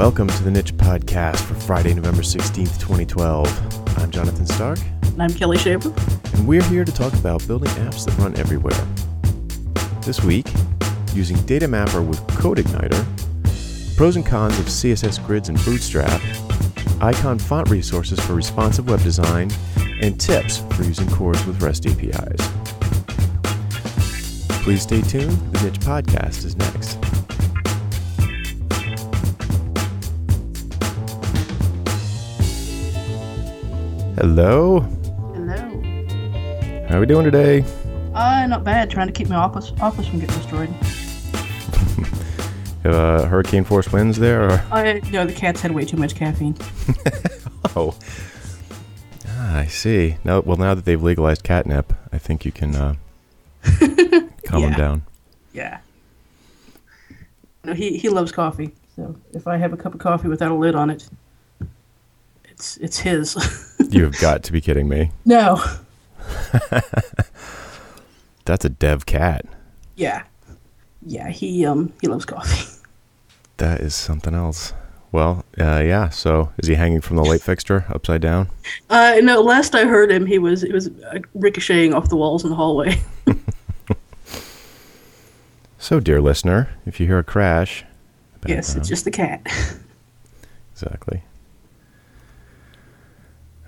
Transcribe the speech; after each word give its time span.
Welcome 0.00 0.28
to 0.28 0.42
the 0.42 0.50
Niche 0.50 0.74
Podcast 0.78 1.40
for 1.40 1.52
Friday, 1.52 1.92
November 1.92 2.22
16th, 2.22 2.80
2012. 2.80 3.98
I'm 3.98 4.10
Jonathan 4.10 4.46
Stark, 4.46 4.78
And 5.02 5.22
I'm 5.22 5.28
Kelli 5.28 5.58
Shaver. 5.58 5.92
and 6.34 6.48
we're 6.48 6.62
here 6.62 6.86
to 6.86 6.90
talk 6.90 7.12
about 7.12 7.46
building 7.46 7.68
apps 7.72 8.06
that 8.06 8.16
run 8.16 8.34
everywhere. 8.38 8.72
This 10.00 10.24
week, 10.24 10.46
using 11.12 11.36
Data 11.42 11.68
Mapper 11.68 12.00
with 12.00 12.18
CodeIgniter, 12.28 13.04
pros 13.94 14.16
and 14.16 14.24
cons 14.24 14.58
of 14.58 14.64
CSS 14.64 15.24
grids 15.26 15.50
and 15.50 15.62
Bootstrap, 15.66 16.22
icon 17.02 17.38
font 17.38 17.68
resources 17.68 18.18
for 18.20 18.32
responsive 18.32 18.88
web 18.88 19.02
design, 19.02 19.50
and 20.00 20.18
tips 20.18 20.64
for 20.70 20.82
using 20.84 21.10
CORS 21.10 21.44
with 21.44 21.62
REST 21.62 21.88
APIs. 21.88 22.48
Please 24.64 24.80
stay 24.80 25.02
tuned. 25.02 25.36
The 25.52 25.64
Niche 25.64 25.80
Podcast 25.80 26.46
is 26.46 26.56
next. 26.56 26.99
Hello. 34.20 34.80
Hello. 35.34 35.56
How 36.88 36.96
are 36.98 37.00
we 37.00 37.06
doing 37.06 37.24
today? 37.24 37.64
Uh, 38.12 38.46
not 38.46 38.64
bad. 38.64 38.90
Trying 38.90 39.06
to 39.06 39.12
keep 39.14 39.28
my 39.30 39.36
office 39.36 39.72
office 39.80 40.06
from 40.08 40.18
getting 40.20 40.36
destroyed. 40.36 40.68
Uh, 42.84 43.24
hurricane 43.26 43.64
force 43.64 43.90
winds 43.92 44.18
there? 44.18 44.44
Or? 44.50 44.62
I 44.70 45.00
know 45.10 45.24
the 45.24 45.32
cats 45.32 45.62
had 45.62 45.72
way 45.72 45.84
too 45.86 45.96
much 45.96 46.14
caffeine. 46.14 46.56
Oh. 47.76 47.94
Ah, 49.28 49.58
I 49.58 49.66
see. 49.66 50.16
No, 50.24 50.40
well, 50.40 50.56
now 50.56 50.74
that 50.74 50.84
they've 50.84 51.00
legalized 51.00 51.44
catnip, 51.44 51.92
I 52.12 52.18
think 52.18 52.44
you 52.44 52.50
can 52.50 52.74
uh, 52.74 52.94
calm 54.44 54.62
them 54.62 54.70
Yeah. 54.72 54.76
down. 54.76 55.02
Yeah. 55.52 55.78
No, 57.62 57.72
he 57.74 57.96
he 57.96 58.08
loves 58.08 58.32
coffee. 58.32 58.72
So 58.96 59.14
if 59.32 59.46
I 59.46 59.56
have 59.56 59.72
a 59.72 59.76
cup 59.76 59.94
of 59.94 60.00
coffee 60.00 60.26
without 60.28 60.50
a 60.50 60.54
lid 60.54 60.74
on 60.74 60.90
it, 60.90 61.08
it's 62.60 62.76
it's 62.76 62.98
his. 62.98 63.76
You 63.90 64.04
have 64.04 64.20
got 64.20 64.44
to 64.44 64.52
be 64.52 64.60
kidding 64.60 64.88
me. 64.88 65.10
no. 65.24 65.60
That's 68.44 68.64
a 68.64 68.68
dev 68.68 69.04
cat. 69.04 69.44
Yeah. 69.96 70.22
Yeah. 71.04 71.28
He 71.30 71.66
um 71.66 71.92
he 72.00 72.06
loves 72.06 72.24
coffee. 72.24 72.78
That 73.56 73.80
is 73.80 73.94
something 73.96 74.32
else. 74.32 74.72
Well, 75.10 75.44
uh, 75.58 75.82
yeah. 75.84 76.08
So, 76.10 76.52
is 76.58 76.68
he 76.68 76.74
hanging 76.76 77.00
from 77.00 77.16
the 77.16 77.24
light 77.24 77.40
fixture 77.40 77.84
upside 77.88 78.20
down? 78.20 78.48
Uh, 78.88 79.16
no. 79.22 79.40
Last 79.40 79.74
I 79.74 79.86
heard 79.86 80.12
him, 80.12 80.24
he 80.24 80.38
was 80.38 80.62
it 80.62 80.72
was 80.72 80.86
uh, 80.88 81.18
ricocheting 81.34 81.92
off 81.92 82.08
the 82.08 82.16
walls 82.16 82.44
in 82.44 82.50
the 82.50 82.56
hallway. 82.56 83.00
So, 85.82 85.98
dear 85.98 86.20
listener, 86.20 86.68
if 86.84 87.00
you 87.00 87.06
hear 87.06 87.18
a 87.18 87.24
crash, 87.24 87.84
yes, 88.46 88.76
it's 88.76 88.86
just 88.86 89.06
the 89.06 89.10
cat. 89.10 89.40
exactly. 90.74 91.22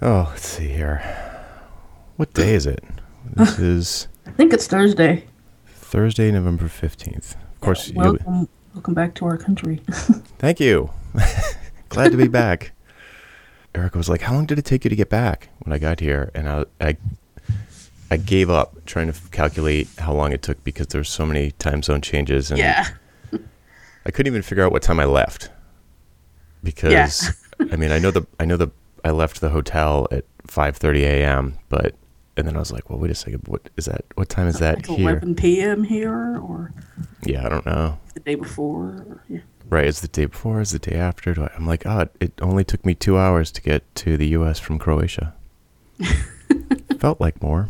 Oh, 0.05 0.27
let's 0.31 0.49
see 0.49 0.67
here. 0.67 1.01
What 2.17 2.35
day 2.35 2.57
is 2.57 2.67
it? 2.67 2.83
This 3.37 3.59
is 3.61 4.09
I 4.27 4.33
think 4.33 4.53
it's 4.53 4.67
Thursday. 4.67 5.27
Thursday, 5.69 6.33
November 6.33 6.67
fifteenth. 6.67 7.37
Of 7.37 7.61
course, 7.61 7.89
you, 7.89 7.95
Welcome, 7.95 8.49
welcome 8.75 8.95
back 8.95 9.15
to 9.15 9.27
our 9.27 9.39
country. 9.39 9.81
Thank 10.39 10.59
you. 10.59 10.91
Glad 11.89 12.11
to 12.11 12.19
be 12.19 12.27
back. 12.27 12.73
Erica 13.77 13.97
was 13.97 14.09
like, 14.09 14.23
"How 14.23 14.35
long 14.35 14.45
did 14.45 14.59
it 14.59 14.65
take 14.65 14.83
you 14.83 14.91
to 14.91 14.97
get 14.97 15.09
back?" 15.09 15.51
When 15.61 15.73
I 15.73 15.79
got 15.79 16.01
here, 16.01 16.33
and 16.35 16.49
I, 16.49 16.65
I, 16.81 16.97
I 18.11 18.17
gave 18.17 18.51
up 18.51 18.85
trying 18.87 19.13
to 19.13 19.21
calculate 19.31 19.89
how 19.99 20.13
long 20.13 20.33
it 20.33 20.43
took 20.43 20.65
because 20.65 20.89
there 20.89 20.99
there's 20.99 21.11
so 21.11 21.25
many 21.25 21.53
time 21.53 21.81
zone 21.81 22.01
changes, 22.01 22.51
and 22.51 22.59
yeah. 22.59 22.89
I 24.05 24.11
couldn't 24.11 24.33
even 24.33 24.43
figure 24.43 24.65
out 24.65 24.73
what 24.73 24.83
time 24.83 24.99
I 24.99 25.05
left. 25.05 25.51
Because 26.65 27.31
I 27.71 27.77
mean, 27.77 27.93
I 27.93 28.01
know 28.01 28.11
the 28.11 28.27
I 28.41 28.47
know 28.47 28.57
the 28.57 28.73
I 29.05 29.11
left 29.11 29.41
the 29.41 29.51
hotel 29.51 30.07
at 30.11 30.25
5:30 30.49 31.01
a.m., 31.03 31.59
but 31.69 31.95
and 32.37 32.47
then 32.47 32.57
I 32.57 32.59
was 32.61 32.73
like, 32.73 32.89
"Well, 32.89 32.99
wait 32.99 33.11
a 33.11 33.15
second. 33.15 33.43
What 33.47 33.69
is 33.77 33.85
that? 33.87 34.05
What 34.15 34.29
time 34.29 34.47
is 34.49 34.59
that 34.59 34.77
like 34.77 34.87
here?" 34.87 35.11
11 35.11 35.35
p.m. 35.35 35.85
here 35.85 36.39
or 36.39 36.73
Yeah, 37.25 37.47
I 37.47 37.49
don't 37.49 37.67
know. 37.67 37.99
the 38.15 38.21
day 38.21 38.35
before. 38.37 38.85
Or, 39.09 39.25
yeah. 39.29 39.41
Right, 39.69 39.87
is 39.87 40.01
the 40.01 40.09
day 40.09 40.27
before? 40.27 40.61
Is 40.61 40.71
the 40.73 40.79
day 40.79 40.97
after? 40.97 41.33
Do 41.35 41.45
I, 41.45 41.51
I'm 41.57 41.67
like, 41.67 41.87
oh, 41.87 42.01
it, 42.01 42.17
it 42.21 42.33
only 42.43 42.65
took 42.65 42.85
me 42.85 42.95
two 42.95 43.17
hours 43.19 43.51
to 43.53 43.63
get 43.63 43.83
to 43.97 44.17
the 44.17 44.29
U.S. 44.29 44.59
from 44.59 44.79
Croatia. 44.79 45.35
Felt 46.99 47.21
like 47.21 47.41
more. 47.43 47.69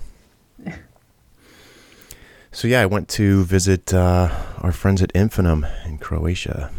So 2.54 2.68
yeah, 2.68 2.82
I 2.82 2.86
went 2.86 3.08
to 3.10 3.44
visit 3.44 3.94
uh, 3.94 4.28
our 4.60 4.72
friends 4.72 5.00
at 5.00 5.10
Infinum 5.14 5.66
in 5.86 5.96
Croatia. 5.98 6.70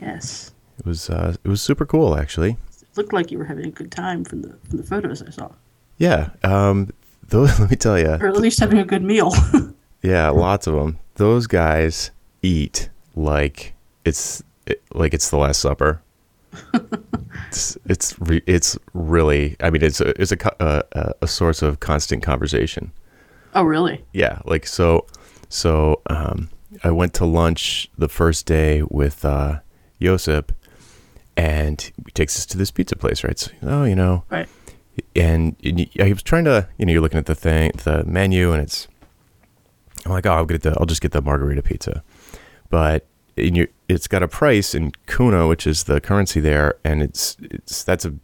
Yes. 0.00 0.52
It 0.78 0.86
was 0.86 1.10
uh, 1.10 1.34
it 1.42 1.48
was 1.48 1.60
super 1.60 1.84
cool, 1.84 2.16
actually. 2.16 2.56
Looked 2.96 3.12
like 3.12 3.30
you 3.30 3.38
were 3.38 3.44
having 3.44 3.66
a 3.66 3.70
good 3.70 3.90
time 3.92 4.24
from 4.24 4.42
the 4.42 4.56
from 4.68 4.78
the 4.78 4.82
photos 4.84 5.22
I 5.22 5.30
saw, 5.30 5.50
Yeah, 5.98 6.30
um, 6.42 6.90
those. 7.28 7.58
Let 7.60 7.70
me 7.70 7.76
tell 7.76 7.98
you, 7.98 8.08
or 8.20 8.26
at 8.28 8.36
least 8.36 8.58
having 8.60 8.78
a 8.78 8.84
good 8.84 9.02
meal. 9.02 9.32
yeah, 10.02 10.28
lots 10.30 10.66
of 10.66 10.74
them. 10.74 10.98
Those 11.14 11.46
guys 11.46 12.10
eat 12.42 12.90
like 13.14 13.74
it's 14.04 14.42
it, 14.66 14.82
like 14.92 15.14
it's 15.14 15.30
the 15.30 15.36
Last 15.36 15.60
Supper. 15.60 16.02
it's 17.48 17.78
it's 17.86 18.18
re, 18.20 18.42
it's 18.46 18.78
really. 18.92 19.56
I 19.60 19.70
mean, 19.70 19.82
it's 19.82 20.00
a 20.00 20.20
it's 20.20 20.32
a 20.32 20.36
a, 20.60 20.82
a- 20.92 21.14
a 21.22 21.26
source 21.28 21.62
of 21.62 21.80
constant 21.80 22.22
conversation. 22.22 22.92
oh, 23.54 23.62
really? 23.62 24.04
Yeah, 24.12 24.40
like 24.44 24.66
so. 24.66 25.06
So 25.48 26.00
um, 26.08 26.48
I 26.84 26.90
went 26.90 27.14
to 27.14 27.24
lunch 27.24 27.88
the 27.98 28.08
first 28.08 28.46
day 28.46 28.82
with 28.88 29.24
uh, 29.24 29.60
Josip, 30.00 30.52
and 31.40 31.80
he 31.80 32.12
takes 32.12 32.36
us 32.38 32.44
to 32.46 32.58
this 32.58 32.70
pizza 32.70 32.96
place. 32.96 33.24
Right? 33.24 33.38
So, 33.38 33.50
oh, 33.62 33.84
you 33.84 33.96
know, 33.96 34.24
Right. 34.28 34.48
and, 35.16 35.56
and 35.64 35.88
I 36.00 36.12
was 36.12 36.22
trying 36.22 36.44
to, 36.44 36.68
you 36.76 36.86
know, 36.86 36.92
you're 36.92 37.00
looking 37.00 37.18
at 37.18 37.26
the 37.26 37.34
thing, 37.34 37.72
the 37.84 38.04
menu, 38.04 38.52
and 38.52 38.62
it's, 38.62 38.88
I'm 40.04 40.12
like, 40.12 40.26
oh, 40.26 40.32
I'll 40.32 40.44
get 40.44 40.62
the, 40.62 40.76
I'll 40.78 40.86
just 40.86 41.00
get 41.00 41.12
the 41.12 41.22
margarita 41.22 41.62
pizza, 41.62 42.02
but 42.68 43.06
in 43.36 43.54
your, 43.54 43.68
it's 43.88 44.06
got 44.06 44.22
a 44.22 44.28
price 44.28 44.74
in 44.74 44.92
Kuna, 45.06 45.46
which 45.48 45.66
is 45.66 45.84
the 45.84 46.00
currency 46.00 46.40
there, 46.40 46.74
and 46.84 47.02
it's, 47.02 47.36
it's 47.40 47.84
that's 47.84 48.04
a, 48.04 48.14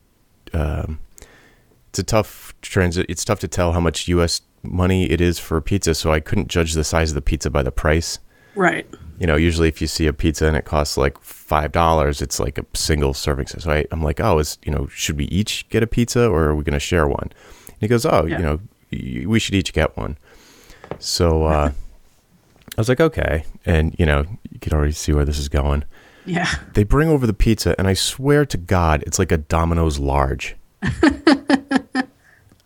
um, 0.52 0.98
it's 1.88 1.98
a 1.98 2.02
tough 2.02 2.54
transit. 2.60 3.06
It's 3.08 3.24
tough 3.24 3.40
to 3.40 3.48
tell 3.48 3.72
how 3.72 3.80
much 3.80 4.08
U.S. 4.08 4.42
money 4.62 5.10
it 5.10 5.20
is 5.20 5.38
for 5.38 5.58
pizza, 5.62 5.94
so 5.94 6.12
I 6.12 6.20
couldn't 6.20 6.48
judge 6.48 6.74
the 6.74 6.84
size 6.84 7.10
of 7.12 7.14
the 7.14 7.22
pizza 7.22 7.48
by 7.48 7.62
the 7.62 7.72
price. 7.72 8.18
Right. 8.54 8.86
You 9.18 9.26
know, 9.26 9.36
usually 9.36 9.68
if 9.68 9.80
you 9.80 9.86
see 9.86 10.06
a 10.06 10.12
pizza 10.12 10.46
and 10.46 10.56
it 10.56 10.64
costs 10.64 10.96
like 10.96 11.18
five 11.20 11.72
dollars, 11.72 12.20
it's 12.20 12.38
like 12.38 12.58
a 12.58 12.66
single 12.74 13.14
serving 13.14 13.46
size. 13.46 13.62
So 13.64 13.70
I, 13.70 13.86
I'm 13.90 14.02
like, 14.02 14.20
oh, 14.20 14.38
is 14.38 14.58
you 14.64 14.72
know, 14.72 14.86
should 14.88 15.16
we 15.16 15.24
each 15.26 15.68
get 15.70 15.82
a 15.82 15.86
pizza 15.86 16.28
or 16.28 16.44
are 16.44 16.54
we 16.54 16.64
going 16.64 16.74
to 16.74 16.80
share 16.80 17.06
one? 17.08 17.30
And 17.68 17.76
he 17.80 17.88
goes, 17.88 18.04
oh, 18.06 18.26
Yeah. 18.26 18.38
you 18.38 18.42
know, 18.44 18.60
y- 18.92 19.24
we 19.26 19.38
should 19.38 19.54
each 19.54 19.72
get 19.72 19.96
one. 19.96 20.18
So 20.98 21.44
uh, 21.46 21.70
I 22.76 22.80
was 22.80 22.88
like, 22.88 23.00
okay, 23.00 23.44
and 23.64 23.94
you 23.98 24.04
know, 24.06 24.24
you 24.50 24.58
can 24.60 24.72
already 24.74 24.92
see 24.92 25.12
where 25.12 25.24
this 25.24 25.38
is 25.38 25.48
going. 25.48 25.84
Yeah. 26.26 26.48
They 26.74 26.82
bring 26.84 27.08
over 27.08 27.26
the 27.26 27.32
pizza, 27.32 27.74
and 27.78 27.86
I 27.86 27.94
swear 27.94 28.44
to 28.46 28.56
God, 28.58 29.02
it's 29.06 29.18
like 29.18 29.30
a 29.32 29.38
Domino's 29.38 29.98
large. 29.98 30.56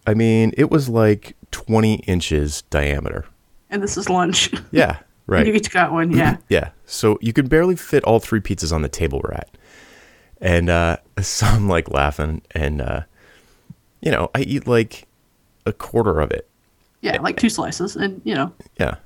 I 0.06 0.14
mean, 0.14 0.52
it 0.56 0.70
was 0.70 0.88
like 0.88 1.36
20 1.50 1.94
inches 2.06 2.62
diameter. 2.62 3.26
And 3.68 3.82
this 3.82 3.96
is 3.96 4.08
lunch. 4.08 4.50
Yeah, 4.72 4.98
right. 5.30 5.46
you 5.46 5.54
each 5.54 5.70
got 5.70 5.92
one. 5.92 6.10
Yeah. 6.10 6.36
Yeah. 6.48 6.70
So 6.84 7.18
you 7.20 7.32
could 7.32 7.48
barely 7.48 7.76
fit 7.76 8.02
all 8.04 8.18
three 8.20 8.40
pizzas 8.40 8.72
on 8.72 8.82
the 8.82 8.88
table 8.88 9.20
we're 9.24 9.32
at. 9.34 9.48
And 10.40 10.68
uh, 10.68 10.96
so 11.22 11.46
I'm 11.46 11.68
like 11.68 11.88
laughing. 11.90 12.42
And, 12.52 12.80
uh, 12.82 13.02
you 14.00 14.10
know, 14.10 14.30
I 14.34 14.40
eat 14.40 14.66
like 14.66 15.06
a 15.66 15.72
quarter 15.72 16.20
of 16.20 16.30
it. 16.32 16.48
Yeah. 17.00 17.20
Like 17.22 17.38
two 17.38 17.48
slices, 17.48 17.96
and 17.96 18.20
you 18.24 18.34
know, 18.34 18.52
Yeah. 18.78 18.96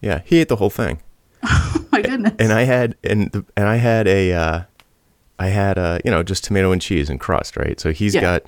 Yeah. 0.00 0.22
He 0.24 0.38
ate 0.40 0.48
the 0.48 0.56
whole 0.56 0.70
thing. 0.70 1.00
oh 1.44 1.86
my 1.92 2.02
goodness. 2.02 2.32
And 2.38 2.52
I 2.52 2.62
had, 2.62 2.96
and, 3.04 3.30
the, 3.32 3.44
and 3.56 3.68
I 3.68 3.76
had 3.76 4.08
a, 4.08 4.32
uh, 4.32 4.62
I 5.38 5.48
had 5.48 5.78
a, 5.78 6.00
you 6.04 6.10
know, 6.10 6.22
just 6.24 6.42
tomato 6.44 6.72
and 6.72 6.82
cheese 6.82 7.08
and 7.10 7.20
crust, 7.20 7.56
right? 7.56 7.78
So 7.78 7.92
he's 7.92 8.14
Yeah. 8.14 8.22
got, 8.22 8.42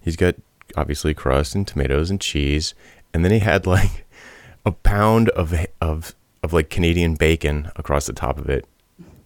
he's 0.00 0.16
got 0.16 0.34
obviously 0.76 1.14
crust 1.14 1.54
and 1.54 1.66
tomatoes 1.68 2.10
and 2.10 2.20
cheese. 2.20 2.74
And 3.14 3.24
then 3.24 3.30
he 3.32 3.38
had 3.40 3.66
like 3.66 4.06
a 4.66 4.72
pound 4.72 5.28
of, 5.30 5.54
of, 5.80 6.14
of 6.42 6.52
like 6.52 6.70
Canadian 6.70 7.14
bacon 7.14 7.70
across 7.76 8.06
the 8.06 8.12
top 8.12 8.38
of 8.38 8.48
it 8.48 8.66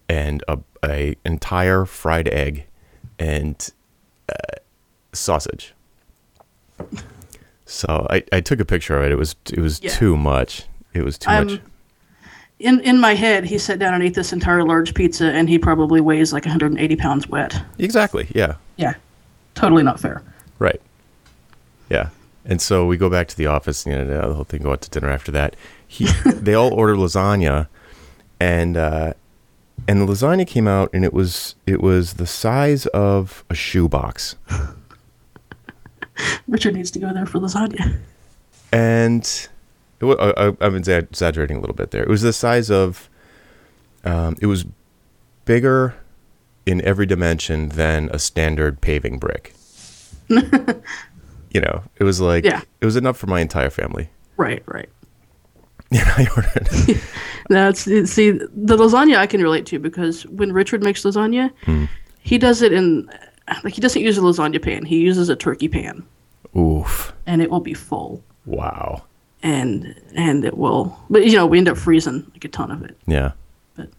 and 0.07 0.43
a, 0.47 0.59
a 0.85 1.15
entire 1.25 1.85
fried 1.85 2.27
egg 2.27 2.65
and 3.19 3.69
uh, 4.29 4.33
sausage. 5.13 5.73
So 7.65 8.07
I, 8.09 8.23
I 8.31 8.41
took 8.41 8.59
a 8.59 8.65
picture 8.65 8.97
of 8.97 9.03
it. 9.05 9.11
It 9.11 9.17
was 9.17 9.35
it 9.51 9.59
was 9.59 9.81
Yeah. 9.81 9.91
too 9.91 10.15
much. 10.15 10.63
It 10.93 11.03
was 11.03 11.17
too 11.17 11.29
Um, 11.31 11.47
much. 11.47 11.59
in 12.59 12.79
in 12.81 12.99
my 12.99 13.13
head, 13.13 13.43
he 13.45 13.57
sat 13.57 13.79
down 13.79 13.93
and 13.93 14.03
ate 14.03 14.13
this 14.13 14.31
entire 14.31 14.63
large 14.63 14.93
pizza, 14.93 15.25
and 15.25 15.49
he 15.49 15.57
probably 15.59 15.99
weighs 15.99 16.31
like 16.31 16.45
180 16.45 16.95
pounds 16.95 17.27
wet. 17.27 17.61
Exactly. 17.77 18.27
Yeah. 18.33 18.55
Yeah. 18.77 18.93
Totally 19.55 19.83
not 19.83 19.99
fair. 19.99 20.21
Right. 20.59 20.79
Yeah. 21.89 22.09
And 22.49 22.61
so 22.61 22.85
we 22.85 22.95
go 22.97 23.09
back 23.09 23.27
to 23.27 23.35
the 23.37 23.45
office, 23.47 23.85
and 23.85 23.93
you 23.93 24.05
know, 24.15 24.29
the 24.29 24.33
whole 24.33 24.43
thing 24.45 24.61
go 24.63 24.71
out 24.71 24.81
to 24.81 24.89
dinner 24.89 25.09
after 25.09 25.31
that. 25.33 25.55
He, 25.85 26.05
they 26.25 26.53
all 26.53 26.73
order 26.73 26.95
lasagna, 26.95 27.67
and 28.39 28.77
uh, 28.77 29.13
and 29.87 29.99
the 30.01 30.05
lasagna 30.05 30.47
came 30.47 30.65
out, 30.67 30.89
and 30.93 31.03
it 31.03 31.13
was 31.13 31.55
it 31.65 31.81
was 31.81 32.13
the 32.13 32.25
size 32.25 32.85
of 32.87 33.43
a 33.49 33.55
shoebox, 33.55 34.35
Richard 36.47 36.73
needs 36.75 36.89
to 36.91 36.99
go 36.99 37.13
there 37.13 37.25
for 37.25 37.39
lasagna. 37.39 37.99
and 38.71 39.23
it, 40.01 40.05
I, 40.05 40.47
I- 40.47 40.57
I'm 40.61 40.75
exaggerating 40.75 41.57
a 41.57 41.59
little 41.59 41.75
bit 41.75 41.91
there. 41.91 42.03
It 42.03 42.09
was 42.09 42.21
the 42.21 42.33
size 42.33 42.71
of, 42.71 43.09
um, 44.03 44.35
it 44.41 44.45
was 44.47 44.65
bigger 45.45 45.95
in 46.65 46.81
every 46.81 47.05
dimension 47.05 47.69
than 47.69 48.09
a 48.11 48.19
standard 48.19 48.81
paving 48.81 49.19
brick. 49.19 49.53
you 51.51 51.61
know, 51.61 51.83
it 51.97 52.03
was 52.03 52.19
like 52.21 52.43
Yeah. 52.45 52.61
it 52.81 52.85
was 52.85 52.95
enough 52.95 53.17
for 53.17 53.27
my 53.27 53.39
entire 53.39 53.69
family. 53.69 54.09
Right, 54.37 54.63
right. 54.65 54.89
And 55.91 56.01
I 56.01 56.27
ordered. 56.35 57.01
That's 57.49 57.81
see 57.83 58.31
the 58.31 58.75
lasagna 58.77 59.15
I 59.17 59.25
can 59.27 59.41
relate 59.41 59.65
to 59.67 59.79
because 59.79 60.25
when 60.27 60.51
Richard 60.51 60.83
makes 60.83 61.03
lasagna, 61.03 61.49
hmm. 61.63 61.85
he 62.19 62.37
does 62.37 62.61
it 62.61 62.73
in 62.73 63.09
like 63.63 63.73
he 63.73 63.79
doesn't 63.81 64.01
use 64.01 64.17
a 64.17 64.21
lasagna 64.21 64.61
pan. 64.61 64.83
He 64.83 64.97
uses 64.99 65.29
a 65.29 65.35
turkey 65.35 65.69
pan, 65.69 66.03
Oof! 66.57 67.13
and 67.25 67.41
it 67.41 67.49
will 67.49 67.61
be 67.61 67.73
full, 67.73 68.21
Wow. 68.45 69.03
and 69.43 69.95
and 70.13 70.43
it 70.43 70.57
will. 70.57 70.97
But 71.09 71.25
you 71.25 71.37
know 71.37 71.45
we 71.45 71.57
end 71.57 71.69
up 71.69 71.77
freezing 71.77 72.29
like 72.33 72.43
a 72.43 72.49
ton 72.49 72.69
of 72.69 72.83
it. 72.83 72.97
Yeah. 73.07 73.31
But- 73.77 73.89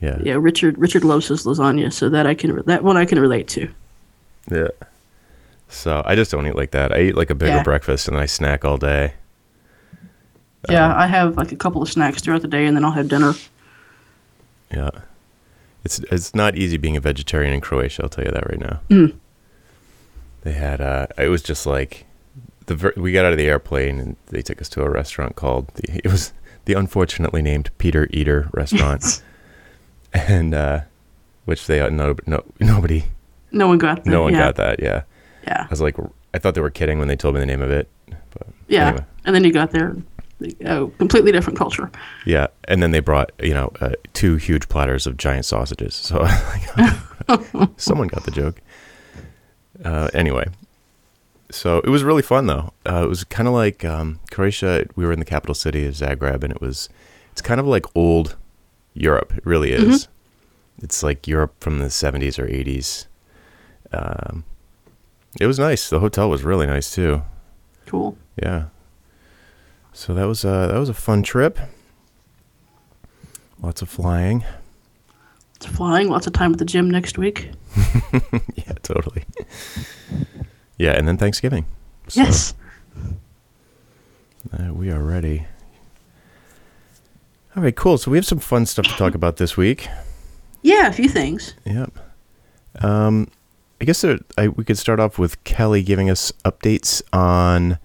yeah. 0.00 0.18
Yeah, 0.22 0.34
Richard 0.40 0.78
Richard 0.78 1.04
loves 1.04 1.28
his 1.28 1.44
lasagna, 1.44 1.92
so 1.92 2.08
that 2.08 2.26
I 2.26 2.32
can 2.34 2.62
that 2.64 2.82
one 2.82 2.96
I 2.96 3.04
can 3.04 3.18
relate 3.20 3.46
to. 3.48 3.68
Yeah. 4.50 4.68
So 5.76 6.02
I 6.04 6.14
just 6.14 6.30
don't 6.30 6.46
eat 6.46 6.56
like 6.56 6.70
that. 6.72 6.92
I 6.92 7.00
eat 7.02 7.16
like 7.16 7.30
a 7.30 7.34
bigger 7.34 7.56
Yeah. 7.56 7.62
breakfast 7.62 8.08
and 8.08 8.16
I 8.16 8.26
snack 8.26 8.64
all 8.64 8.76
day. 8.76 9.14
Yeah, 10.68 10.94
I 10.96 11.06
have 11.06 11.36
like 11.36 11.52
a 11.52 11.56
couple 11.56 11.82
of 11.82 11.90
snacks 11.90 12.22
throughout 12.22 12.40
the 12.42 12.48
day, 12.48 12.64
and 12.64 12.74
then 12.74 12.84
I'll 12.86 12.92
have 12.92 13.08
dinner. 13.08 13.34
Yeah. 14.72 14.90
It's 15.84 15.98
it's 16.10 16.34
not 16.34 16.56
easy 16.56 16.78
being 16.78 16.96
a 16.96 17.00
vegetarian 17.00 17.52
in 17.52 17.60
Croatia, 17.60 18.02
I'll 18.04 18.08
tell 18.08 18.24
you 18.24 18.30
that 18.30 18.48
right 18.48 18.58
now. 18.58 18.80
Mm. 18.88 19.14
They 20.42 20.52
had 20.52 20.80
uh 20.80 21.06
it 21.18 21.28
was 21.28 21.42
just 21.42 21.66
like 21.66 22.06
the 22.66 22.74
ver- 22.76 22.94
we 22.96 23.12
got 23.12 23.26
out 23.26 23.32
of 23.32 23.38
the 23.38 23.44
airplane 23.46 23.98
and 24.00 24.16
they 24.28 24.40
took 24.40 24.62
us 24.62 24.70
to 24.70 24.82
a 24.82 24.88
restaurant 24.88 25.36
called 25.36 25.68
the 25.74 26.00
it 26.02 26.10
was 26.10 26.32
the 26.64 26.72
unfortunately 26.72 27.42
named 27.42 27.68
Peter 27.76 28.08
Eater 28.10 28.48
restaurant. 28.54 29.22
and 30.14 30.54
uh 30.54 30.80
which 31.44 31.66
they 31.66 31.78
no, 31.90 32.14
no 32.26 32.42
nobody 32.60 33.04
No 33.52 33.68
one 33.68 33.76
got 33.76 34.04
that. 34.04 34.10
no 34.10 34.22
one 34.22 34.32
yeah. 34.32 34.38
got 34.46 34.54
that, 34.56 34.80
yeah. 34.82 35.02
Yeah, 35.46 35.64
I 35.64 35.70
was 35.70 35.80
like 35.80 35.96
I 36.32 36.38
thought 36.38 36.54
they 36.54 36.60
were 36.60 36.70
kidding 36.70 36.98
when 36.98 37.08
they 37.08 37.16
told 37.16 37.34
me 37.34 37.40
the 37.40 37.46
name 37.46 37.62
of 37.62 37.70
it. 37.70 37.88
But 38.06 38.48
yeah. 38.68 38.88
anyway. 38.88 39.04
And 39.24 39.34
then 39.34 39.44
you 39.44 39.52
got 39.52 39.70
there, 39.70 39.96
oh, 40.66 40.88
completely 40.98 41.32
different 41.32 41.58
culture. 41.58 41.90
Yeah, 42.26 42.48
and 42.64 42.82
then 42.82 42.90
they 42.90 43.00
brought 43.00 43.32
you 43.42 43.54
know 43.54 43.72
uh, 43.80 43.90
two 44.12 44.36
huge 44.36 44.68
platters 44.68 45.06
of 45.06 45.16
giant 45.16 45.44
sausages. 45.44 45.94
So 45.94 46.26
someone 47.76 48.08
got 48.08 48.24
the 48.24 48.30
joke. 48.30 48.60
Uh, 49.84 50.08
anyway, 50.14 50.46
so 51.50 51.78
it 51.78 51.88
was 51.88 52.02
really 52.02 52.22
fun 52.22 52.46
though. 52.46 52.72
Uh, 52.86 53.04
it 53.04 53.08
was 53.08 53.24
kind 53.24 53.48
of 53.48 53.54
like 53.54 53.84
um, 53.84 54.20
Croatia. 54.30 54.86
We 54.96 55.04
were 55.04 55.12
in 55.12 55.18
the 55.18 55.24
capital 55.24 55.54
city 55.54 55.86
of 55.86 55.94
Zagreb, 55.94 56.42
and 56.42 56.52
it 56.52 56.60
was 56.60 56.88
it's 57.32 57.42
kind 57.42 57.60
of 57.60 57.66
like 57.66 57.86
old 57.94 58.36
Europe. 58.94 59.32
It 59.36 59.46
really 59.46 59.72
is. 59.72 60.08
It's 60.82 61.02
like 61.02 61.26
Europe 61.28 61.54
from 61.60 61.78
the 61.78 61.90
seventies 61.90 62.38
or 62.38 62.46
eighties. 62.46 63.06
Um, 63.92 64.44
it 65.40 65.46
was 65.46 65.58
nice. 65.58 65.88
The 65.90 66.00
hotel 66.00 66.28
was 66.30 66.42
really 66.42 66.66
nice 66.66 66.94
too. 66.94 67.22
Cool. 67.86 68.16
Yeah. 68.42 68.66
So 69.92 70.14
that 70.14 70.24
was 70.26 70.44
uh 70.44 70.68
that 70.68 70.78
was 70.78 70.88
a 70.88 70.94
fun 70.94 71.22
trip. 71.22 71.58
Lots 73.60 73.82
of 73.82 73.88
flying. 73.88 74.44
It's 75.56 75.66
flying. 75.66 76.08
Lots 76.08 76.26
of 76.26 76.32
time 76.32 76.52
at 76.52 76.58
the 76.58 76.64
gym 76.64 76.90
next 76.90 77.16
week. 77.18 77.50
yeah, 78.56 78.72
totally. 78.82 79.24
yeah, 80.76 80.92
and 80.92 81.06
then 81.08 81.16
Thanksgiving. 81.16 81.64
So, 82.08 82.20
Yes. 82.22 82.54
uh, 84.52 84.74
we 84.74 84.90
are 84.90 85.00
ready. 85.00 85.46
All 87.56 87.62
right, 87.62 87.74
cool. 87.74 87.96
So 87.98 88.10
we 88.10 88.18
have 88.18 88.26
some 88.26 88.40
fun 88.40 88.66
stuff 88.66 88.86
to 88.86 88.94
talk 88.96 89.14
about 89.14 89.36
this 89.36 89.56
week. 89.56 89.88
Yeah, 90.62 90.88
a 90.88 90.92
few 90.92 91.08
things. 91.08 91.54
Yep. 91.64 91.92
Um, 92.80 93.28
I 93.84 93.86
guess 93.86 94.00
there, 94.00 94.18
I, 94.38 94.48
we 94.48 94.64
could 94.64 94.78
start 94.78 94.98
off 94.98 95.18
with 95.18 95.44
Kelli 95.44 95.84
giving 95.84 96.08
us 96.08 96.32
updates 96.46 97.02
on 97.12 97.78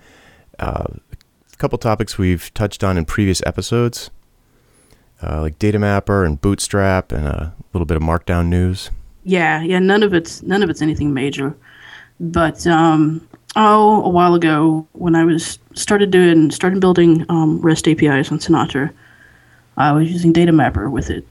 uh, 0.57 0.85
a 1.51 1.57
couple 1.57 1.77
topics 1.77 2.17
we've 2.17 2.53
touched 2.53 2.85
on 2.85 2.97
in 2.97 3.03
previous 3.03 3.43
episodes, 3.45 4.09
uh, 5.21 5.41
like 5.41 5.59
Data 5.59 5.77
Mapper 5.77 6.23
and 6.23 6.39
Bootstrap, 6.39 7.11
and 7.11 7.27
a 7.27 7.53
little 7.73 7.85
bit 7.85 7.97
of 7.97 8.01
Markdown 8.01 8.47
news. 8.47 8.91
Yeah, 9.25 9.61
yeah. 9.61 9.79
None 9.79 10.01
of 10.01 10.13
it's 10.13 10.41
none 10.41 10.63
of 10.63 10.69
it's 10.69 10.81
anything 10.81 11.13
major, 11.13 11.53
but 12.21 12.65
um, 12.65 13.27
oh, 13.57 14.01
a 14.05 14.09
while 14.09 14.35
ago 14.35 14.87
when 14.93 15.15
I 15.15 15.25
was 15.25 15.59
started 15.73 16.11
doing 16.11 16.49
started 16.49 16.79
building 16.79 17.25
um, 17.27 17.59
REST 17.59 17.89
APIs 17.89 18.31
on 18.31 18.39
Sinatra, 18.39 18.89
I 19.75 19.91
was 19.91 20.09
using 20.09 20.31
Data 20.31 20.53
Mapper 20.53 20.89
with 20.89 21.09
it. 21.09 21.25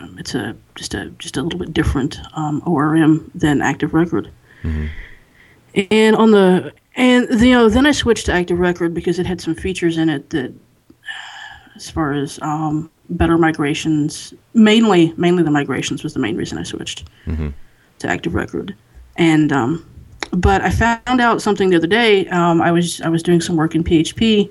Um, 0.00 0.16
it's 0.18 0.34
a 0.34 0.56
just 0.74 0.94
a 0.94 1.10
just 1.18 1.36
a 1.36 1.42
little 1.42 1.58
bit 1.58 1.72
different 1.72 2.18
um, 2.34 2.62
ORM 2.66 3.30
than 3.34 3.60
Active 3.60 3.94
Record. 3.94 4.30
And 5.90 6.16
on 6.16 6.30
the 6.30 6.72
and 6.96 7.28
you 7.40 7.52
know 7.52 7.68
then 7.68 7.86
I 7.86 7.92
switched 7.92 8.26
to 8.26 8.32
Active 8.32 8.58
Record 8.58 8.94
because 8.94 9.18
it 9.18 9.26
had 9.26 9.40
some 9.40 9.54
features 9.54 9.96
in 9.96 10.08
it 10.08 10.30
that, 10.30 10.52
as 11.76 11.90
far 11.90 12.12
as 12.12 12.38
um, 12.42 12.90
better 13.10 13.38
migrations, 13.38 14.34
mainly 14.54 15.12
mainly 15.16 15.42
the 15.42 15.50
migrations 15.50 16.02
was 16.02 16.14
the 16.14 16.20
main 16.20 16.36
reason 16.36 16.58
I 16.58 16.62
switched 16.62 17.08
to 18.00 18.08
Active 18.08 18.34
Record. 18.34 18.74
And 19.16 19.52
um, 19.52 19.86
but 20.32 20.62
I 20.62 20.70
found 20.70 21.20
out 21.20 21.42
something 21.42 21.70
the 21.70 21.76
other 21.76 21.86
day. 21.86 22.26
Um, 22.28 22.62
I 22.62 22.72
was 22.72 23.00
I 23.02 23.08
was 23.08 23.22
doing 23.22 23.40
some 23.40 23.56
work 23.56 23.74
in 23.74 23.84
PHP 23.84 24.50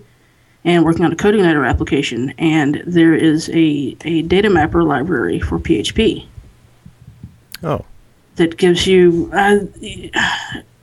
and 0.66 0.84
working 0.84 1.06
on 1.06 1.12
a 1.12 1.16
CodeIgniter 1.16 1.68
application, 1.68 2.34
and 2.38 2.84
there 2.86 3.14
is 3.14 3.50
a 3.50 3.96
a 4.06 4.24
data 4.24 4.50
mapper 4.50 4.84
library 4.84 5.40
for 5.40 5.60
PHP 5.60 6.26
Oh, 7.64 7.86
that 8.36 8.58
gives 8.58 8.88
you 8.88 9.30
uh, 9.34 9.60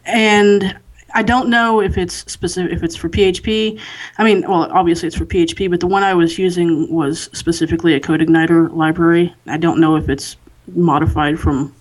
and 0.04 0.78
I 1.14 1.22
don't 1.22 1.48
know 1.48 1.80
if 1.80 1.96
it's 1.96 2.30
specific 2.30 2.72
if 2.72 2.82
it's 2.82 2.96
for 2.96 3.08
PHP. 3.08 3.80
I 4.18 4.24
mean, 4.24 4.42
well, 4.42 4.70
obviously 4.70 5.06
it's 5.06 5.16
for 5.16 5.24
PHP, 5.24 5.70
but 5.70 5.80
the 5.80 5.86
one 5.86 6.02
I 6.02 6.12
was 6.12 6.38
using 6.38 6.92
was 6.92 7.30
specifically 7.32 7.94
a 7.94 8.00
CodeIgniter 8.00 8.74
library. 8.74 9.34
I 9.46 9.56
don't 9.56 9.80
know 9.80 9.96
if 9.96 10.10
it's 10.10 10.36
modified 10.74 11.40
from 11.40 11.74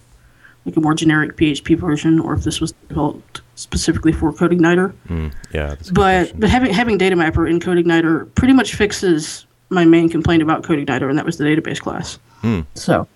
like 0.65 0.75
a 0.75 0.81
more 0.81 0.93
generic 0.95 1.38
PHP 1.38 1.77
version 1.77 2.19
or 2.19 2.34
if 2.34 2.43
this 2.43 2.60
was 2.60 2.72
developed 2.89 3.41
specifically 3.55 4.12
for 4.12 4.34
CodeIgniter. 4.34 4.93
mm, 5.07 5.31
yeah. 5.53 5.67
That's 5.67 5.89
a 5.89 5.93
good 5.93 5.95
But 5.95 6.17
question. 6.24 6.39
but 6.39 6.50
having 6.50 6.74
having 6.74 6.98
data 6.98 7.15
mapper 7.15 7.48
in 7.48 7.60
CodeIgniter 7.60 8.34
pretty 8.36 8.53
much 8.53 8.75
fixes 8.75 9.45
my 9.69 9.86
main 9.86 10.10
complaint 10.10 10.41
about 10.43 10.63
CodeIgniter, 10.63 11.10
and 11.10 11.17
that 11.17 11.25
was 11.25 11.38
the 11.38 11.43
database 11.45 11.79
class. 11.79 12.19
Hmm. 12.41 12.62
So, 12.75 13.07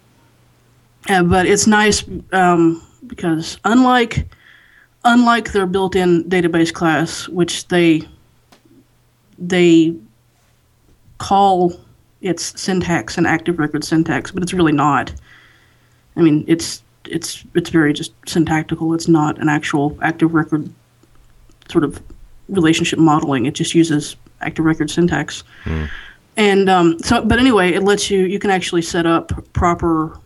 uh, 1.10 1.24
but 1.24 1.46
it's 1.46 1.68
nice 1.68 2.04
um, 2.32 2.82
because 3.08 3.58
unlike 3.66 4.28
unlike 5.06 5.52
their 5.54 5.66
built-in 5.66 6.24
database 6.26 6.74
class, 6.74 7.28
which 7.30 7.68
they 7.70 8.04
they 9.38 9.96
call 11.18 11.74
its 12.22 12.60
syntax 12.60 13.18
an 13.18 13.26
active 13.26 13.60
record 13.60 13.84
syntax, 13.84 14.32
but 14.32 14.44
it's 14.44 14.54
really 14.54 14.72
not. 14.74 15.12
I 16.16 16.22
mean, 16.22 16.44
it's 16.48 16.84
it's 17.06 17.44
it's 17.56 17.70
very 17.70 17.94
just 17.94 18.14
syntactical. 18.28 18.94
It's 18.94 19.08
not 19.08 19.40
an 19.40 19.50
actual 19.50 19.98
active 20.02 20.34
record 20.34 20.70
sort 21.70 21.84
of 21.84 22.02
relationship 22.48 23.00
modeling. 23.00 23.46
It 23.46 23.54
just 23.54 23.74
uses 23.74 24.16
active 24.42 24.66
record 24.66 24.90
syntax. 24.90 25.44
And 26.38 26.70
um, 26.70 27.00
so, 27.00 27.24
but 27.24 27.40
anyway, 27.40 27.74
it 27.74 27.84
lets 27.84 28.10
you 28.10 28.26
you 28.26 28.40
can 28.40 28.50
actually 28.50 28.82
set 28.82 29.06
up 29.06 29.32
proper 29.54 30.18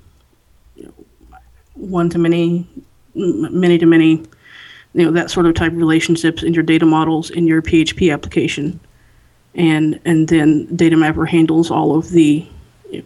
one 1.73 2.09
to 2.09 2.19
many, 2.19 2.67
many 3.15 3.77
to 3.77 3.85
many, 3.85 4.23
you 4.93 5.05
know 5.05 5.11
that 5.11 5.31
sort 5.31 5.45
of 5.45 5.55
type 5.55 5.71
of 5.71 5.77
relationships 5.77 6.43
in 6.43 6.53
your 6.53 6.63
data 6.63 6.85
models 6.85 7.29
in 7.29 7.47
your 7.47 7.61
PHP 7.61 8.13
application, 8.13 8.79
and 9.55 9.99
and 10.05 10.27
then 10.27 10.73
Data 10.75 10.95
Mapper 10.95 11.25
handles 11.25 11.71
all 11.71 11.95
of 11.95 12.09
the 12.11 12.47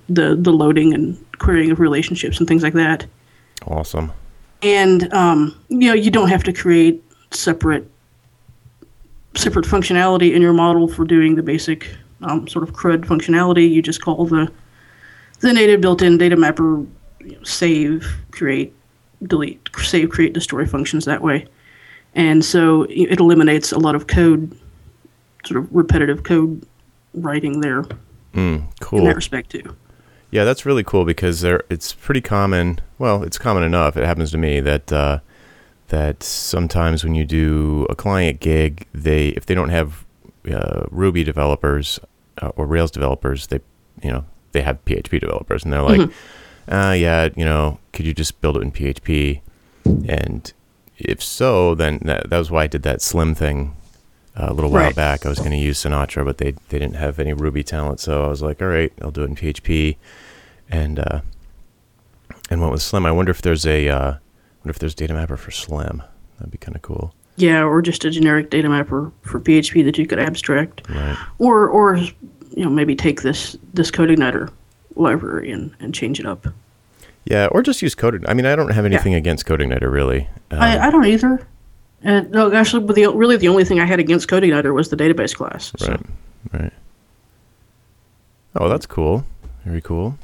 the 0.09 0.35
the 0.35 0.51
loading 0.51 0.93
and 0.93 1.17
querying 1.39 1.71
of 1.71 1.79
relationships 1.79 2.39
and 2.39 2.47
things 2.47 2.63
like 2.63 2.73
that 2.73 3.05
awesome. 3.65 4.11
and 4.61 5.11
um, 5.13 5.57
you 5.69 5.87
know 5.87 5.93
you 5.93 6.11
don't 6.11 6.29
have 6.29 6.43
to 6.43 6.53
create 6.53 7.03
separate 7.31 7.89
separate 9.35 9.65
functionality 9.65 10.33
in 10.33 10.41
your 10.41 10.53
model 10.53 10.87
for 10.87 11.05
doing 11.05 11.35
the 11.35 11.43
basic 11.43 11.87
um, 12.23 12.47
sort 12.47 12.67
of 12.67 12.73
CRUD 12.73 13.01
functionality. 13.05 13.69
You 13.69 13.81
just 13.81 14.01
call 14.01 14.25
the 14.25 14.51
the 15.41 15.53
native 15.53 15.81
built-in 15.81 16.17
data 16.17 16.35
mapper 16.35 16.77
you 17.19 17.35
know, 17.35 17.43
save, 17.43 18.07
create, 18.31 18.73
delete, 19.23 19.69
save, 19.77 20.09
create, 20.09 20.33
destroy 20.33 20.65
functions 20.65 21.05
that 21.05 21.21
way, 21.21 21.45
and 22.15 22.43
so 22.43 22.83
it 22.89 23.19
eliminates 23.19 23.71
a 23.71 23.77
lot 23.77 23.93
of 23.93 24.07
code, 24.07 24.57
sort 25.45 25.59
of 25.63 25.71
repetitive 25.75 26.23
code 26.23 26.65
writing 27.13 27.61
there 27.61 27.83
Mm, 28.33 28.67
in 28.93 29.03
that 29.05 29.15
respect 29.15 29.49
too. 29.51 29.75
Yeah, 30.29 30.43
that's 30.43 30.65
really 30.65 30.83
cool 30.83 31.05
because 31.05 31.41
there 31.41 31.63
it's 31.69 31.93
pretty 31.93 32.21
common. 32.21 32.79
Well, 32.99 33.23
it's 33.23 33.37
common 33.37 33.63
enough. 33.63 33.95
It 33.95 34.05
happens 34.05 34.31
to 34.31 34.37
me 34.37 34.59
that 34.59 34.91
uh, 34.91 35.19
that 35.87 36.21
sometimes 36.23 37.03
when 37.03 37.15
you 37.15 37.23
do 37.25 37.85
a 37.89 37.95
client 37.95 38.39
gig, 38.39 38.85
they 38.93 39.29
if 39.29 39.45
they 39.45 39.55
don't 39.55 39.69
have 39.69 40.05
uh, 40.51 40.83
Ruby 40.91 41.23
developers 41.23 41.99
uh, 42.41 42.49
or 42.57 42.65
Rails 42.65 42.91
developers, 42.91 43.47
they 43.47 43.61
you 44.03 44.11
know 44.11 44.25
they 44.51 44.61
have 44.61 44.83
PHP 44.85 45.19
developers, 45.19 45.63
and 45.63 45.71
they're 45.71 45.81
like, 45.81 45.99
Mm-hmm. 46.01 46.73
uh, 46.73 46.91
yeah, 46.93 47.29
you 47.35 47.45
know, 47.45 47.79
could 47.93 48.05
you 48.05 48.13
just 48.13 48.41
build 48.41 48.57
it 48.57 48.63
in 48.63 48.71
PHP? 48.71 49.41
And 50.09 50.51
if 50.97 51.23
so, 51.23 51.73
then 51.75 51.99
that, 52.03 52.29
that 52.29 52.37
was 52.37 52.51
why 52.51 52.63
I 52.63 52.67
did 52.67 52.83
that 52.83 53.01
Slim 53.01 53.33
thing 53.35 53.75
uh, 54.39 54.47
a 54.49 54.53
little 54.53 54.69
while 54.71 54.83
Right. 54.85 54.95
back. 54.95 55.25
I 55.25 55.29
was 55.29 55.39
going 55.39 55.51
to 55.51 55.57
use 55.57 55.81
Sinatra, 55.83 56.23
but 56.23 56.37
they 56.37 56.51
they 56.69 56.79
didn't 56.79 56.95
have 56.95 57.19
any 57.19 57.33
Ruby 57.33 57.63
talent, 57.63 57.99
so 57.99 58.23
I 58.25 58.27
was 58.27 58.41
like, 58.41 58.61
all 58.61 58.67
right, 58.67 58.93
I'll 59.01 59.11
do 59.11 59.23
it 59.23 59.29
in 59.29 59.35
PHP, 59.35 59.97
and 60.69 60.99
uh, 60.99 61.21
and 62.49 62.61
went 62.61 62.71
with 62.71 62.81
Slim. 62.81 63.05
I 63.05 63.11
wonder 63.11 63.31
if 63.31 63.41
there's 63.41 63.65
a 63.65 63.87
uh, 63.89 64.11
wonder 64.63 64.69
if 64.69 64.79
there's 64.79 64.95
data 64.95 65.13
mapper 65.13 65.37
for 65.37 65.51
Slim. 65.51 66.03
That'd 66.37 66.51
be 66.51 66.57
kind 66.57 66.75
of 66.75 66.81
cool. 66.81 67.13
Yeah, 67.35 67.63
or 67.63 67.81
just 67.81 68.03
a 68.05 68.09
generic 68.09 68.49
data 68.49 68.67
mapper 68.69 69.11
for 69.21 69.39
PHP 69.39 69.83
that 69.85 69.97
you 69.97 70.07
could 70.07 70.19
abstract, 70.19 70.87
Right. 70.89 71.17
or 71.39 71.67
or 71.67 71.97
you 71.97 72.63
know 72.63 72.69
maybe 72.69 72.95
take 72.95 73.21
this 73.21 73.55
this 73.73 73.91
CodeIgniter 73.91 74.49
library 74.95 75.51
and, 75.51 75.71
and 75.79 75.93
change 75.93 76.19
it 76.19 76.25
up. 76.25 76.47
Yeah, 77.25 77.47
or 77.51 77.61
just 77.61 77.81
use 77.81 77.93
Code. 77.93 78.25
I 78.27 78.33
mean, 78.33 78.45
I 78.45 78.55
don't 78.55 78.69
have 78.71 78.85
anything 78.85 79.13
against 79.13 79.45
CodeIgniter 79.45 79.91
really. 79.91 80.27
Um, 80.49 80.59
I, 80.61 80.87
I 80.87 80.89
don't 80.89 81.05
either. 81.05 81.45
And 82.07 82.31
no, 82.31 82.51
actually, 82.53 82.85
but 82.85 82.95
the 82.95 83.07
really 83.09 83.35
the 83.35 83.49
only 83.49 83.65
thing 83.65 83.81
I 83.81 83.85
had 83.85 83.99
against 83.99 84.29
CodeIgniter 84.29 84.73
was 84.73 84.89
the 84.89 84.95
database 84.95 85.35
class. 85.35 85.73
So. 85.77 85.87
Right. 85.89 86.05
Right. 86.53 86.73
Oh, 88.55 88.69
that's 88.69 88.85
cool. 88.85 89.25
Very 89.65 89.81
cool. 89.81 90.17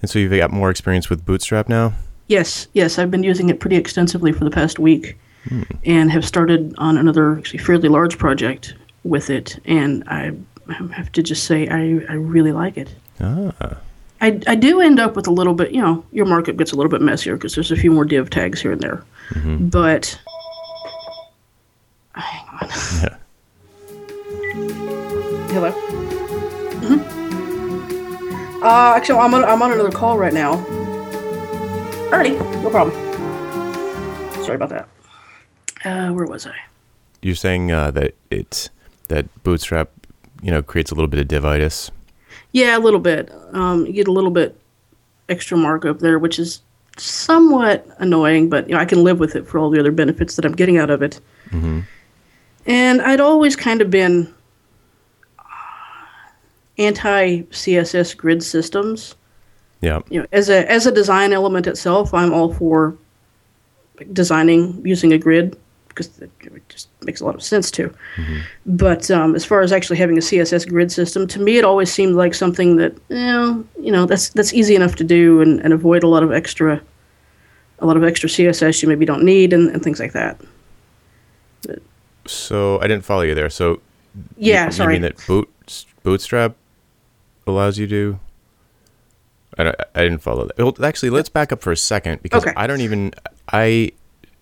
And 0.00 0.10
so 0.10 0.18
you've 0.18 0.32
got 0.32 0.50
more 0.50 0.70
experience 0.70 1.10
with 1.10 1.24
Bootstrap 1.26 1.68
now? 1.68 1.92
Yes, 2.28 2.66
yes, 2.72 2.98
I've 2.98 3.10
been 3.10 3.22
using 3.22 3.50
it 3.50 3.60
pretty 3.60 3.76
extensively 3.76 4.32
for 4.32 4.44
the 4.44 4.50
past 4.50 4.78
week, 4.78 5.18
Hmm. 5.48 5.62
and 5.84 6.10
have 6.10 6.24
started 6.24 6.74
on 6.78 6.96
another 6.98 7.36
actually 7.38 7.58
fairly 7.60 7.88
large 7.88 8.18
project 8.18 8.74
with 9.04 9.30
it. 9.30 9.60
And 9.66 10.02
I 10.08 10.32
have 10.92 11.12
to 11.12 11.22
just 11.22 11.44
say, 11.44 11.68
I, 11.68 12.00
I 12.08 12.14
really 12.14 12.52
like 12.52 12.76
it. 12.78 12.92
Ah. 13.20 13.76
I, 14.20 14.40
I 14.46 14.54
do 14.54 14.80
end 14.80 14.98
up 14.98 15.14
with 15.14 15.26
a 15.26 15.30
little 15.30 15.54
bit, 15.54 15.72
you 15.72 15.80
know, 15.80 16.04
your 16.10 16.24
markup 16.26 16.56
gets 16.56 16.72
a 16.72 16.76
little 16.76 16.90
bit 16.90 17.02
messier 17.02 17.36
because 17.36 17.54
there's 17.54 17.70
a 17.70 17.76
few 17.76 17.90
more 17.92 18.04
div 18.06 18.30
tags 18.30 18.60
here 18.62 18.72
and 18.72 18.80
there. 18.80 19.04
Mm-hmm. 19.30 19.68
But 19.68 20.18
hang 22.14 22.46
on. 22.48 22.68
Yeah. 23.02 23.16
Hello. 25.52 25.70
hmm 25.70 27.00
Uh, 28.62 28.94
actually, 28.96 29.18
I'm 29.18 29.34
on 29.34 29.44
I'm 29.44 29.62
on 29.62 29.72
another 29.72 29.90
call 29.90 30.18
right 30.18 30.32
now. 30.34 30.56
Alrighty, 32.10 32.38
no 32.62 32.70
problem. 32.70 32.94
Sorry 34.44 34.56
about 34.56 34.68
that. 34.70 34.88
Uh, 35.84 36.12
where 36.12 36.26
was 36.26 36.46
I? 36.46 36.54
You're 37.22 37.34
saying 37.34 37.72
uh, 37.72 37.90
that 37.92 38.14
it's 38.30 38.70
that 39.08 39.26
Bootstrap, 39.42 39.90
you 40.42 40.50
know, 40.50 40.62
creates 40.62 40.90
a 40.90 40.94
little 40.94 41.08
bit 41.08 41.20
of 41.20 41.28
divitis. 41.28 41.90
Yeah, 42.52 42.76
a 42.76 42.80
little 42.80 43.00
bit. 43.00 43.30
Um, 43.52 43.86
you 43.86 43.92
get 43.92 44.08
a 44.08 44.12
little 44.12 44.30
bit 44.30 44.58
extra 45.28 45.56
markup 45.56 45.98
there, 45.98 46.18
which 46.18 46.38
is 46.38 46.60
somewhat 46.96 47.86
annoying, 47.98 48.48
but 48.48 48.68
you 48.68 48.74
know 48.74 48.80
I 48.80 48.84
can 48.84 49.04
live 49.04 49.18
with 49.18 49.36
it 49.36 49.46
for 49.46 49.58
all 49.58 49.70
the 49.70 49.80
other 49.80 49.92
benefits 49.92 50.36
that 50.36 50.44
I'm 50.44 50.54
getting 50.54 50.78
out 50.78 50.90
of 50.90 51.02
it. 51.02 51.20
Mm-hmm. 51.50 51.80
And 52.66 53.02
I'd 53.02 53.20
always 53.20 53.54
kind 53.54 53.80
of 53.80 53.90
been 53.90 54.32
uh, 55.38 55.42
anti 56.78 57.42
CSS 57.42 58.16
grid 58.16 58.42
systems. 58.42 59.14
Yeah. 59.80 60.00
You 60.08 60.20
know, 60.20 60.26
as 60.32 60.48
a 60.48 60.70
as 60.70 60.86
a 60.86 60.92
design 60.92 61.32
element 61.32 61.66
itself, 61.66 62.12
I'm 62.14 62.32
all 62.32 62.52
for 62.52 62.96
designing 64.12 64.84
using 64.84 65.12
a 65.12 65.18
grid 65.18 65.56
because 65.96 66.18
it 66.20 66.30
just 66.68 66.88
makes 67.02 67.22
a 67.22 67.24
lot 67.24 67.34
of 67.34 67.42
sense 67.42 67.70
too. 67.70 67.92
But 68.66 69.10
um, 69.10 69.34
as 69.34 69.44
far 69.46 69.62
as 69.62 69.72
actually 69.72 69.96
having 69.96 70.18
a 70.18 70.20
CSS 70.20 70.68
grid 70.68 70.92
system, 70.92 71.26
to 71.28 71.40
me, 71.40 71.56
it 71.56 71.64
always 71.64 71.90
seemed 71.90 72.14
like 72.14 72.34
something 72.34 72.76
that 72.76 72.92
you 73.08 73.16
know, 73.16 73.64
you 73.80 73.90
know 73.90 74.04
that's 74.04 74.28
that's 74.28 74.52
easy 74.52 74.76
enough 74.76 74.94
to 74.96 75.04
do 75.04 75.40
and, 75.40 75.60
and 75.60 75.72
avoid 75.72 76.02
a 76.02 76.08
lot 76.08 76.22
of 76.22 76.30
extra, 76.32 76.82
a 77.78 77.86
lot 77.86 77.96
of 77.96 78.04
extra 78.04 78.28
CSS 78.28 78.82
you 78.82 78.88
maybe 78.88 79.06
don't 79.06 79.24
need 79.24 79.52
and, 79.54 79.70
and 79.70 79.82
things 79.82 79.98
like 79.98 80.12
that. 80.12 80.38
So 82.26 82.78
I 82.80 82.86
didn't 82.88 83.04
follow 83.04 83.22
you 83.22 83.34
there. 83.34 83.50
So 83.50 83.80
Yeah, 84.36 84.66
you, 84.66 84.72
sorry. 84.72 84.94
You 84.94 85.00
mean 85.00 85.12
that 85.12 85.26
boot, 85.26 85.48
Bootstrap 86.02 86.56
allows 87.46 87.78
you 87.78 87.86
to? 87.86 88.20
I, 89.58 89.72
I 89.94 90.02
didn't 90.02 90.18
follow 90.18 90.46
that. 90.46 90.58
Well, 90.58 90.74
actually, 90.84 91.10
let's 91.10 91.28
back 91.28 91.52
up 91.52 91.62
for 91.62 91.72
a 91.72 91.76
second 91.76 92.22
because 92.22 92.42
Okay. 92.42 92.52
I 92.56 92.66
don't 92.66 92.80
even 92.80 93.14
I 93.48 93.92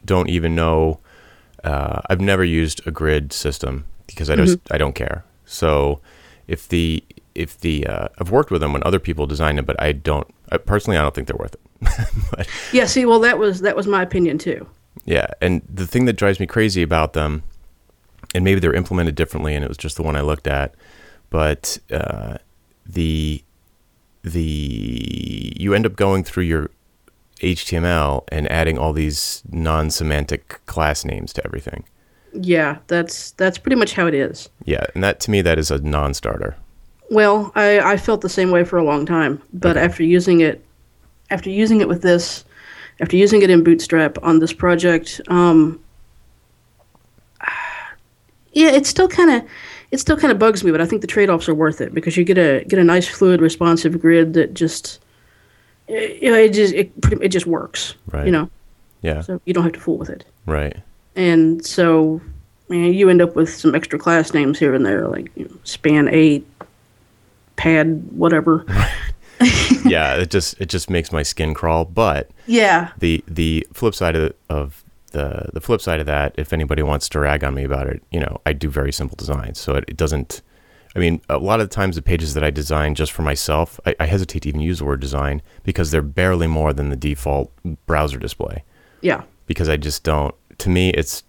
don't 0.04 0.28
even 0.28 0.54
know. 0.54 1.00
Uh, 1.64 2.00
I've 2.10 2.20
never 2.20 2.44
used 2.44 2.86
a 2.86 2.90
grid 2.90 3.32
system 3.32 3.84
because 4.06 4.28
I 4.30 4.36
just 4.36 4.58
Mm-hmm. 4.58 4.74
I 4.74 4.78
don't 4.78 4.94
care. 4.94 5.24
So 5.46 6.00
if 6.46 6.68
the 6.68 7.02
if 7.34 7.58
the 7.58 7.86
uh, 7.86 8.08
I've 8.20 8.30
worked 8.30 8.50
with 8.50 8.60
them 8.60 8.72
when 8.72 8.82
other 8.84 8.98
people 9.00 9.26
design 9.26 9.58
it, 9.58 9.66
but 9.66 9.80
I 9.82 9.92
don't 9.92 10.26
I, 10.52 10.58
personally. 10.58 10.98
I 10.98 11.02
don't 11.02 11.14
think 11.14 11.26
they're 11.28 11.36
worth 11.38 11.54
it. 11.54 11.60
but 12.30 12.46
Yeah, 12.72 12.86
see, 12.86 13.04
well, 13.06 13.20
that 13.20 13.38
was 13.38 13.60
that 13.62 13.74
was 13.76 13.86
my 13.86 14.02
opinion 14.02 14.38
too. 14.38 14.66
yeah, 15.04 15.26
and 15.40 15.62
the 15.68 15.86
thing 15.86 16.04
that 16.04 16.14
drives 16.14 16.38
me 16.38 16.46
crazy 16.46 16.82
about 16.82 17.12
them, 17.14 17.42
and 18.34 18.44
maybe 18.44 18.60
they're 18.60 18.74
implemented 18.74 19.14
differently, 19.14 19.54
and 19.54 19.64
it 19.64 19.68
was 19.68 19.76
just 19.78 19.96
the 19.96 20.02
one 20.02 20.16
I 20.16 20.20
looked 20.20 20.46
at, 20.46 20.74
but 21.30 21.78
uh, 21.90 22.36
the 22.86 23.42
the 24.22 25.52
you 25.58 25.74
end 25.74 25.86
up 25.86 25.96
going 25.96 26.24
through 26.24 26.44
your 26.44 26.70
HTML 27.40 28.24
and 28.28 28.50
adding 28.50 28.78
all 28.78 28.92
these 28.92 29.42
non-semantic 29.50 30.64
class 30.66 31.04
names 31.04 31.32
to 31.34 31.44
everything. 31.44 31.84
Yeah, 32.32 32.78
that's 32.88 33.30
that's 33.32 33.58
pretty 33.58 33.76
much 33.76 33.94
how 33.94 34.06
it 34.06 34.14
is. 34.14 34.48
Yeah, 34.64 34.84
and 34.94 35.04
that 35.04 35.20
to 35.20 35.30
me 35.30 35.40
that 35.42 35.58
is 35.58 35.70
a 35.70 35.78
non-starter. 35.78 36.56
Well, 37.10 37.52
I, 37.54 37.78
I 37.80 37.96
felt 37.96 38.22
the 38.22 38.28
same 38.28 38.50
way 38.50 38.64
for 38.64 38.78
a 38.78 38.84
long 38.84 39.06
time, 39.06 39.40
but 39.52 39.76
after 39.76 40.02
using 40.02 40.40
it, 40.40 40.64
after 41.30 41.50
using 41.50 41.80
it 41.80 41.88
with 41.88 42.02
this, 42.02 42.44
after 43.00 43.16
using 43.16 43.42
it 43.42 43.50
in 43.50 43.62
Bootstrap 43.62 44.18
on 44.22 44.38
this 44.38 44.52
project, 44.52 45.20
um, 45.28 45.78
yeah, 48.52 48.70
it 48.70 48.86
still 48.86 49.08
kind 49.08 49.30
of, 49.30 49.48
it 49.90 50.00
still 50.00 50.16
kind 50.16 50.32
of 50.32 50.38
bugs 50.38 50.64
me, 50.64 50.70
but 50.70 50.80
I 50.80 50.86
think 50.86 51.02
the 51.02 51.06
trade-offs 51.06 51.48
are 51.48 51.54
worth 51.54 51.80
it 51.80 51.94
because 51.94 52.16
you 52.16 52.24
get 52.24 52.38
a 52.38 52.64
get 52.64 52.78
a 52.78 52.84
nice 52.84 53.06
fluid, 53.06 53.40
responsive 53.40 54.00
grid 54.00 54.32
that 54.34 54.54
just, 54.54 54.98
it, 55.88 56.22
you 56.22 56.30
know, 56.30 56.36
it 56.38 56.52
just 56.52 56.74
it 56.74 56.90
it 57.20 57.28
just 57.28 57.46
works, 57.46 57.94
Right. 58.12 58.26
you 58.26 58.32
know, 58.32 58.50
Yeah, 59.02 59.20
so 59.22 59.40
you 59.44 59.52
don't 59.54 59.64
have 59.64 59.72
to 59.74 59.80
fool 59.80 59.98
with 59.98 60.10
it, 60.10 60.24
right. 60.46 60.76
and 61.16 61.64
so. 61.64 62.20
Man, 62.70 62.94
you 62.94 63.10
end 63.10 63.20
up 63.20 63.36
with 63.36 63.50
some 63.54 63.74
extra 63.74 63.98
class 63.98 64.32
names 64.32 64.58
here 64.58 64.72
and 64.72 64.86
there, 64.86 65.06
like 65.06 65.30
you 65.36 65.44
know, 65.44 65.54
span 65.64 66.08
eight, 66.08 66.46
pad, 67.56 68.02
whatever. 68.12 68.64
yeah, 69.84 70.14
it 70.16 70.30
just 70.30 70.58
it 70.60 70.70
just 70.70 70.88
makes 70.88 71.12
my 71.12 71.22
skin 71.22 71.52
crawl. 71.52 71.84
But 71.84 72.30
Yeah, 72.46 72.90
the 72.98 73.22
the 73.28 73.66
flip 73.74 73.94
side 73.94 74.16
of, 74.16 74.32
of 74.48 74.82
the 75.12 75.50
the 75.52 75.60
flip 75.60 75.82
side 75.82 76.00
of 76.00 76.06
that, 76.06 76.34
if 76.38 76.54
anybody 76.54 76.82
wants 76.82 77.06
to 77.10 77.18
rag 77.18 77.44
on 77.44 77.52
me 77.54 77.64
about 77.64 77.86
it, 77.86 78.02
you 78.10 78.18
know, 78.18 78.40
I 78.46 78.54
do 78.54 78.70
very 78.70 78.92
simple 78.92 79.16
designs, 79.16 79.58
so 79.60 79.74
it, 79.74 79.84
it 79.88 79.96
doesn't. 79.98 80.40
I 80.96 81.00
mean, 81.00 81.20
a 81.28 81.38
lot 81.38 81.60
of 81.60 81.68
the 81.68 81.74
times 81.74 81.96
the 81.96 82.02
pages 82.02 82.34
that 82.34 82.44
I 82.44 82.50
design 82.50 82.94
just 82.94 83.10
for 83.12 83.22
myself, 83.22 83.80
I, 83.84 83.96
I 83.98 84.06
hesitate 84.06 84.40
to 84.42 84.48
even 84.48 84.60
use 84.60 84.78
the 84.78 84.84
word 84.84 85.00
design 85.00 85.42
because 85.64 85.90
they're 85.90 86.02
barely 86.02 86.46
more 86.46 86.72
than 86.72 86.88
the 86.90 86.96
default 86.96 87.50
browser 87.86 88.18
display. 88.18 88.62
yeah, 89.00 89.22
Because 89.46 89.68
I 89.68 89.76
just 89.76 90.04
don't. 90.04 90.34
To 90.58 90.68
me, 90.70 90.90
it's 90.90 91.24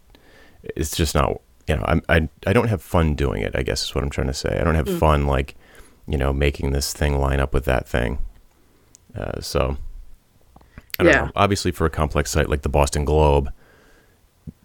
it's 0.64 0.96
just 0.96 1.16
not. 1.16 1.42
You 1.68 1.78
know, 1.78 1.84
I'm, 1.88 2.04
I 2.10 2.30
I 2.46 2.54
don't 2.54 2.68
have 2.68 2.82
fun 2.84 3.16
doing 3.16 3.42
it. 3.42 3.56
I 3.56 3.64
guess 3.64 3.84
is 3.84 3.96
what 3.96 4.04
I'm 4.04 4.12
trying 4.12 4.28
to 4.28 4.34
say. 4.36 4.60
I 4.60 4.64
don't 4.64 4.76
have 4.76 4.88
fun 5.00 5.26
like, 5.26 5.56
you 6.08 6.18
know, 6.18 6.32
making 6.32 6.72
this 6.72 6.94
thing 6.94 7.18
line 7.20 7.40
up 7.40 7.52
with 7.54 7.66
that 7.66 7.88
thing. 7.88 8.20
Uh, 9.18 9.42
so 9.42 9.78
I 11.00 11.04
don't 11.04 11.12
Yeah. 11.12 11.22
know. 11.26 11.32
Obviously, 11.36 11.72
for 11.72 11.86
a 11.86 11.90
complex 11.90 12.30
site 12.30 12.50
like 12.50 12.62
the 12.62 12.70
Boston 12.70 13.04
Globe, 13.04 13.52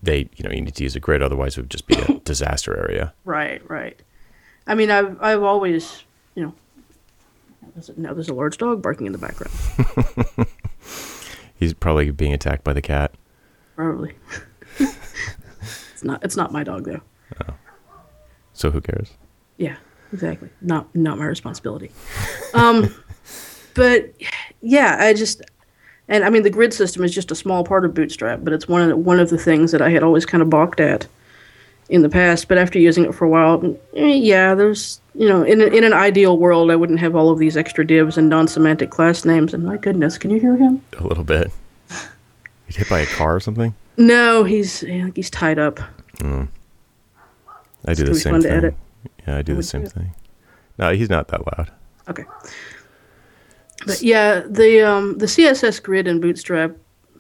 they 0.02 0.28
you 0.37 0.45
know 0.45 0.50
you 0.50 0.61
need 0.61 0.75
to 0.75 0.83
use 0.83 0.95
a 0.95 1.00
grid, 1.00 1.23
otherwise 1.23 1.57
it 1.57 1.62
would 1.62 1.71
just 1.71 1.87
be 1.87 1.95
a 1.95 2.19
disaster 2.25 2.76
area. 2.78 3.14
right, 3.25 3.62
right. 3.71 3.99
I 4.70 4.76
mean, 4.76 4.88
I've 4.88 5.20
I've 5.20 5.42
always, 5.42 6.04
you 6.36 6.44
know, 6.44 6.54
there's 7.74 7.88
a- 7.88 8.00
now 8.00 8.14
there's 8.14 8.28
a 8.28 8.34
large 8.34 8.56
dog 8.56 8.80
barking 8.80 9.06
in 9.06 9.12
the 9.12 9.18
background. 9.18 9.52
He's 11.58 11.74
probably 11.74 12.12
being 12.12 12.32
attacked 12.32 12.62
by 12.62 12.72
the 12.72 12.80
cat. 12.80 13.12
Probably. 13.74 14.14
it's 14.78 16.04
not. 16.04 16.22
It's 16.24 16.36
not 16.36 16.52
my 16.52 16.62
dog 16.62 16.84
though. 16.84 17.00
Oh. 17.44 17.54
So 18.52 18.70
who 18.70 18.80
cares? 18.80 19.10
Yeah, 19.56 19.74
exactly. 20.12 20.50
Not 20.60 20.94
not 20.94 21.18
my 21.18 21.24
responsibility. 21.26 21.90
Um, 22.54 22.94
but 23.74 24.14
yeah, 24.60 24.98
I 25.00 25.14
just 25.14 25.42
and 26.06 26.24
I 26.24 26.30
mean 26.30 26.44
the 26.44 26.50
grid 26.50 26.72
system 26.72 27.02
is 27.02 27.12
just 27.12 27.32
a 27.32 27.34
small 27.34 27.64
part 27.64 27.84
of 27.84 27.92
Bootstrap, 27.92 28.44
but 28.44 28.52
it's 28.52 28.68
one 28.68 28.82
of 28.82 28.88
the, 28.88 28.96
one 28.96 29.18
of 29.18 29.30
the 29.30 29.38
things 29.38 29.72
that 29.72 29.82
I 29.82 29.90
had 29.90 30.04
always 30.04 30.24
kind 30.24 30.42
of 30.42 30.48
balked 30.48 30.78
at. 30.78 31.08
In 31.90 32.02
the 32.02 32.09
past, 32.09 32.49
but 32.49 32.56
after 32.56 32.78
using 32.78 33.04
it 33.04 33.14
for 33.14 33.25
a 33.25 33.28
while, 33.28 33.62
eh, 33.97 34.14
yeah, 34.14 34.54
there's 34.54 35.00
you 35.14 35.28
know, 35.28 35.42
in 35.42 35.61
in 35.61 35.85
an 35.85 35.92
ideal 35.92 36.38
world, 36.38 36.70
I 36.70 36.76
wouldn't 36.76 37.00
have 37.00 37.16
all 37.16 37.30
of 37.30 37.38
these 37.38 37.56
extra 37.56 37.87
divs 37.87 38.16
and 38.16 38.28
non-semantic 38.28 38.90
class 38.90 39.25
names. 39.25 39.52
And 39.52 39.64
my 39.64 39.76
goodness, 39.76 40.16
can 40.16 40.30
you 40.30 40.40
hear 40.40 40.56
him? 40.56 40.82
A 40.99 41.06
little 41.06 41.25
bit. 41.25 41.50
He's 42.66 42.76
hit 42.76 42.88
by 42.88 43.00
a 43.00 43.06
car 43.06 43.37
or 43.37 43.40
something. 43.40 43.75
No, 43.97 44.44
he's 44.44 44.80
he's 44.80 45.28
tied 45.28 45.59
up. 45.59 45.78
Mm. 46.18 46.49
I 47.85 47.94
do 47.94 48.04
the 48.04 48.14
same 48.14 48.40
thing. 48.40 48.75
Yeah, 49.26 49.37
I 49.37 49.42
do 49.42 49.54
the 49.54 49.62
same 49.62 49.85
thing. 49.85 50.14
No, 50.78 50.92
he's 50.92 51.11
not 51.11 51.28
that 51.28 51.40
loud. 51.59 51.70
Okay. 52.09 52.25
But 53.85 54.00
yeah, 54.00 54.40
the 54.49 54.80
um, 54.80 55.18
the 55.18 55.26
CSS 55.26 55.82
grid 55.82 56.06
in 56.06 56.20
Bootstrap, 56.20 56.70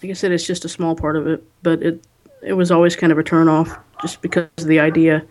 like 0.02 0.10
I 0.10 0.14
said, 0.14 0.32
it's 0.32 0.46
just 0.46 0.64
a 0.64 0.68
small 0.70 0.94
part 0.94 1.16
of 1.16 1.26
it, 1.26 1.44
but 1.62 1.82
it 1.82 2.02
it 2.42 2.54
was 2.54 2.70
always 2.70 2.96
kind 2.96 3.12
of 3.12 3.18
a 3.18 3.22
turn 3.22 3.48
off 3.48 3.76
just 4.02 4.22
because 4.22 4.48
of 4.58 4.66
the 4.66 4.80
idea 4.80 5.24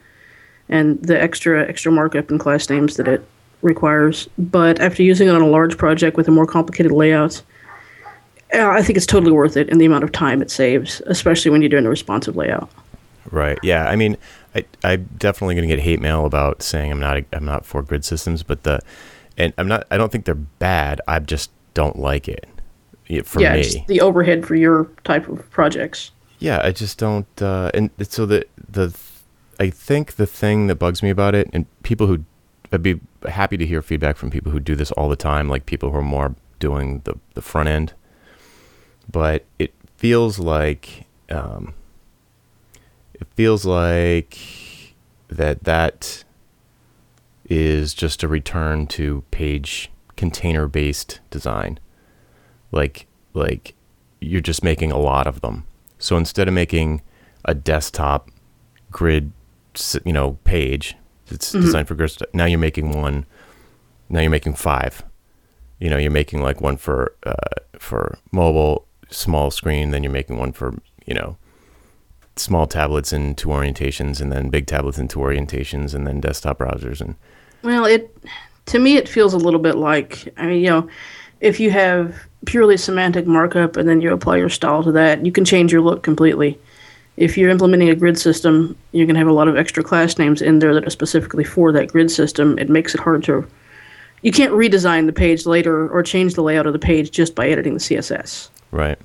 and 0.69 1.01
the 1.01 1.19
extra 1.19 1.67
extra 1.67 1.91
markup 1.91 2.29
and 2.29 2.39
class 2.39 2.69
names 2.69 2.97
that 2.97 3.07
it 3.07 3.25
requires. 3.61 4.29
But 4.38 4.79
after 4.79 5.03
using 5.03 5.27
it 5.27 5.31
on 5.31 5.41
a 5.41 5.47
large 5.47 5.77
project 5.77 6.17
with 6.17 6.27
a 6.27 6.31
more 6.31 6.45
complicated 6.45 6.91
layout, 6.91 7.41
I 8.53 8.81
think 8.81 8.97
it's 8.97 9.05
totally 9.05 9.31
worth 9.31 9.57
it 9.57 9.69
and 9.69 9.79
the 9.79 9.85
amount 9.85 10.03
of 10.03 10.11
time 10.11 10.41
it 10.41 10.49
saves, 10.49 11.01
especially 11.05 11.51
when 11.51 11.61
you're 11.61 11.69
doing 11.69 11.85
a 11.85 11.89
responsive 11.89 12.35
layout. 12.35 12.69
Right. 13.31 13.59
Yeah. 13.61 13.88
I 13.88 13.95
mean, 13.95 14.17
I, 14.55 14.65
I'm 14.83 15.07
definitely 15.17 15.55
going 15.55 15.67
to 15.67 15.75
get 15.75 15.83
hate 15.83 16.01
mail 16.01 16.25
about 16.25 16.63
saying 16.63 16.91
I'm 16.91 16.99
not 16.99 17.23
I'm 17.33 17.45
not 17.45 17.65
for 17.65 17.81
grid 17.83 18.05
systems, 18.05 18.43
but 18.43 18.63
the 18.63 18.79
and 19.38 19.53
I'm 19.57 19.67
not 19.67 19.85
I 19.91 19.97
don't 19.97 20.11
think 20.11 20.25
they're 20.25 20.35
bad. 20.35 21.01
I 21.07 21.19
just 21.19 21.51
don't 21.73 21.99
like 21.99 22.27
it. 22.27 22.47
For 23.23 23.41
yeah, 23.41 23.55
me, 23.55 23.85
the 23.88 24.01
overhead 24.01 24.45
for 24.45 24.55
your 24.55 24.85
type 25.03 25.27
of 25.29 25.49
projects. 25.49 26.11
Yeah, 26.38 26.61
I 26.63 26.71
just 26.71 26.99
don't. 26.99 27.41
Uh, 27.41 27.71
and 27.73 27.89
so 28.03 28.27
the 28.27 28.45
the 28.73 28.97
I 29.59 29.69
think 29.69 30.15
the 30.15 30.25
thing 30.25 30.67
that 30.67 30.75
bugs 30.75 31.03
me 31.03 31.09
about 31.09 31.35
it, 31.35 31.49
and 31.53 31.65
people 31.83 32.07
who 32.07 32.23
I'd 32.71 32.83
be 32.83 32.99
happy 33.27 33.57
to 33.57 33.65
hear 33.65 33.81
feedback 33.81 34.15
from 34.15 34.29
people 34.29 34.51
who 34.51 34.59
do 34.59 34.75
this 34.75 34.91
all 34.91 35.09
the 35.09 35.15
time, 35.15 35.49
like 35.49 35.65
people 35.65 35.91
who 35.91 35.97
are 35.97 36.01
more 36.01 36.35
doing 36.59 37.01
the 37.03 37.15
the 37.33 37.41
front 37.41 37.69
end. 37.69 37.93
But 39.11 39.45
it 39.57 39.73
feels 39.97 40.39
like 40.39 41.05
um, 41.29 41.73
it 43.13 43.27
feels 43.35 43.65
like 43.65 44.38
that 45.27 45.63
that 45.63 46.23
is 47.49 47.93
just 47.93 48.23
a 48.23 48.27
return 48.27 48.85
to 48.88 49.23
page 49.31 49.91
container 50.15 50.67
based 50.67 51.19
design. 51.29 51.79
Like 52.71 53.07
like 53.33 53.73
you're 54.21 54.41
just 54.41 54.63
making 54.63 54.91
a 54.91 54.97
lot 54.97 55.27
of 55.27 55.41
them. 55.41 55.65
So 55.97 56.15
instead 56.17 56.47
of 56.47 56.53
making 56.53 57.01
a 57.45 57.53
desktop 57.53 58.29
grid 58.91 59.31
you 60.03 60.13
know 60.13 60.38
page 60.43 60.96
it's 61.27 61.51
mm-hmm. 61.51 61.62
designed 61.62 61.88
for 61.88 61.96
grid 61.96 62.17
now 62.34 62.46
you're 62.46 62.60
making 62.60 62.91
one 62.91 63.25
now 64.10 64.22
you're 64.22 64.31
making 64.31 64.55
five. 64.55 65.03
You 65.79 65.89
know 65.89 65.98
you're 65.98 66.12
making 66.12 66.41
like 66.41 66.60
one 66.60 66.75
for 66.75 67.13
uh, 67.25 67.36
for 67.77 68.17
mobile 68.31 68.86
small 69.10 69.50
screen 69.50 69.91
then 69.91 70.03
you're 70.03 70.12
making 70.12 70.38
one 70.38 70.51
for 70.51 70.75
you 71.05 71.13
know 71.13 71.38
small 72.36 72.67
tablets 72.67 73.13
in 73.13 73.34
two 73.34 73.48
orientations 73.48 74.19
and 74.19 74.31
then 74.31 74.50
big 74.50 74.67
tablets 74.67 74.98
in 74.98 75.08
two 75.08 75.19
orientations 75.19 75.96
and 75.96 76.05
then 76.05 76.19
desktop 76.19 76.60
browsers 76.60 77.01
and 77.01 77.15
well 77.63 77.86
it 77.86 78.15
to 78.65 78.77
me 78.77 78.98
it 78.98 79.10
feels 79.10 79.34
a 79.34 79.38
little 79.38 79.60
bit 79.60 79.75
like 79.75 80.31
i 80.38 80.46
mean 80.46 80.62
you 80.62 80.69
know 80.69 80.88
if 81.39 81.60
you 81.60 81.72
have 81.72 82.15
purely 82.46 82.77
semantic 82.77 83.25
markup 83.25 83.75
and 83.77 83.89
then 83.89 84.00
you 84.00 84.13
apply 84.13 84.38
your 84.38 84.50
style 84.50 84.84
to 84.84 84.91
that 84.91 85.25
you 85.25 85.31
can 85.31 85.43
change 85.43 85.72
your 85.72 85.81
look 85.81 86.03
completely 86.03 86.60
if 87.19 87.38
you're 87.38 87.49
implementing 87.49 87.89
a 87.89 87.95
grid 87.95 88.17
system 88.17 88.75
you're 88.91 89.05
going 89.05 89.15
to 89.15 89.19
have 89.19 89.27
a 89.27 89.33
lot 89.33 89.47
of 89.47 89.57
extra 89.57 89.83
class 89.83 90.17
names 90.17 90.41
in 90.41 90.59
there 90.59 90.73
that 90.73 90.85
are 90.85 90.89
specifically 90.89 91.43
for 91.43 91.71
that 91.71 91.88
grid 91.88 92.09
system 92.09 92.57
it 92.57 92.69
makes 92.69 92.95
it 92.95 93.01
hard 93.01 93.23
to 93.23 93.46
you 94.22 94.31
can't 94.31 94.51
redesign 94.53 95.05
the 95.05 95.13
page 95.13 95.46
later 95.46 95.87
or 95.89 96.03
change 96.03 96.33
the 96.33 96.44
layout 96.44 96.65
of 96.65 96.74
the 96.74 96.79
page 96.79 97.11
just 97.11 97.35
by 97.35 97.48
editing 97.48 97.74
the 97.74 97.79
css 97.79 98.50
right 98.72 99.00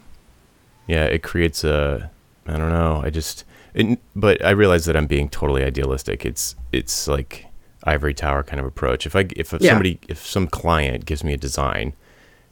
yeah 0.86 1.04
it 1.04 1.22
creates 1.22 1.64
a 1.64 2.10
I 2.46 2.56
don't 2.56 2.70
know. 2.70 3.00
I 3.02 3.10
just, 3.10 3.44
it, 3.74 3.98
but 4.14 4.44
I 4.44 4.50
realize 4.50 4.84
that 4.84 4.96
I'm 4.96 5.06
being 5.06 5.28
totally 5.28 5.64
idealistic. 5.64 6.24
It's 6.24 6.54
it's 6.72 7.08
like 7.08 7.46
ivory 7.84 8.14
tower 8.14 8.42
kind 8.42 8.60
of 8.60 8.66
approach. 8.66 9.06
If 9.06 9.16
I 9.16 9.26
if 9.36 9.52
yeah. 9.52 9.70
somebody 9.70 9.98
if 10.08 10.24
some 10.24 10.46
client 10.46 11.06
gives 11.06 11.24
me 11.24 11.32
a 11.32 11.36
design, 11.36 11.94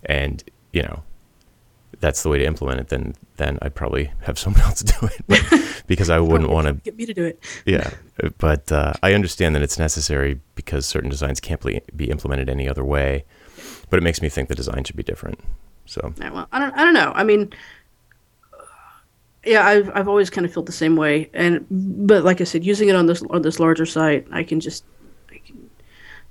and 0.04 0.42
you 0.72 0.82
know, 0.82 1.02
that's 2.02 2.22
the 2.22 2.28
way 2.28 2.38
to 2.38 2.44
implement 2.44 2.80
it, 2.80 2.88
then 2.88 3.14
then 3.36 3.58
I'd 3.62 3.74
probably 3.74 4.10
have 4.22 4.38
someone 4.38 4.62
else 4.66 4.82
do 4.82 5.06
it 5.06 5.24
but, 5.26 5.84
because 5.86 6.10
I 6.10 6.20
wouldn't 6.20 6.50
want 6.50 6.66
to 6.66 6.74
get 6.74 6.96
me 6.96 7.06
to 7.06 7.14
do 7.14 7.24
it. 7.24 7.42
yeah, 7.64 7.90
but 8.36 8.70
uh, 8.70 8.92
I 9.02 9.14
understand 9.14 9.54
that 9.54 9.62
it's 9.62 9.78
necessary 9.78 10.40
because 10.54 10.84
certain 10.84 11.08
designs 11.08 11.40
can't 11.40 11.62
be 11.96 12.10
implemented 12.10 12.50
any 12.50 12.68
other 12.68 12.84
way. 12.84 13.24
But 13.88 13.98
it 13.98 14.02
makes 14.02 14.22
me 14.22 14.28
think 14.28 14.48
the 14.48 14.54
design 14.54 14.84
should 14.84 14.96
be 14.96 15.02
different. 15.02 15.38
So 15.86 16.12
yeah, 16.18 16.30
well, 16.30 16.48
I 16.52 16.58
don't 16.58 16.74
I 16.74 16.84
don't 16.84 16.94
know. 16.94 17.12
I 17.14 17.24
mean 17.24 17.52
yeah, 19.44 19.66
I've 19.66 19.90
I've 19.94 20.08
always 20.08 20.30
kind 20.30 20.44
of 20.44 20.52
felt 20.52 20.66
the 20.66 20.72
same 20.72 20.96
way, 20.96 21.28
and 21.34 21.66
but 21.70 22.24
like 22.24 22.40
I 22.40 22.44
said, 22.44 22.64
using 22.64 22.88
it 22.88 22.94
on 22.94 23.06
this 23.06 23.22
on 23.30 23.42
this 23.42 23.58
larger 23.58 23.86
site, 23.86 24.26
I 24.30 24.44
can 24.44 24.60
just 24.60 24.84
I 25.30 25.38
can 25.38 25.68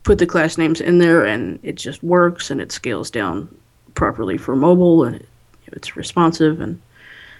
put 0.03 0.17
the 0.17 0.25
class 0.25 0.57
names 0.57 0.79
in 0.79 0.99
there, 0.99 1.25
and 1.25 1.59
it 1.63 1.75
just 1.75 2.01
works, 2.03 2.49
and 2.49 2.61
it 2.61 2.71
scales 2.71 3.11
down 3.11 3.53
properly 3.95 4.37
for 4.37 4.55
mobile, 4.55 5.03
and 5.03 5.17
it, 5.17 5.27
it's 5.73 5.95
responsive, 5.95 6.59
and 6.59 6.81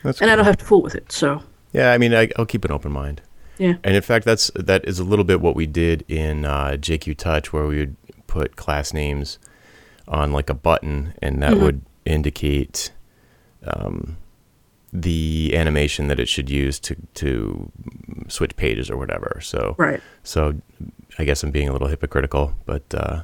that's 0.04 0.20
and 0.22 0.28
cool. 0.28 0.34
I 0.34 0.36
don't 0.36 0.46
have 0.46 0.58
to 0.58 0.65
fool 0.65 0.82
with 0.82 0.96
it. 0.96 1.12
So 1.12 1.44
yeah, 1.72 1.91
I 1.91 1.98
mean, 1.98 2.13
I, 2.13 2.30
will 2.38 2.46
keep 2.46 2.65
an 2.65 2.72
open 2.72 2.91
mind. 2.91 3.22
Yeah, 3.58 3.76
and 3.84 3.96
in 3.96 4.02
fact, 4.02 4.26
that's 4.26 4.50
that 4.56 4.86
is 4.86 5.00
a 5.00 5.04
little 5.04 5.26
bit 5.26 5.41
what 5.41 5.56
we 5.56 5.65
did 5.65 6.04
in 6.08 6.46
uh, 6.46 6.78
jQTouch, 6.80 7.48
where 7.48 7.65
we 7.65 7.78
would 7.78 7.96
put 8.28 8.56
class 8.56 8.94
names 8.94 9.39
on 10.08 10.32
like 10.32 10.50
a 10.50 10.54
button, 10.54 11.13
and 11.22 11.41
that 11.41 11.54
mm-hmm. 11.54 11.63
would 11.63 11.82
indicate. 12.06 12.91
Um, 13.63 14.17
the 14.94 15.54
animation 15.56 16.08
that 16.08 16.20
it 16.20 16.28
should 16.28 16.50
use 16.50 16.80
to 16.80 16.96
to 17.13 17.72
switch 18.28 18.56
pages 18.56 18.89
or 18.89 18.98
whatever. 18.98 19.39
So 19.41 19.76
right. 19.78 20.02
So 20.24 20.56
I 21.17 21.24
guess 21.24 21.44
I'm 21.44 21.52
being 21.52 21.70
a 21.70 21.72
little 21.72 21.88
hypocritical, 21.88 22.54
but 22.65 22.84
uh, 22.94 23.22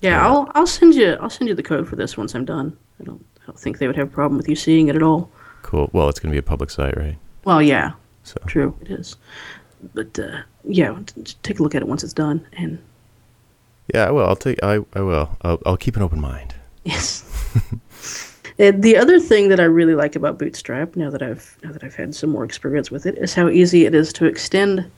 yeah, 0.00 0.26
I'll 0.26 0.50
I'll 0.54 0.66
send 0.66 0.94
you 0.94 1.16
I'll 1.20 1.30
send 1.30 1.48
you 1.48 1.54
the 1.54 1.62
code 1.62 1.88
for 1.88 1.96
this 1.96 2.16
once 2.16 2.34
I'm 2.34 2.44
done. 2.44 2.76
I 3.00 3.04
don't 3.04 3.24
I 3.42 3.46
don't 3.46 3.58
think 3.58 3.78
they 3.78 3.86
would 3.86 3.96
have 3.96 4.08
a 4.08 4.10
problem 4.10 4.36
with 4.36 4.48
you 4.48 4.56
seeing 4.56 4.88
it 4.88 4.96
at 4.96 5.02
all. 5.02 5.30
Cool. 5.62 5.90
Well, 5.92 6.08
it's 6.08 6.20
going 6.20 6.30
to 6.30 6.34
be 6.34 6.38
a 6.38 6.42
public 6.42 6.70
site, 6.70 6.96
right? 6.96 7.18
Well, 7.44 7.62
yeah. 7.62 7.92
So 8.24 8.36
true, 8.46 8.76
it 8.82 8.90
is. 8.90 9.16
But 9.94 10.18
uh, 10.18 10.42
yeah, 10.64 10.96
take 11.42 11.58
a 11.58 11.62
look 11.62 11.74
at 11.74 11.82
it 11.82 11.88
once 11.88 12.04
it's 12.04 12.12
done, 12.12 12.46
and 12.52 12.78
yeah, 13.92 14.06
I 14.06 14.10
will. 14.10 14.26
I'll 14.26 14.36
take. 14.36 14.62
I 14.62 14.80
I 14.94 15.00
will. 15.00 15.36
I'll, 15.42 15.60
I'll 15.66 15.76
keep 15.76 15.96
an 15.96 16.02
open 16.02 16.20
mind. 16.20 16.54
Yes. 16.84 17.28
And 18.58 18.82
the 18.82 18.96
other 18.96 19.18
thing 19.18 19.48
that 19.48 19.58
I 19.58 19.64
really 19.64 19.94
like 19.94 20.14
about 20.14 20.38
Bootstrap, 20.38 20.94
now 20.94 21.10
that 21.10 21.22
I've 21.22 21.58
now 21.64 21.72
that 21.72 21.82
I've 21.82 21.96
had 21.96 22.14
some 22.14 22.30
more 22.30 22.44
experience 22.44 22.90
with 22.90 23.06
it, 23.06 23.18
is 23.18 23.34
how 23.34 23.48
easy 23.48 23.86
it 23.86 23.94
is 23.94 24.12
to 24.14 24.26
extend 24.26 24.88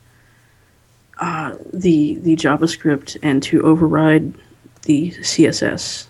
uh, 1.19 1.57
the 1.73 2.17
the 2.17 2.37
JavaScript 2.37 3.17
and 3.23 3.43
to 3.45 3.63
override 3.63 4.35
the 4.83 5.13
CSS, 5.13 6.07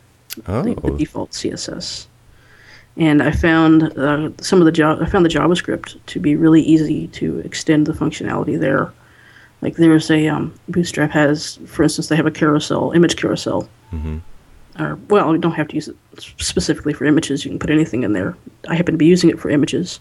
oh. 0.49 0.63
the, 0.63 0.75
the, 0.75 0.97
default 0.97 1.31
CSS. 1.31 2.07
And 2.97 3.23
I 3.23 3.33
found 3.33 3.97
uh, 3.99 4.31
some 4.41 4.61
of 4.61 4.67
the 4.67 4.73
jo- 4.73 4.99
I 5.01 5.07
found 5.07 5.25
the 5.25 5.31
JavaScript 5.31 5.99
to 6.07 6.21
be 6.21 6.37
really 6.37 6.63
easy 6.63 7.09
to 7.09 7.41
extend 7.41 7.87
the 7.87 7.93
functionality 7.93 8.59
there. 8.59 8.93
Like 9.63 9.77
there's 9.77 10.11
a 10.11 10.29
um, 10.29 10.55
Bootstrap 10.69 11.11
has, 11.11 11.57
for 11.67 11.83
instance, 11.83 12.09
they 12.09 12.17
have 12.17 12.27
a 12.27 12.31
carousel, 12.31 12.93
image 12.93 13.17
carousel. 13.17 13.69
Mm-hmm 13.93 14.19
or 14.79 14.97
well, 15.09 15.33
you 15.33 15.39
don't 15.39 15.53
have 15.53 15.69
to 15.69 15.75
use 15.75 15.89
it 15.89 15.97
specifically 16.17 16.93
for 16.93 17.05
images. 17.05 17.45
You 17.45 17.51
can 17.51 17.59
put 17.59 17.71
anything 17.71 18.03
in 18.03 18.13
there. 18.13 18.37
I 18.69 18.75
happen 18.75 18.95
to 18.95 18.99
be 18.99 19.07
using 19.07 19.31
it 19.31 19.39
for 19.39 19.51
images, 19.51 20.01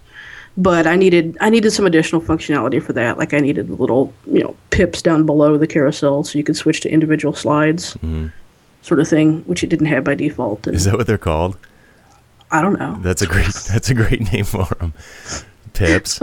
but 0.57 0.87
I 0.87 0.95
needed 0.95 1.37
I 1.41 1.49
needed 1.49 1.71
some 1.71 1.85
additional 1.85 2.21
functionality 2.21 2.81
for 2.81 2.93
that. 2.93 3.17
Like 3.17 3.33
I 3.33 3.39
needed 3.39 3.69
little 3.69 4.13
you 4.25 4.43
know 4.43 4.55
pips 4.71 5.01
down 5.01 5.25
below 5.25 5.57
the 5.57 5.67
carousel 5.67 6.23
so 6.23 6.37
you 6.37 6.43
could 6.43 6.57
switch 6.57 6.81
to 6.81 6.89
individual 6.89 7.33
slides, 7.33 7.93
mm-hmm. 7.95 8.27
sort 8.81 8.99
of 8.99 9.07
thing, 9.07 9.41
which 9.43 9.63
it 9.63 9.67
didn't 9.67 9.87
have 9.87 10.03
by 10.03 10.15
default. 10.15 10.65
And 10.65 10.75
Is 10.75 10.85
that 10.85 10.97
what 10.97 11.07
they're 11.07 11.17
called? 11.17 11.57
I 12.53 12.61
don't 12.61 12.79
know. 12.79 12.95
That's 13.01 13.23
a 13.23 13.27
great 13.27 13.47
that's 13.71 13.89
a 13.89 13.95
great 13.95 14.31
name 14.31 14.45
for 14.45 14.67
them. 14.79 14.93
Pips. 15.73 16.21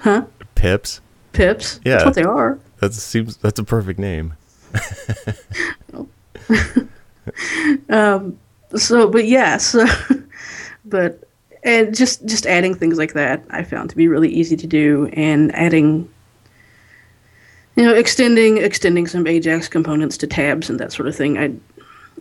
huh? 0.00 0.24
Pips. 0.54 1.00
Pips. 1.32 1.80
Yeah, 1.84 1.94
that's 1.94 2.04
what 2.04 2.14
they 2.14 2.22
are. 2.22 2.58
That 2.78 2.94
seems 2.94 3.36
that's 3.36 3.58
a 3.58 3.64
perfect 3.64 3.98
name. 3.98 4.34
um, 7.88 8.38
so, 8.76 9.08
but 9.08 9.26
yeah, 9.26 9.56
so, 9.56 9.86
but 10.84 11.28
and 11.64 11.94
just 11.94 12.24
just 12.26 12.46
adding 12.46 12.74
things 12.74 12.96
like 12.96 13.14
that, 13.14 13.42
I 13.50 13.64
found 13.64 13.90
to 13.90 13.96
be 13.96 14.06
really 14.06 14.28
easy 14.28 14.56
to 14.56 14.66
do, 14.66 15.08
and 15.14 15.52
adding, 15.54 16.08
you 17.76 17.84
know, 17.84 17.94
extending 17.94 18.58
extending 18.58 19.08
some 19.08 19.26
Ajax 19.26 19.68
components 19.68 20.16
to 20.18 20.28
tabs 20.28 20.70
and 20.70 20.78
that 20.78 20.92
sort 20.92 21.08
of 21.08 21.16
thing. 21.16 21.38
I, 21.38 21.52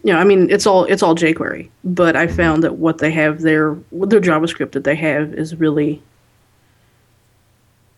you 0.04 0.12
know, 0.14 0.20
I 0.20 0.24
mean, 0.24 0.50
it's 0.50 0.66
all 0.66 0.86
it's 0.86 1.04
all 1.04 1.16
jQuery, 1.16 1.70
but 1.84 2.16
I 2.16 2.28
found 2.28 2.64
that 2.64 2.78
what 2.78 2.98
they 2.98 3.12
have 3.12 3.42
there, 3.42 3.76
their 3.92 4.22
JavaScript 4.22 4.72
that 4.72 4.84
they 4.84 4.96
have 4.96 5.34
is 5.34 5.56
really, 5.56 6.02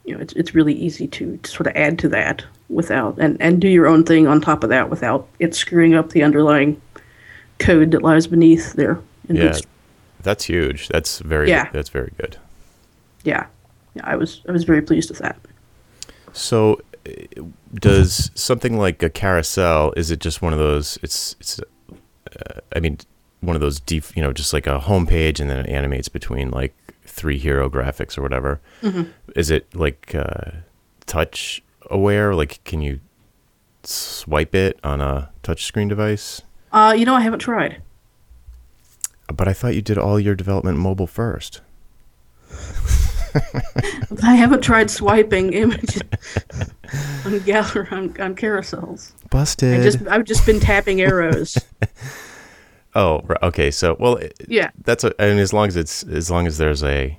you 0.06 0.14
know, 0.14 0.20
it's 0.22 0.34
it's 0.34 0.54
really 0.54 0.74
easy 0.74 1.08
to, 1.08 1.38
to 1.38 1.50
sort 1.50 1.68
of 1.68 1.76
add 1.76 1.98
to 2.00 2.10
that 2.10 2.44
without 2.70 3.18
and 3.20 3.38
and 3.42 3.62
do 3.62 3.68
your 3.68 3.88
own 3.88 4.04
thing 4.04 4.28
on 4.28 4.42
top 4.42 4.64
of 4.64 4.70
that 4.70 4.90
without 4.90 5.28
it 5.40 5.56
screwing 5.56 5.94
up 5.94 6.10
the 6.10 6.24
underlying 6.24 6.82
code 7.60 7.92
that 7.92 8.02
lies 8.02 8.28
beneath 8.28 8.74
there. 8.74 9.00
Yeah, 9.30 9.44
Bootstrap. 9.44 9.72
that's 10.22 10.44
huge. 10.46 10.88
That's 10.90 11.20
very 11.20 11.50
Yeah. 11.50 11.70
that's 11.72 11.90
very 11.90 12.12
good. 12.18 12.36
yeah, 13.24 13.46
yeah. 13.94 14.02
I 14.06 14.18
was 14.18 14.42
I 14.50 14.52
was 14.52 14.66
very 14.66 14.82
pleased 14.82 15.10
with 15.10 15.20
that. 15.20 15.38
So, 16.34 16.82
uh, 17.08 17.44
does 17.76 18.30
something 18.36 18.78
like 18.78 19.02
a 19.04 19.10
carousel? 19.10 19.94
Is 19.96 20.12
it 20.12 20.20
just 20.20 20.42
one 20.42 20.52
of 20.52 20.60
those? 20.60 20.98
It's 21.02 21.38
it's. 21.40 21.62
Uh, 22.40 22.60
I 22.76 22.80
mean, 22.80 22.98
one 23.42 23.56
of 23.56 23.62
those 23.62 23.80
deep. 23.80 24.04
You 24.16 24.22
know, 24.22 24.34
just 24.34 24.54
like 24.54 24.68
a 24.68 24.80
home 24.80 25.06
page, 25.08 25.40
and 25.40 25.50
then 25.50 25.58
it 25.58 25.70
animates 25.70 26.10
between 26.10 26.52
like 26.52 26.74
three 27.06 27.38
hero 27.38 27.70
graphics 27.70 28.18
or 28.18 28.22
whatever. 28.22 28.60
Is 29.36 29.52
it 29.52 29.74
like 29.76 30.14
uh, 30.16 30.52
touch 31.06 31.64
aware? 31.90 32.34
Like, 32.36 32.64
can 32.64 32.82
you 32.82 33.00
swipe 33.84 34.56
it 34.56 34.80
on 34.84 35.02
a 35.02 35.30
touchscreen 35.44 35.90
device? 35.90 36.42
Uh, 36.72 36.96
you 36.98 37.06
know, 37.06 37.14
I 37.16 37.22
haven't 37.22 37.40
tried. 37.40 37.82
But 39.28 39.48
I 39.48 39.54
thought 39.54 39.76
you 39.76 39.82
did 39.82 39.98
all 39.98 40.20
your 40.20 40.36
development 40.36 40.78
mobile 40.80 41.08
first. 41.08 41.62
I 44.24 44.36
haven't 44.36 44.62
tried 44.62 44.92
swiping 44.92 45.54
images 45.54 46.02
on 47.26 47.40
gallery 47.40 47.88
on, 47.92 48.22
on 48.22 48.36
carousels. 48.36 49.12
Busted. 49.30 49.80
I 49.80 49.84
just 49.84 50.08
I've 50.08 50.26
just 50.26 50.46
been 50.46 50.60
tapping 50.60 51.02
arrows. 51.02 51.58
oh, 52.96 53.22
okay. 53.42 53.72
So, 53.72 53.96
well, 54.00 54.20
Yeah. 54.48 54.72
that's 54.84 55.04
a, 55.04 55.14
I 55.22 55.28
mean, 55.30 55.40
as 55.40 55.54
long 55.54 55.68
as 55.68 55.76
it's 55.76 56.04
as 56.04 56.30
long 56.32 56.48
as 56.48 56.58
there's 56.58 56.84
a 56.84 57.18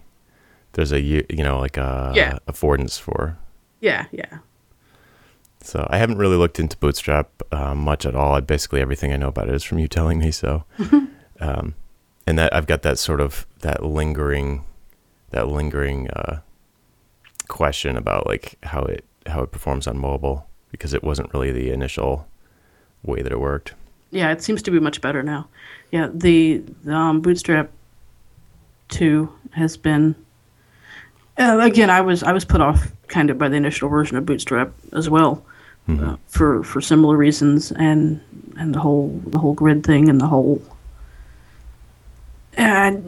there's 0.73 0.93
a 0.93 1.01
you 1.01 1.25
you 1.31 1.45
know 1.45 1.59
like 1.59 1.77
a 1.77 2.13
Yeah. 2.17 2.39
affordance 2.49 2.99
for. 3.01 3.37
Yeah, 3.81 4.07
yeah. 4.13 4.39
So 5.63 5.87
I 5.91 5.99
haven't 5.99 6.19
really 6.19 6.37
looked 6.37 6.61
into 6.61 6.77
Bootstrap 6.77 7.29
uh, 7.53 7.75
much 7.75 8.05
at 8.05 8.15
all. 8.15 8.35
I, 8.35 8.41
basically, 8.41 8.81
everything 8.81 9.13
I 9.13 9.17
know 9.17 9.29
about 9.29 9.49
it 9.49 9.55
is 9.55 9.65
from 9.65 9.79
you 9.79 9.89
telling 9.89 10.19
me. 10.19 10.31
So, 10.31 10.65
um, 11.41 11.75
and 12.27 12.39
that 12.39 12.55
I've 12.55 12.67
got 12.67 12.83
that 12.83 12.99
sort 12.99 13.21
of 13.21 13.47
that 13.61 13.83
lingering, 13.83 14.65
that 15.31 15.49
lingering 15.49 16.09
uh, 16.11 16.41
question 17.49 17.97
about 17.97 18.27
like 18.27 18.57
how 18.65 18.83
it 18.83 19.05
how 19.27 19.43
it 19.43 19.53
performs 19.53 19.87
on 19.87 19.97
mobile 19.99 20.47
because 20.71 20.93
it 20.93 21.03
wasn't 21.03 21.33
really 21.33 21.51
the 21.53 21.71
initial 21.71 22.27
way 23.03 23.23
that 23.23 23.33
it 23.33 23.41
worked. 23.41 23.75
Yeah, 24.15 24.31
it 24.31 24.43
seems 24.43 24.63
to 24.63 24.71
be 24.71 24.79
much 24.79 25.01
better 25.01 25.25
now. 25.25 25.49
Yeah, 25.91 26.09
the, 26.13 26.63
the 26.85 26.95
um, 26.95 27.21
Bootstrap 27.21 27.71
two 28.89 29.29
has 29.51 29.77
been. 29.77 30.15
Uh, 31.37 31.59
again, 31.61 31.91
I 31.91 32.01
was 32.01 32.23
I 32.23 32.31
was 32.31 32.45
put 32.45 32.61
off 32.61 32.93
kind 33.09 33.29
of 33.29 33.39
by 33.39 33.49
the 33.49 33.57
initial 33.57 33.89
version 33.89 34.17
of 34.17 34.25
Bootstrap 34.25 34.73
as 34.93 35.11
well, 35.11 35.45
uh, 35.89 36.17
for 36.29 36.63
for 36.63 36.81
similar 36.81 37.17
reasons, 37.17 37.73
and 37.73 38.21
and 38.57 38.73
the 38.73 38.79
whole 38.79 39.09
the 39.27 39.39
whole 39.39 39.55
grid 39.55 39.85
thing 39.85 40.09
and 40.09 40.21
the 40.21 40.29
whole. 40.29 40.63
And 42.57 43.05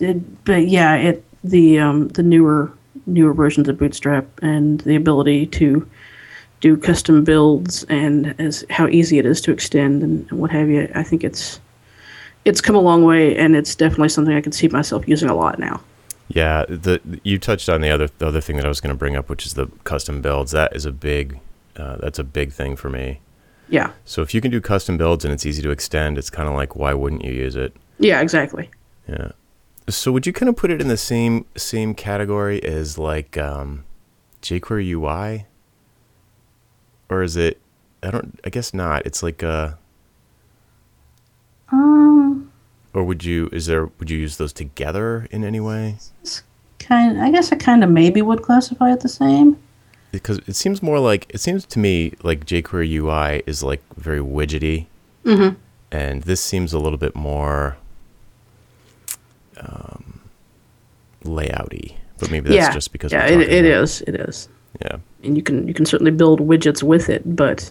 it, 0.00 0.44
but 0.44 0.66
yeah, 0.66 0.96
it 0.96 1.24
the 1.44 1.78
um, 1.78 2.08
the 2.08 2.24
newer 2.24 2.72
newer 3.06 3.32
versions 3.32 3.68
of 3.68 3.78
Bootstrap 3.78 4.26
and 4.42 4.80
the 4.80 4.96
ability 4.96 5.46
to 5.46 5.88
do 6.60 6.76
custom 6.76 7.24
builds 7.24 7.84
and 7.84 8.34
as 8.40 8.64
how 8.70 8.88
easy 8.88 9.18
it 9.18 9.26
is 9.26 9.40
to 9.42 9.52
extend 9.52 10.02
and, 10.02 10.28
and 10.30 10.40
what 10.40 10.50
have 10.50 10.68
you. 10.68 10.90
I 10.94 11.02
think 11.02 11.24
it's 11.24 11.60
it's 12.44 12.60
come 12.60 12.76
a 12.76 12.80
long 12.80 13.04
way, 13.04 13.36
and 13.36 13.54
it's 13.54 13.74
definitely 13.74 14.08
something 14.08 14.34
I 14.34 14.40
can 14.40 14.52
see 14.52 14.68
myself 14.68 15.06
using 15.06 15.28
a 15.28 15.34
lot 15.34 15.58
now. 15.58 15.80
Yeah, 16.28 16.64
the 16.68 17.00
you 17.22 17.38
touched 17.38 17.68
on 17.68 17.80
the 17.80 17.90
other 17.90 18.08
the 18.18 18.26
other 18.26 18.40
thing 18.40 18.56
that 18.56 18.64
I 18.64 18.68
was 18.68 18.80
going 18.80 18.94
to 18.94 18.98
bring 18.98 19.16
up, 19.16 19.28
which 19.28 19.46
is 19.46 19.54
the 19.54 19.66
custom 19.84 20.20
builds. 20.20 20.52
That 20.52 20.74
is 20.74 20.84
a 20.84 20.92
big 20.92 21.38
uh, 21.76 21.96
that's 21.96 22.18
a 22.18 22.24
big 22.24 22.52
thing 22.52 22.76
for 22.76 22.90
me. 22.90 23.20
Yeah, 23.70 23.90
So 24.06 24.22
if 24.22 24.32
you 24.32 24.40
can 24.40 24.50
do 24.50 24.62
custom 24.62 24.96
builds 24.96 25.26
and 25.26 25.34
it's 25.34 25.44
easy 25.44 25.60
to 25.60 25.70
extend, 25.70 26.16
it's 26.16 26.30
kind 26.30 26.48
of 26.48 26.54
like 26.54 26.74
why 26.74 26.94
wouldn't 26.94 27.22
you 27.22 27.32
use 27.32 27.54
it? 27.54 27.76
yeah, 27.98 28.22
exactly. 28.22 28.70
Yeah. 29.06 29.32
So 29.90 30.10
would 30.10 30.26
you 30.26 30.32
kind 30.32 30.48
of 30.48 30.56
put 30.56 30.70
it 30.70 30.80
in 30.80 30.88
the 30.88 30.96
same 30.96 31.44
same 31.56 31.94
category 31.94 32.62
as 32.64 32.96
like 32.96 33.36
um, 33.36 33.84
jQuery 34.42 34.88
UI, 34.92 35.46
or 37.08 37.22
is 37.22 37.36
it? 37.36 37.60
I 38.02 38.10
don't. 38.10 38.38
I 38.44 38.50
guess 38.50 38.72
not. 38.72 39.06
It's 39.06 39.22
like 39.22 39.42
a. 39.42 39.78
Um, 41.70 42.50
Or 42.94 43.04
would 43.04 43.24
you? 43.24 43.48
Is 43.52 43.66
there? 43.66 43.86
Would 43.86 44.10
you 44.10 44.18
use 44.18 44.36
those 44.36 44.52
together 44.52 45.26
in 45.30 45.44
any 45.44 45.60
way? 45.60 45.96
it's 46.22 46.42
kind. 46.78 47.20
I 47.20 47.30
guess 47.30 47.52
I 47.52 47.56
kind 47.56 47.82
of 47.82 47.90
maybe 47.90 48.22
would 48.22 48.42
classify 48.42 48.92
it 48.92 49.00
the 49.00 49.08
same. 49.08 49.58
Because 50.10 50.38
it 50.46 50.56
seems 50.56 50.82
more 50.82 50.98
like 50.98 51.26
it 51.28 51.38
seems 51.38 51.66
to 51.66 51.78
me 51.78 52.14
like 52.22 52.46
jQuery 52.46 52.90
UI 52.94 53.42
is 53.46 53.62
like 53.62 53.82
very 53.96 54.20
widgety, 54.20 54.86
mm-hmm. 55.24 55.56
and 55.92 56.22
this 56.22 56.40
seems 56.40 56.72
a 56.72 56.78
little 56.78 56.96
bit 56.98 57.14
more 57.14 57.76
um, 59.58 60.20
layouty. 61.24 61.96
But 62.18 62.30
maybe 62.30 62.48
that's 62.48 62.56
yeah, 62.56 62.72
just 62.72 62.92
because 62.92 63.12
yeah, 63.12 63.26
it, 63.26 63.40
it 63.40 63.64
is. 63.64 64.02
It 64.02 64.14
is. 64.14 64.48
Yeah. 64.80 64.98
And 65.24 65.36
you 65.36 65.42
can 65.42 65.66
you 65.68 65.74
can 65.74 65.86
certainly 65.86 66.12
build 66.12 66.40
widgets 66.40 66.82
with 66.82 67.08
it, 67.08 67.22
but 67.36 67.70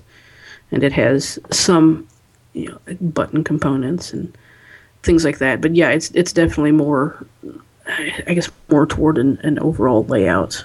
and 0.72 0.84
it 0.84 0.92
has 0.94 1.40
some 1.52 2.08
you 2.54 2.70
know 2.70 2.78
like 2.88 2.98
button 3.14 3.44
components 3.44 4.14
and 4.14 4.36
things 5.04 5.24
like 5.24 5.38
that. 5.40 5.62
But 5.62 5.76
yeah, 5.76 5.90
it's 5.90 6.12
it's 6.12 6.34
definitely 6.34 6.72
more, 6.74 7.26
I 8.28 8.34
guess, 8.34 8.50
more 8.70 8.86
toward 8.86 9.18
an, 9.18 9.40
an 9.44 9.60
overall 9.60 10.04
layout 10.06 10.64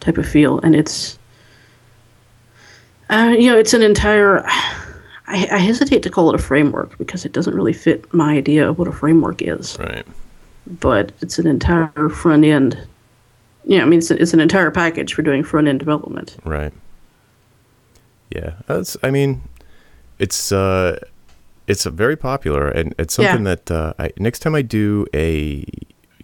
type 0.00 0.18
of 0.18 0.28
feel, 0.28 0.60
and 0.60 0.74
it's 0.76 1.18
uh, 3.10 3.34
you 3.38 3.50
know 3.50 3.58
it's 3.58 3.74
an 3.74 3.82
entire. 3.82 4.44
I, 5.28 5.48
I 5.50 5.58
hesitate 5.58 6.02
to 6.04 6.10
call 6.10 6.28
it 6.28 6.36
a 6.36 6.42
framework 6.42 6.96
because 6.98 7.24
it 7.24 7.32
doesn't 7.32 7.54
really 7.54 7.72
fit 7.72 8.12
my 8.14 8.34
idea 8.36 8.68
of 8.68 8.78
what 8.78 8.86
a 8.86 8.92
framework 8.92 9.42
is 9.42 9.76
Right. 9.80 10.06
but 10.80 11.10
it's 11.20 11.40
an 11.40 11.48
entire 11.48 12.08
front 12.10 12.44
end. 12.44 12.78
Yeah, 13.66 13.82
I 13.82 13.84
mean 13.86 13.98
it's, 13.98 14.10
it's 14.10 14.32
an 14.32 14.40
entire 14.40 14.70
package 14.70 15.12
for 15.14 15.22
doing 15.22 15.42
front 15.42 15.66
end 15.68 15.78
development. 15.80 16.36
Right. 16.44 16.72
Yeah, 18.34 18.54
that's. 18.66 18.96
I 19.02 19.10
mean, 19.10 19.42
it's 20.18 20.50
uh, 20.52 20.98
it's 21.66 21.84
very 21.84 22.16
popular, 22.16 22.68
and 22.68 22.94
it's 22.98 23.16
Yeah. 23.18 23.28
something 23.28 23.44
that 23.44 23.70
uh, 23.70 23.92
I, 23.98 24.10
next 24.18 24.40
time 24.40 24.54
I 24.54 24.62
do 24.62 25.06
a, 25.14 25.64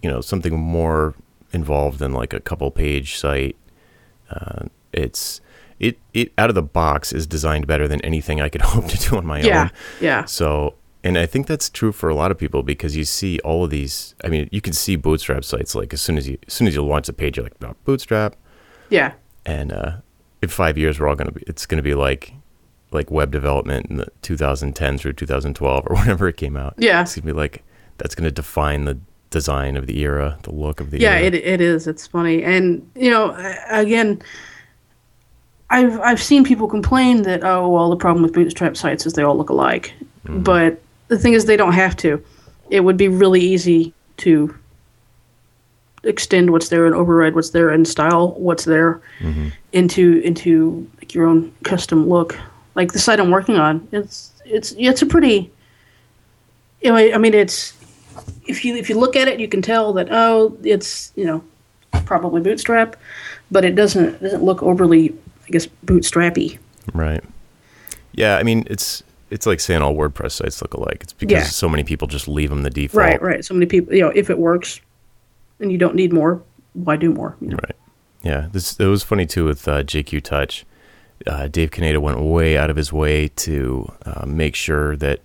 you 0.03 0.11
know, 0.11 0.21
something 0.21 0.59
more 0.59 1.15
involved 1.53 1.99
than 2.01 2.13
like 2.13 2.33
a 2.33 2.41
couple 2.41 2.71
page 2.71 3.17
site, 3.19 3.57
uh, 4.31 4.67
it's 4.93 5.41
it 5.79 5.99
it 6.13 6.33
out 6.39 6.49
of 6.49 6.55
the 6.57 6.63
box 6.63 7.13
is 7.13 7.27
designed 7.27 7.67
better 7.69 7.87
than 7.87 8.01
anything 8.03 8.41
I 8.41 8.49
could 8.49 8.63
hope 8.73 8.89
to 8.89 8.99
do 8.99 9.17
on 9.17 9.25
my 9.27 9.41
Yeah, 9.41 9.63
own. 9.65 9.71
yeah, 10.01 10.25
So, 10.25 10.75
and 11.05 11.19
I 11.19 11.27
think 11.27 11.47
that's 11.47 11.69
true 11.69 11.93
for 11.93 12.09
a 12.09 12.15
lot 12.15 12.31
of 12.31 12.39
people 12.39 12.63
because 12.63 12.97
you 12.97 13.05
see 13.05 13.39
all 13.41 13.65
of 13.65 13.71
these. 13.71 14.15
I 14.25 14.29
mean, 14.29 14.49
you 14.53 14.61
can 14.61 14.73
see 14.73 14.97
Bootstrap 14.97 15.45
sites 15.45 15.75
like 15.75 15.93
as 15.93 16.01
soon 16.01 16.17
as 16.19 16.29
you 16.29 16.39
as 16.47 16.53
soon 16.55 16.67
as 16.69 16.75
you 16.75 16.85
launch 16.85 17.07
the 17.07 17.13
page, 17.13 17.37
you're 17.37 17.45
like, 17.45 17.55
oh, 17.65 17.75
Bootstrap, 17.85 18.37
yeah, 18.91 19.13
and 19.45 19.73
uh, 19.73 19.93
in 20.43 20.49
five 20.49 20.77
years 20.79 20.99
we're 21.01 21.09
all 21.09 21.17
gonna 21.17 21.33
be 21.33 21.43
it's 21.47 21.67
gonna 21.67 21.83
be 21.83 21.95
like 21.95 22.35
like 22.91 23.11
web 23.11 23.31
development 23.31 23.87
in 23.91 23.97
the 23.97 24.07
2010 24.21 24.99
through 24.99 25.15
2012 25.15 25.87
or 25.89 25.97
whenever 26.01 26.29
it 26.29 26.37
came 26.37 26.59
out 26.59 26.75
Yeah. 26.77 27.01
it's 27.01 27.15
gonna 27.15 27.25
be 27.25 27.33
like 27.33 27.63
that's 27.97 28.15
gonna 28.15 28.31
define 28.31 28.85
the 28.85 28.99
design 29.31 29.79
of 29.79 29.87
the 29.87 29.99
era 30.01 30.39
the 30.43 30.53
look 30.53 30.79
of 30.79 30.91
the 30.91 30.99
yeah. 31.01 31.15
era 31.15 31.25
It 31.29 31.35
it 31.37 31.61
is. 31.63 31.87
It's 31.87 32.07
funny, 32.07 32.43
and 32.45 32.87
you 32.95 33.09
know, 33.11 33.35
again, 33.71 34.21
I've 35.71 35.99
I've 36.01 36.23
seen 36.23 36.45
people 36.45 36.69
complain 36.69 37.23
that 37.23 37.43
oh 37.45 37.69
well, 37.69 37.89
the 37.89 37.97
problem 37.97 38.23
with 38.23 38.35
Bootstrap 38.35 38.77
sites 38.77 39.07
is 39.07 39.15
they 39.15 39.23
all 39.23 39.37
look 39.37 39.49
alike, 39.49 39.95
but 40.25 40.81
the 41.13 41.19
thing 41.19 41.35
is 41.35 41.45
they 41.45 41.57
don't 41.57 41.73
have 41.73 41.97
to. 41.99 42.23
It 42.71 42.81
would 42.81 42.97
be 42.97 43.09
really 43.09 43.41
easy 43.41 43.93
to 44.19 44.55
extend 46.05 46.51
what's 46.51 46.69
there 46.69 46.87
and 46.87 46.95
override 46.95 47.35
what's 47.35 47.51
there 47.51 47.71
and 47.71 47.87
style 47.87 48.33
what's 48.33 48.65
there 48.65 49.01
mm-hmm. 49.21 49.49
into 49.73 50.21
into 50.25 50.91
like 50.99 51.15
your 51.15 51.27
own 51.27 51.53
custom 51.65 52.09
look. 52.09 52.39
Like 52.75 52.93
the 52.93 52.99
site 52.99 53.21
I'm 53.21 53.31
working 53.31 53.57
on, 53.57 53.87
it's 53.93 54.33
it's 54.45 54.75
it's 54.79 55.03
a 55.03 55.07
pretty. 55.07 55.51
You 56.81 56.91
know, 56.91 56.97
I 56.97 57.15
I 57.15 57.19
mean, 57.19 57.35
it's 57.35 57.75
if 58.47 58.65
you 58.65 58.77
if 58.77 58.89
you 58.89 58.99
look 58.99 59.15
at 59.15 59.29
it, 59.29 59.39
you 59.39 59.49
can 59.49 59.63
tell 59.63 59.93
that 59.93 60.09
oh, 60.11 60.57
it's 60.65 61.13
you 61.15 61.25
know 61.25 61.45
probably 62.07 62.41
Bootstrap, 62.41 62.97
but 63.51 63.65
it 63.65 63.75
doesn't 63.75 64.15
it 64.15 64.23
doesn't 64.23 64.43
look 64.43 64.63
overly 64.63 65.15
I 65.47 65.51
guess 65.51 65.69
bootstrappy. 65.85 66.59
right 66.95 67.23
yeah 68.13 68.37
i 68.37 68.43
mean 68.43 68.65
it's 68.69 69.03
it's 69.33 69.47
like 69.47 69.59
saying 69.61 69.83
all 69.83 69.95
wordpress 69.95 70.33
sites 70.33 70.61
look 70.63 70.75
alike 70.75 70.99
it's 71.03 71.13
because 71.13 71.33
Yeah. 71.33 71.43
so 71.45 71.69
many 71.69 71.83
people 71.85 72.07
just 72.07 72.29
leave 72.29 72.51
them 72.51 72.63
the 72.63 72.71
default 72.71 72.99
Right, 73.05 73.23
right. 73.23 73.45
So 73.45 73.55
many 73.55 73.67
people, 73.67 73.95
you 73.95 74.03
know, 74.03 74.13
if 74.15 74.31
it 74.31 74.39
works, 74.39 74.81
and 75.61 75.71
you 75.73 75.79
don't 75.79 75.95
need 75.95 76.13
more, 76.13 76.43
why 76.75 76.97
do 76.97 77.11
more? 77.13 77.37
You 77.41 77.49
know? 77.49 77.59
Right. 77.63 77.77
Yeah. 78.23 78.49
This 78.53 78.79
it 78.79 78.87
was 78.87 79.03
funny 79.03 79.27
too 79.27 79.45
with 79.45 79.67
uh, 79.67 79.83
jQTouch. 79.83 80.65
Uh, 81.27 81.47
Dave 81.49 81.71
Kaneda 81.71 81.99
went 81.99 82.19
way 82.21 82.57
out 82.59 82.69
of 82.71 82.77
his 82.77 82.93
way 82.93 83.29
to 83.29 83.91
uh, 84.05 84.27
make 84.27 84.55
sure 84.57 84.97
that 84.97 85.21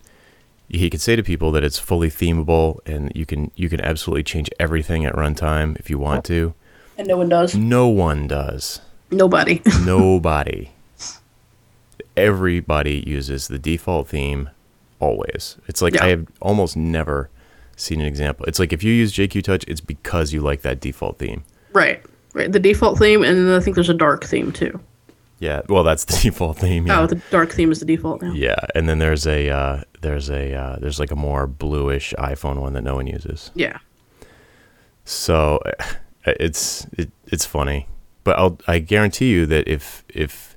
he 0.70 0.90
could 0.90 1.02
say 1.02 1.16
to 1.16 1.24
people 1.24 1.52
that 1.54 1.64
it's 1.64 1.80
fully 1.80 2.10
themable 2.10 2.80
and 2.86 3.12
you 3.16 3.26
can 3.26 3.52
you 3.56 3.68
can 3.70 3.82
absolutely 3.82 4.24
change 4.24 4.50
everything 4.60 5.06
at 5.06 5.14
runtime 5.16 5.76
if 5.80 5.90
you 5.90 5.98
want 5.98 6.24
to. 6.26 6.54
And 6.98 7.08
no 7.08 7.18
one 7.18 7.30
does. 7.30 7.56
No 7.56 7.88
one 7.88 8.28
does. 8.28 8.82
Nobody. 9.12 9.62
Nobody. 9.86 10.70
Everybody 12.18 13.04
uses 13.08 13.48
the 13.48 13.60
default 13.60 14.08
theme 14.10 14.50
always. 15.00 15.58
It's 15.68 15.82
like 15.82 15.94
Yeah. 15.96 16.06
I 16.06 16.08
have 16.10 16.28
almost 16.42 16.76
never 16.76 17.30
seen 17.76 18.02
an 18.02 18.08
example. 18.08 18.46
It's 18.48 18.60
like 18.60 18.74
if 18.74 18.84
you 18.84 18.92
use 18.92 19.14
jQTouch, 19.14 19.64
it's 19.68 19.82
because 19.82 20.34
you 20.34 20.42
like 20.42 20.62
that 20.64 20.80
default 20.80 21.20
theme. 21.20 21.44
right. 21.74 22.02
Right. 22.34 22.52
The 22.52 22.60
default 22.60 23.00
theme, 23.00 23.24
and 23.24 23.36
then 23.36 23.56
I 23.56 23.60
think 23.60 23.74
there's 23.76 23.90
a 23.90 23.96
dark 23.96 24.24
theme 24.24 24.52
too. 24.52 24.80
Yeah, 25.40 25.62
well, 25.70 25.84
that's 25.84 26.06
the 26.06 26.18
default 26.22 26.60
theme. 26.60 26.86
Yeah. 26.86 27.02
Oh, 27.02 27.08
the 27.08 27.16
dark 27.32 27.52
theme 27.52 27.72
is 27.72 27.80
the 27.80 27.86
default 27.86 28.22
now. 28.22 28.32
yeah, 28.34 28.58
and 28.76 28.88
then 28.88 29.00
there's 29.00 29.26
a 29.26 29.50
uh, 29.50 29.82
there's 30.02 30.30
a 30.30 30.54
uh, 30.54 30.76
there's 30.80 31.00
like 31.00 31.10
a 31.10 31.16
more 31.16 31.48
bluish 31.48 32.14
iPhone 32.20 32.58
one 32.60 32.74
that 32.74 32.84
no 32.84 32.94
one 32.96 33.08
uses. 33.08 33.50
Yeah. 33.56 33.78
So 35.06 35.60
it's 36.26 36.86
it, 36.98 37.12
it's 37.28 37.46
funny, 37.46 37.88
but 38.24 38.38
I'll 38.38 38.60
I 38.68 38.80
guarantee 38.80 39.30
you 39.32 39.46
that 39.48 39.68
if 39.68 40.04
if 40.10 40.57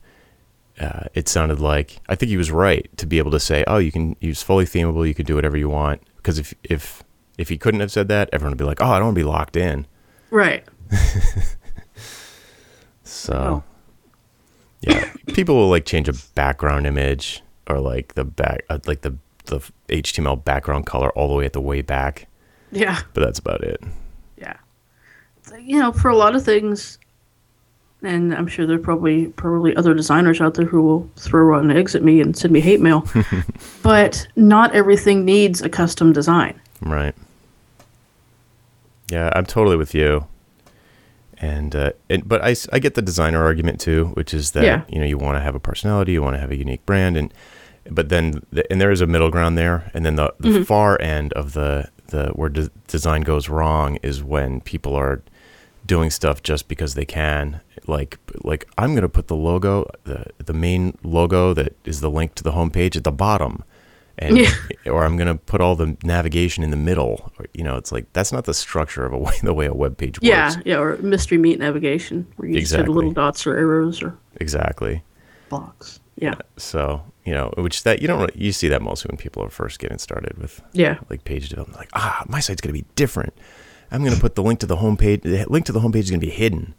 uh, 0.81 1.05
it 1.15 1.29
sounded 1.29 1.61
like 1.61 2.01
I 2.09 2.15
think 2.17 2.31
he 2.31 2.37
was 2.37 2.51
right 2.51 2.89
to 2.97 3.07
be 3.07 3.19
able 3.19 3.31
to 3.33 3.41
say, 3.41 3.63
oh, 3.69 3.79
you 3.79 3.93
can 3.93 4.17
use 4.21 4.43
fully 4.43 4.65
themable, 4.65 5.07
you 5.07 5.15
can 5.15 5.27
do 5.27 5.35
whatever 5.37 5.57
you 5.57 5.69
want. 5.69 6.03
Because 6.17 6.39
if 6.39 6.55
if 6.65 7.05
if 7.39 7.49
he 7.49 7.57
couldn't 7.59 7.81
have 7.81 7.93
said 7.93 8.09
that, 8.09 8.29
everyone 8.33 8.53
would 8.53 8.59
be 8.59 8.65
like, 8.65 8.81
oh, 8.83 8.87
I 8.87 8.99
don't 8.99 9.07
want 9.09 9.15
to 9.17 9.21
be 9.21 9.25
locked 9.25 9.57
in. 9.57 9.87
Right. 10.31 10.65
So 13.03 13.35
Oh. 13.35 13.63
yeah, 14.83 15.13
people 15.29 15.57
will 15.57 15.69
like 15.69 15.85
change 15.85 16.09
a 16.09 16.13
background 16.35 16.87
image 16.87 17.43
or 17.69 17.79
like 17.81 18.15
the 18.15 18.25
back 18.25 18.63
uh, 18.69 18.79
like 18.87 19.01
the 19.03 19.17
the 19.47 19.59
HTML 19.89 20.43
background 20.45 20.87
color 20.87 21.11
all 21.11 21.29
the 21.29 21.35
way 21.35 21.45
at 21.45 21.53
the 21.53 21.61
way 21.61 21.83
back, 21.83 22.29
Yeah. 22.71 23.01
but 23.15 23.23
that's 23.23 23.39
about 23.41 23.63
it. 23.65 23.83
Yeah. 24.37 24.57
You 25.61 25.81
know, 25.81 25.93
for 25.93 26.09
a 26.09 26.17
lot 26.17 26.37
of 26.37 26.45
things, 26.45 26.99
and 28.03 28.35
I'm 28.35 28.47
sure 28.47 28.67
there 28.67 28.77
are 28.77 28.81
probably 28.81 29.27
probably 29.29 29.75
other 29.77 29.95
designers 29.95 30.41
out 30.41 30.55
there 30.55 30.67
who 30.67 30.83
will 30.83 31.11
throw 31.17 31.43
rotten 31.45 31.71
eggs 31.71 31.95
at 31.95 32.03
me 32.03 32.21
and 32.21 32.37
send 32.37 32.53
me 32.53 32.61
hate 32.61 32.81
mail. 32.81 33.07
but 33.83 34.27
not 34.37 34.75
everything 34.75 35.25
needs 35.25 35.61
a 35.63 35.69
custom 35.69 36.13
design. 36.13 36.61
Right. 36.81 37.15
Yeah, 39.11 39.31
I'm 39.35 39.47
totally 39.47 39.77
with 39.77 39.95
you. 39.95 40.27
And, 41.39 41.75
uh, 41.75 41.93
and 42.11 42.29
but 42.29 42.45
I, 42.45 42.55
I 42.73 42.79
get 42.79 42.95
the 42.95 43.03
designer 43.03 43.43
argument 43.43 43.81
too, 43.81 44.07
which 44.15 44.35
is 44.35 44.51
that 44.53 44.63
Yeah. 44.65 44.83
you 44.89 44.99
know 44.99 45.07
you 45.07 45.17
want 45.17 45.37
to 45.37 45.41
have 45.41 45.55
a 45.55 45.61
personality, 45.61 46.13
you 46.13 46.23
want 46.23 46.35
to 46.37 46.41
have 46.41 46.51
a 46.51 46.57
unique 46.57 46.85
brand, 46.85 47.17
and 47.17 47.33
but 47.91 48.11
then 48.11 48.43
the, 48.53 48.71
and 48.71 48.79
there 48.79 48.91
is 48.91 49.01
a 49.01 49.07
middle 49.07 49.31
ground 49.31 49.57
there, 49.57 49.91
and 49.95 50.05
then 50.05 50.17
the, 50.17 50.35
the 50.39 50.65
far 50.67 51.01
end 51.01 51.33
of 51.33 51.55
the 51.55 51.89
the 52.09 52.29
where 52.35 52.51
de- 52.51 52.71
design 52.89 53.23
goes 53.23 53.49
wrong 53.49 53.97
is 54.03 54.23
when 54.23 54.61
people 54.61 54.95
are 54.95 55.23
doing 55.87 56.11
stuff 56.11 56.43
just 56.43 56.69
because 56.69 56.93
they 56.95 57.07
can. 57.07 57.63
Like 57.91 58.19
like 58.43 58.67
I'm 58.79 58.95
gonna 58.95 59.09
put 59.09 59.27
the 59.29 59.37
logo, 59.37 59.87
the 60.05 60.27
the 60.39 60.53
main 60.53 60.97
logo 61.03 61.53
that 61.55 61.77
is 61.85 62.01
the 62.01 62.11
link 62.11 62.35
to 62.37 62.43
the 62.43 62.53
homepage 62.53 62.97
at 62.97 63.05
the 63.05 63.13
bottom, 63.13 63.65
and 64.17 64.39
Yeah. 64.39 64.51
or 64.87 65.05
I'm 65.05 65.17
gonna 65.17 65.35
put 65.35 65.61
all 65.61 65.77
the 65.77 65.97
navigation 66.05 66.63
in 66.65 66.71
the 66.71 66.77
middle. 66.77 67.33
Or, 67.39 67.47
you 67.53 67.65
know, 67.65 67.77
it's 67.77 67.93
like 67.93 68.07
that's 68.13 68.33
not 68.33 68.45
the 68.45 68.55
structure 68.55 69.05
of 69.05 69.13
a 69.13 69.19
way 69.27 69.35
the 69.43 69.53
way 69.53 69.67
a 69.67 69.75
web 69.75 69.99
page 69.99 70.17
works. 70.19 70.27
Yeah, 70.27 70.55
yeah, 70.65 70.79
or 70.79 70.97
mystery 70.99 71.37
meat 71.39 71.59
navigation 71.59 72.27
where 72.37 72.49
you 72.49 72.61
just 72.61 72.75
have 72.75 72.89
little 72.89 73.13
dots 73.13 73.47
or 73.47 73.57
arrows 73.57 74.03
or 74.03 74.17
exactly. 74.41 75.03
blocks. 75.49 76.01
Yeah, 76.17 76.35
So 76.59 77.03
you 77.25 77.33
know, 77.33 77.53
which 77.57 77.83
that 77.85 78.03
you 78.03 78.09
don't 78.09 78.21
really, 78.21 78.33
you 78.35 78.53
see 78.53 78.69
that 78.69 78.83
mostly 78.83 79.09
when 79.09 79.17
people 79.17 79.43
are 79.43 79.49
first 79.51 79.79
getting 79.79 79.99
started 79.99 80.37
with 80.39 80.61
yeah, 80.73 80.99
like 81.09 81.25
page 81.25 81.49
development. 81.49 81.79
Like, 81.79 81.91
ah, 81.95 82.25
my 82.29 82.41
site's 82.41 82.61
gonna 82.61 82.75
be 82.75 82.85
different. 82.95 83.33
I'm 83.91 84.05
gonna 84.05 84.17
put 84.21 84.35
the 84.35 84.43
link 84.43 84.61
to 84.61 84.67
the 84.67 84.77
homepage. 84.77 85.23
The 85.23 85.47
link 85.49 85.65
to 85.67 85.73
the 85.73 85.81
homepage 85.81 86.01
is 86.05 86.11
gonna 86.11 86.21
be 86.21 86.31
hidden. 86.31 86.75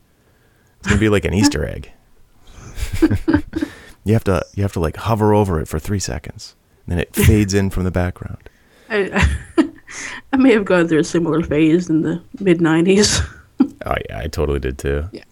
It's 0.81 0.87
gonna 0.87 0.99
be 0.99 1.09
like 1.09 1.25
an 1.25 1.33
Easter 1.35 1.63
egg. 1.63 1.91
you 4.03 4.13
have 4.13 4.23
to 4.23 4.43
you 4.55 4.63
have 4.63 4.73
to 4.73 4.79
like 4.79 4.95
hover 4.95 5.31
over 5.31 5.59
it 5.59 5.67
for 5.67 5.77
three 5.77 5.99
seconds, 5.99 6.55
and 6.85 6.93
then 6.93 6.99
it 6.99 7.15
fades 7.27 7.53
in 7.53 7.69
from 7.69 7.83
the 7.83 7.91
background. 7.91 8.49
I, 8.89 9.37
I 10.33 10.37
may 10.37 10.51
have 10.53 10.65
gone 10.65 10.87
through 10.87 10.97
a 10.99 11.03
similar 11.03 11.43
phase 11.43 11.87
in 11.87 12.01
the 12.01 12.19
mid 12.39 12.57
'90s. 12.59 13.23
Oh 13.85 13.95
yeah, 14.09 14.17
I 14.17 14.27
totally 14.27 14.59
did 14.59 14.79
too. 14.79 15.07
Yeah. 15.11 15.23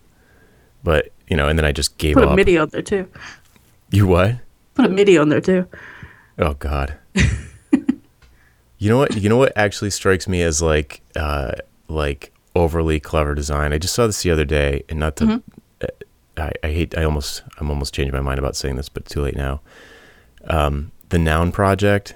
But 0.84 1.12
you 1.28 1.36
know, 1.36 1.48
and 1.48 1.58
then 1.58 1.66
I 1.66 1.72
just 1.72 1.98
gave 1.98 2.14
Put 2.14 2.26
up. 2.26 2.30
Put 2.30 2.34
a 2.34 2.36
MIDI 2.36 2.58
on 2.60 2.70
there 2.70 2.84
too. 2.84 3.08
you 3.90 4.06
what? 4.06 4.36
Put 4.76 4.86
a 4.86 4.90
MIDI 4.90 5.18
on 5.18 5.30
there 5.30 5.42
too. 5.42 5.66
Oh 6.38 6.54
God. 6.54 6.96
you 8.78 8.88
know 8.88 9.00
what? 9.00 9.16
You 9.16 9.30
know 9.30 9.38
what 9.38 9.52
actually 9.56 9.90
strikes 9.90 10.28
me 10.28 10.44
as 10.44 10.62
like 10.62 11.02
uh 11.16 11.54
like 11.88 12.34
overly 12.60 13.00
clever 13.00 13.34
design. 13.36 13.74
I 13.74 13.78
just 13.78 13.94
saw 13.96 14.06
this 14.08 14.22
the 14.24 14.32
other 14.32 14.46
day, 14.46 14.84
and 14.90 15.00
not 15.00 15.16
to. 15.18 15.42
uh, 15.82 15.88
I, 16.38 16.52
I 16.64 16.68
hate. 16.68 16.98
I 16.98 17.04
almost. 17.04 17.44
I'm 17.60 17.70
almost 17.70 17.94
changing 17.94 18.14
my 18.14 18.22
mind 18.22 18.40
about 18.40 18.56
saying 18.56 18.76
this, 18.76 18.90
but 18.90 19.06
too 19.06 19.22
late 19.22 19.36
now. 19.36 19.62
Um, 20.46 20.92
the 21.10 21.18
Noun 21.20 21.52
Project. 21.52 22.16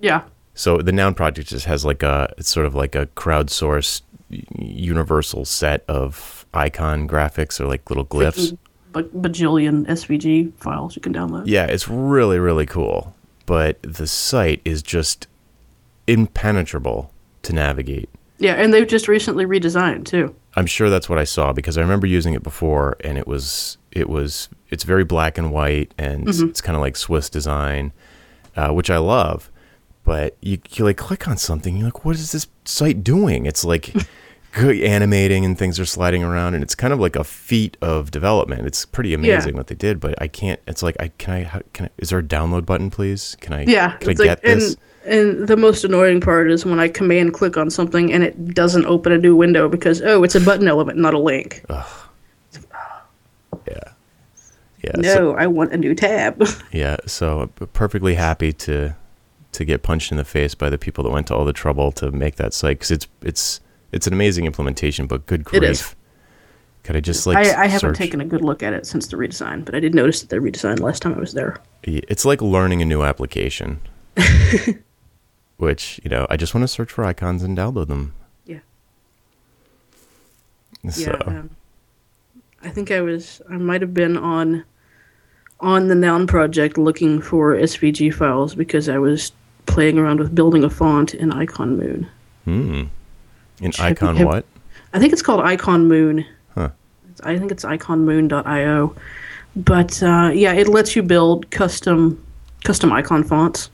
Yeah, 0.00 0.22
So 0.54 0.78
the 0.78 0.90
Noun 0.92 1.14
Project 1.14 1.48
just 1.48 1.66
has 1.66 1.84
like 1.84 2.02
a. 2.02 2.34
It's 2.38 2.50
sort 2.50 2.66
of 2.66 2.74
like 2.74 2.94
a 2.94 3.06
crowdsourced 3.06 4.02
universal 4.58 5.44
set 5.44 5.84
of 5.88 6.44
icon 6.54 7.06
graphics 7.08 7.60
or 7.60 7.66
like 7.66 7.88
little 7.90 8.04
glyphs. 8.06 8.56
Like 8.94 9.10
bajillion 9.12 9.86
SVG 9.86 10.52
files 10.54 10.96
you 10.96 11.02
can 11.02 11.14
download. 11.14 11.44
Yeah, 11.46 11.66
it's 11.66 11.88
really, 11.88 12.38
really 12.38 12.66
cool. 12.66 13.14
But 13.46 13.82
the 13.82 14.06
site 14.06 14.60
is 14.64 14.82
just 14.82 15.26
impenetrable 16.06 17.10
to 17.42 17.52
navigate. 17.52 18.08
Yeah, 18.42 18.54
and 18.54 18.74
they've 18.74 18.86
just 18.86 19.06
recently 19.08 19.46
redesigned 19.46 20.04
too. 20.04 20.34
I'm 20.56 20.66
sure 20.66 20.90
that's 20.90 21.08
what 21.08 21.18
I 21.18 21.24
saw 21.24 21.52
because 21.52 21.78
I 21.78 21.80
remember 21.80 22.06
using 22.06 22.34
it 22.34 22.42
before 22.42 22.96
and 23.00 23.16
it 23.16 23.26
was 23.26 23.78
it 23.92 24.08
was 24.08 24.48
it's 24.68 24.84
very 24.84 25.04
black 25.04 25.38
and 25.38 25.52
white 25.52 25.94
and 25.96 26.28
it's, 26.28 26.40
it's 26.40 26.60
kind 26.60 26.74
of 26.76 26.82
like 26.82 26.96
Swiss 26.96 27.30
design, 27.30 27.92
uh, 28.56 28.70
which 28.70 28.90
I 28.90 28.98
love. 28.98 29.50
But 30.04 30.36
you, 30.40 30.58
you 30.72 30.84
like 30.84 30.96
click 30.96 31.28
on 31.28 31.36
something, 31.36 31.76
you're 31.76 31.84
like, 31.86 32.04
what 32.04 32.16
is 32.16 32.32
this 32.32 32.48
site 32.64 33.04
doing? 33.04 33.46
It's 33.46 33.64
like 33.64 33.94
good 34.52 34.80
animating 34.82 35.44
and 35.44 35.56
things 35.56 35.78
are 35.78 35.86
sliding 35.86 36.24
around 36.24 36.54
and 36.54 36.62
it's 36.64 36.74
kind 36.74 36.92
of 36.92 36.98
like 36.98 37.14
a 37.14 37.22
feat 37.22 37.76
of 37.80 38.10
development. 38.10 38.66
It's 38.66 38.84
pretty 38.84 39.14
amazing 39.14 39.54
what 39.54 39.68
they 39.68 39.76
did, 39.76 40.00
but 40.00 40.20
I 40.20 40.26
can't. 40.26 40.58
It's 40.66 40.82
like 40.82 40.96
I 40.98 41.08
can 41.18 41.34
I 41.34 41.42
how, 41.44 41.60
can 41.72 41.86
I, 41.86 41.90
is 41.98 42.08
there 42.10 42.18
a 42.18 42.22
download 42.22 42.66
button, 42.66 42.90
please? 42.90 43.36
Can 43.40 43.52
I 43.52 43.62
Yeah, 43.64 43.92
can 43.98 44.08
I 44.08 44.12
it's 44.12 44.20
get 44.20 44.42
this? 44.42 44.70
and 44.72 44.78
and 45.04 45.46
the 45.48 45.56
most 45.56 45.84
annoying 45.84 46.20
part 46.20 46.50
is 46.50 46.64
when 46.64 46.78
I 46.78 46.88
command 46.88 47.34
click 47.34 47.56
on 47.56 47.70
something 47.70 48.12
and 48.12 48.22
it 48.22 48.54
doesn't 48.54 48.86
open 48.86 49.12
a 49.12 49.18
new 49.18 49.34
window 49.36 49.68
because 49.68 50.00
oh, 50.02 50.22
it's 50.24 50.34
a 50.34 50.40
button 50.40 50.68
element, 50.68 50.98
not 50.98 51.14
a 51.14 51.18
link. 51.18 51.64
Yeah. 51.70 51.84
Yeah. 54.82 54.92
so- 54.94 55.00
no, 55.00 55.36
I 55.36 55.46
want 55.46 55.72
a 55.72 55.76
new 55.76 55.94
tab. 55.94 56.42
Yeah, 56.72 56.96
so 57.06 57.40
I'm 57.58 57.66
perfectly 57.68 58.14
happy 58.14 58.52
to 58.54 58.94
to 59.52 59.64
get 59.66 59.82
punched 59.82 60.10
in 60.10 60.16
the 60.16 60.24
face 60.24 60.54
by 60.54 60.70
the 60.70 60.78
people 60.78 61.04
that 61.04 61.10
went 61.10 61.26
to 61.26 61.34
all 61.34 61.44
the 61.44 61.52
trouble 61.52 61.92
to 61.92 62.10
make 62.10 62.36
that 62.36 62.54
site 62.54 62.78
because 62.78 62.90
it's 62.90 63.06
it's 63.22 63.60
it's 63.92 64.06
an 64.06 64.12
amazing 64.12 64.46
implementation. 64.46 65.06
But 65.06 65.26
good 65.26 65.44
grief, 65.44 65.62
It 65.62 65.70
is. 65.70 65.94
could 66.82 66.96
I 66.96 67.00
just 67.00 67.26
like 67.26 67.36
I, 67.36 67.64
I 67.64 67.66
haven't 67.66 67.94
taken 67.94 68.20
a 68.20 68.24
good 68.24 68.40
look 68.42 68.62
at 68.62 68.72
it 68.72 68.86
since 68.86 69.06
the 69.08 69.16
redesign, 69.16 69.64
but 69.64 69.74
I 69.74 69.80
did 69.80 69.94
notice 69.94 70.20
that 70.22 70.30
they 70.30 70.38
redesigned 70.38 70.80
last 70.80 71.02
time 71.02 71.14
I 71.14 71.20
was 71.20 71.34
there. 71.34 71.58
It's 71.84 72.24
like 72.24 72.40
learning 72.40 72.80
a 72.80 72.86
new 72.86 73.02
application, 73.02 73.80
which 75.56 76.00
you 76.02 76.10
know 76.10 76.26
I 76.30 76.36
just 76.36 76.54
want 76.54 76.62
to 76.62 76.68
search 76.68 76.90
for 76.92 77.04
icons 77.04 77.42
and 77.42 77.56
download 77.56 77.88
them. 77.88 78.14
Yeah. 78.46 78.58
So 80.90 81.02
Yeah. 81.02 81.38
Um, 81.38 81.50
I 82.62 82.68
think 82.70 82.90
I 82.90 83.00
was 83.00 83.42
I 83.50 83.56
might 83.56 83.80
have 83.80 83.94
been 83.94 84.16
on 84.16 84.64
on 85.60 85.88
the 85.88 85.94
noun 85.94 86.26
project 86.26 86.76
looking 86.76 87.20
for 87.20 87.54
SVG 87.54 88.12
files 88.12 88.54
because 88.54 88.88
I 88.88 88.98
was 88.98 89.32
playing 89.66 89.98
around 89.98 90.18
with 90.18 90.34
building 90.34 90.64
a 90.64 90.70
font 90.70 91.14
in 91.14 91.32
Icon 91.32 91.76
Moon. 91.76 92.08
hmm. 92.44 92.82
in 93.60 93.72
icon 93.78 94.16
have- 94.16 94.26
what? 94.26 94.44
I 94.92 94.98
think 94.98 95.12
it's 95.12 95.22
called 95.22 95.40
Icon 95.40 95.88
Moon. 95.88 96.26
Huh. 96.54 96.70
I 97.22 97.38
think 97.38 97.50
it's 97.50 97.64
iconmoon.io. 97.64 98.94
But 99.56 100.02
uh, 100.02 100.30
yeah, 100.34 100.52
it 100.52 100.68
lets 100.68 100.96
you 100.96 101.02
build 101.02 101.50
custom 101.50 102.22
custom 102.64 102.92
icon 102.92 103.24
fonts. 103.24 103.70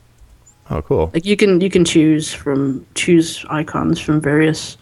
Oh, 0.69 0.81
cool. 0.81 1.09
Like 1.13 1.25
you 1.25 1.35
can 1.35 1.61
you 1.61 1.69
can 1.69 1.83
choose 1.83 2.33
from 2.33 2.85
choose 2.95 3.45
icons 3.49 3.99
from 3.99 4.21
various 4.21 4.77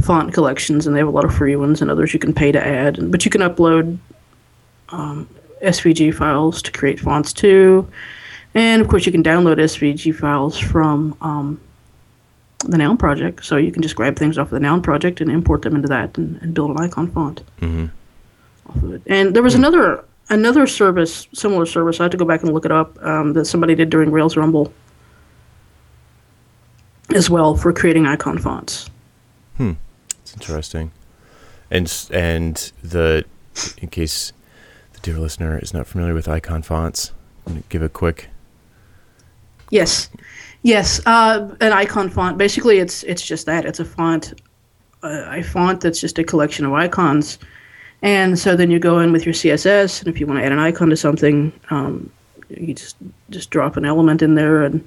font 0.00 0.32
collections, 0.32 0.86
and 0.86 0.94
they 0.94 1.00
have 1.00 1.08
a 1.08 1.12
lot 1.12 1.24
of 1.24 1.34
free 1.34 1.56
ones 1.56 1.82
and 1.82 1.90
others 1.90 2.12
you 2.12 2.20
can 2.20 2.32
pay 2.32 2.52
to 2.52 2.64
add. 2.64 3.10
But 3.10 3.24
you 3.24 3.30
can 3.30 3.40
upload 3.40 3.98
um, 4.90 5.28
SVG 5.62 6.14
files 6.14 6.62
to 6.62 6.70
create 6.70 7.00
fonts 7.00 7.32
too, 7.32 7.88
and 8.54 8.80
of 8.80 8.88
course 8.88 9.04
you 9.04 9.12
can 9.12 9.22
download 9.22 9.56
SVG 9.56 10.14
files 10.14 10.58
from 10.58 11.16
um, 11.20 11.60
the 12.60 12.78
Noun 12.78 12.96
project. 12.96 13.44
So 13.44 13.56
you 13.56 13.72
can 13.72 13.82
just 13.82 13.96
grab 13.96 14.16
things 14.16 14.38
off 14.38 14.48
of 14.48 14.52
the 14.52 14.60
Noun 14.60 14.80
project 14.80 15.20
and 15.20 15.30
import 15.30 15.62
them 15.62 15.74
into 15.74 15.88
that 15.88 16.16
and, 16.18 16.40
and 16.40 16.54
build 16.54 16.70
an 16.70 16.78
icon 16.78 17.10
font 17.10 17.40
hmm 17.58 17.86
off 18.68 18.76
of 18.76 18.92
it. 18.94 19.02
And 19.06 19.34
there 19.34 19.42
was 19.42 19.54
another 19.54 20.04
another 20.28 20.66
service, 20.68 21.26
similar 21.32 21.66
service. 21.66 22.00
I 22.00 22.04
had 22.04 22.12
to 22.12 22.18
go 22.18 22.24
back 22.24 22.42
and 22.42 22.52
look 22.52 22.64
it 22.64 22.72
up 22.72 22.96
um, 23.02 23.32
that 23.32 23.46
somebody 23.46 23.74
did 23.74 23.90
during 23.90 24.12
Rails 24.12 24.36
Rumble 24.36 24.72
as 27.14 27.30
well 27.30 27.56
for 27.56 27.72
creating 27.72 28.06
icon 28.06 28.38
fonts. 28.38 28.90
Hmm, 29.56 29.72
it's 30.20 30.34
interesting. 30.34 30.90
And 31.70 31.92
and 32.12 32.72
the 32.82 33.24
in 33.78 33.88
case 33.88 34.32
the 34.92 35.00
dear 35.00 35.18
listener 35.18 35.58
is 35.58 35.72
not 35.72 35.86
familiar 35.86 36.14
with 36.14 36.28
icon 36.28 36.62
fonts, 36.62 37.12
give 37.68 37.82
a 37.82 37.88
quick 37.88 38.28
Yes, 39.70 40.08
yes. 40.62 41.00
Uh, 41.06 41.48
an 41.60 41.72
icon 41.72 42.08
font. 42.08 42.38
Basically, 42.38 42.78
it's 42.78 43.02
it's 43.04 43.22
just 43.22 43.46
that. 43.46 43.64
It's 43.64 43.80
a 43.80 43.84
font, 43.84 44.40
uh, 45.02 45.24
a 45.30 45.42
font 45.42 45.80
that's 45.80 46.00
just 46.00 46.18
a 46.18 46.24
collection 46.24 46.64
of 46.64 46.72
icons. 46.72 47.38
And 48.02 48.38
so 48.38 48.54
then 48.54 48.70
you 48.70 48.78
go 48.78 49.00
in 49.00 49.10
with 49.10 49.24
your 49.24 49.34
CSS, 49.34 50.00
and 50.00 50.08
if 50.08 50.20
you 50.20 50.26
want 50.26 50.38
to 50.38 50.44
add 50.44 50.52
an 50.52 50.58
icon 50.58 50.90
to 50.90 50.96
something, 50.96 51.52
um, 51.70 52.10
you 52.48 52.74
just 52.74 52.96
just 53.30 53.50
drop 53.50 53.76
an 53.76 53.84
element 53.84 54.22
in 54.22 54.34
there 54.34 54.62
and 54.62 54.86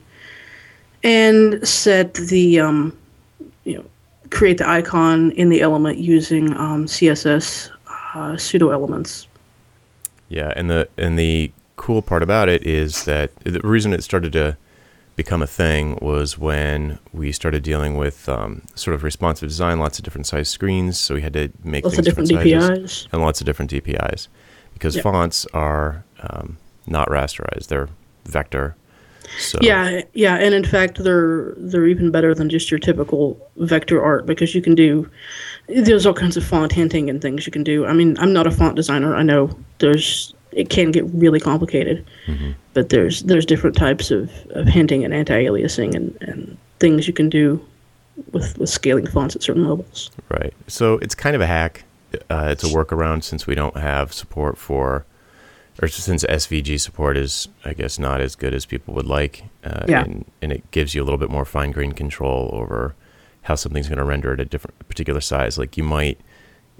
and 1.03 1.65
set 1.67 2.13
the 2.15 2.59
um, 2.59 2.97
you 3.63 3.77
know 3.77 3.85
create 4.29 4.57
the 4.57 4.69
icon 4.69 5.31
in 5.31 5.49
the 5.49 5.61
element 5.61 5.97
using 5.97 6.55
um, 6.57 6.85
CSS 6.85 7.69
uh, 8.15 8.37
pseudo 8.37 8.69
elements. 8.69 9.27
Yeah, 10.29 10.53
and 10.55 10.69
the 10.69 10.87
and 10.97 11.17
the 11.17 11.51
cool 11.75 12.01
part 12.01 12.21
about 12.23 12.49
it 12.49 12.65
is 12.65 13.05
that 13.05 13.35
the 13.37 13.59
reason 13.61 13.93
it 13.93 14.03
started 14.03 14.33
to 14.33 14.57
become 15.15 15.41
a 15.41 15.47
thing 15.47 15.97
was 16.01 16.37
when 16.37 16.97
we 17.11 17.31
started 17.31 17.61
dealing 17.63 17.97
with 17.97 18.29
um, 18.29 18.61
sort 18.75 18.95
of 18.95 19.03
responsive 19.03 19.49
design, 19.49 19.77
lots 19.79 19.97
of 19.99 20.05
different 20.05 20.25
size 20.27 20.47
screens, 20.47 20.97
so 20.97 21.13
we 21.15 21.21
had 21.21 21.33
to 21.33 21.49
make 21.63 21.83
Lots 21.83 21.95
things 21.97 22.07
of 22.07 22.11
different 22.15 22.29
sizes 22.29 22.53
DPIs. 22.53 23.07
and 23.11 23.21
lots 23.21 23.41
of 23.41 23.45
different 23.45 23.71
DPIs 23.71 24.27
because 24.73 24.95
Yeah. 24.95 25.01
fonts 25.01 25.45
are 25.53 26.03
um, 26.21 26.57
not 26.87 27.09
rasterized; 27.09 27.67
they're 27.67 27.89
vector. 28.25 28.75
So 29.37 29.59
Yeah, 29.61 30.01
yeah, 30.13 30.35
and 30.35 30.53
in 30.53 30.63
fact, 30.63 31.03
they're 31.03 31.53
they're 31.57 31.87
even 31.87 32.11
better 32.11 32.33
than 32.33 32.49
just 32.49 32.71
your 32.71 32.79
typical 32.79 33.39
vector 33.57 34.01
art 34.01 34.25
because 34.25 34.55
you 34.55 34.61
can 34.61 34.75
do 34.75 35.09
there's 35.67 36.05
all 36.05 36.13
kinds 36.13 36.35
of 36.35 36.43
font 36.43 36.71
hinting 36.71 37.09
and 37.09 37.21
things 37.21 37.45
you 37.45 37.51
can 37.51 37.63
do. 37.63 37.85
I 37.85 37.93
mean, 37.93 38.17
I'm 38.19 38.33
not 38.33 38.47
a 38.47 38.51
font 38.51 38.75
designer. 38.75 39.15
I 39.15 39.23
know 39.23 39.51
there's 39.77 40.33
it 40.51 40.69
can 40.69 40.91
get 40.91 41.05
really 41.13 41.39
complicated, 41.39 42.05
but 42.73 42.89
there's 42.89 43.23
there's 43.23 43.45
different 43.45 43.75
types 43.75 44.11
of, 44.11 44.31
of 44.51 44.67
hinting 44.67 45.05
and 45.05 45.13
anti-aliasing 45.13 45.93
and, 45.95 46.17
and 46.21 46.57
things 46.79 47.07
you 47.07 47.13
can 47.13 47.29
do 47.29 47.63
with 48.31 48.57
with 48.57 48.69
scaling 48.69 49.05
fonts 49.05 49.35
at 49.35 49.43
certain 49.43 49.67
levels. 49.67 50.09
Right. 50.29 50.53
So 50.67 50.95
it's 50.95 51.15
kind 51.15 51.35
of 51.35 51.41
a 51.41 51.47
hack. 51.47 51.83
Uh, 52.29 52.49
it's 52.51 52.63
a 52.63 52.67
workaround 52.67 53.23
since 53.23 53.45
we 53.45 53.53
don't 53.53 53.77
have 53.77 54.11
support 54.11 54.57
for, 54.57 55.05
or 55.81 55.87
since 55.87 56.23
SVG 56.25 56.79
support 56.79 57.17
is, 57.17 57.47
I 57.63 57.73
guess, 57.73 57.97
not 57.99 58.21
as 58.21 58.35
good 58.35 58.53
as 58.53 58.65
people 58.65 58.93
would 58.95 59.05
like. 59.07 59.43
Uh, 59.63 59.85
Yeah. 59.87 60.03
And, 60.03 60.25
and 60.41 60.51
it 60.51 60.69
gives 60.71 60.93
you 60.93 61.01
a 61.01 61.05
little 61.05 61.17
bit 61.17 61.29
more 61.29 61.45
fine 61.45 61.71
grained 61.71 61.95
control 61.95 62.49
over 62.53 62.95
how 63.43 63.55
something's 63.55 63.87
going 63.87 63.97
to 63.97 64.03
render 64.03 64.33
at 64.33 64.39
a 64.39 64.45
different 64.45 64.77
particular 64.87 65.21
size. 65.21 65.57
Like 65.57 65.77
you 65.77 65.83
might, 65.83 66.19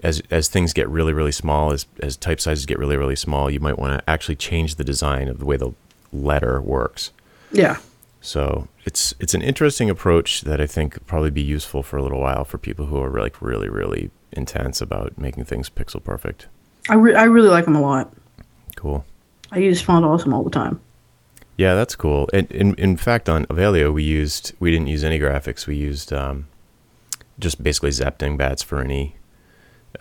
as 0.02 0.22
as 0.30 0.48
things 0.48 0.72
get 0.72 0.88
really 0.88 1.12
really 1.12 1.32
small, 1.32 1.72
as 1.72 1.86
as 2.02 2.16
type 2.16 2.40
sizes 2.40 2.66
get 2.66 2.78
really 2.78 2.96
really 2.96 3.16
small, 3.16 3.50
you 3.50 3.60
might 3.60 3.78
want 3.78 3.98
to 3.98 4.10
actually 4.10 4.36
change 4.36 4.76
the 4.76 4.84
design 4.84 5.28
of 5.28 5.38
the 5.38 5.44
way 5.44 5.56
the 5.56 5.72
letter 6.12 6.60
works. 6.60 7.12
Yeah, 7.52 7.78
So 8.20 8.68
it's 8.84 9.14
it's 9.18 9.34
an 9.34 9.42
interesting 9.42 9.90
approach 9.90 10.42
that 10.42 10.60
I 10.60 10.66
think 10.66 10.92
could 10.92 11.06
probably 11.06 11.30
be 11.30 11.42
useful 11.42 11.82
for 11.82 11.96
a 11.96 12.02
little 12.02 12.20
while 12.20 12.44
for 12.44 12.58
people 12.58 12.86
who 12.86 13.02
are 13.02 13.20
like 13.20 13.40
really 13.42 13.68
really 13.68 14.10
intense 14.32 14.80
about 14.80 15.18
making 15.18 15.44
things 15.44 15.68
pixel 15.70 16.02
perfect. 16.02 16.46
I 16.88 16.94
re- 16.94 17.14
I 17.14 17.24
really 17.24 17.48
like 17.48 17.64
them 17.64 17.74
a 17.76 17.80
lot. 17.80 18.12
Cool. 18.76 19.04
I 19.52 19.58
use 19.58 19.80
Font 19.82 20.04
Awesome 20.04 20.32
all 20.32 20.42
the 20.44 20.50
time. 20.50 20.80
Yeah, 21.56 21.74
that's 21.74 21.94
cool. 21.94 22.28
And 22.32 22.50
in 22.50 22.74
in 22.76 22.96
fact, 22.96 23.28
on 23.28 23.44
Avelio, 23.46 23.92
we 23.92 24.02
used 24.02 24.52
we 24.60 24.70
didn't 24.70 24.86
use 24.86 25.04
any 25.04 25.18
graphics. 25.18 25.66
We 25.66 25.76
used 25.76 26.12
um, 26.12 26.46
just 27.38 27.62
basically 27.62 27.90
Zapf 27.90 28.18
Dingbats 28.18 28.62
for 28.62 28.80
any 28.80 29.16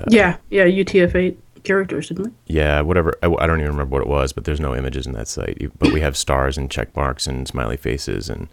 yeah, 0.07 0.37
yeah, 0.49 0.65
UTF-8 0.65 1.35
characters, 1.63 2.07
didn't 2.07 2.27
it? 2.27 2.33
yeah 2.45 2.79
whatever. 2.81 3.13
I, 3.21 3.27
I 3.27 3.47
don't 3.47 3.59
even 3.59 3.71
remember 3.71 3.93
what 3.97 4.01
it 4.01 4.07
was, 4.07 4.31
but 4.31 4.45
there's 4.45 4.59
no 4.61 4.75
images 4.75 5.05
in 5.05 5.13
that 5.13 5.27
site. 5.27 5.71
But 5.77 5.91
we 5.91 5.99
have 6.01 6.15
stars 6.15 6.57
and 6.57 6.71
check 6.71 6.95
marks 6.95 7.27
and 7.27 7.47
smiley 7.47 7.75
faces 7.77 8.29
and 8.29 8.47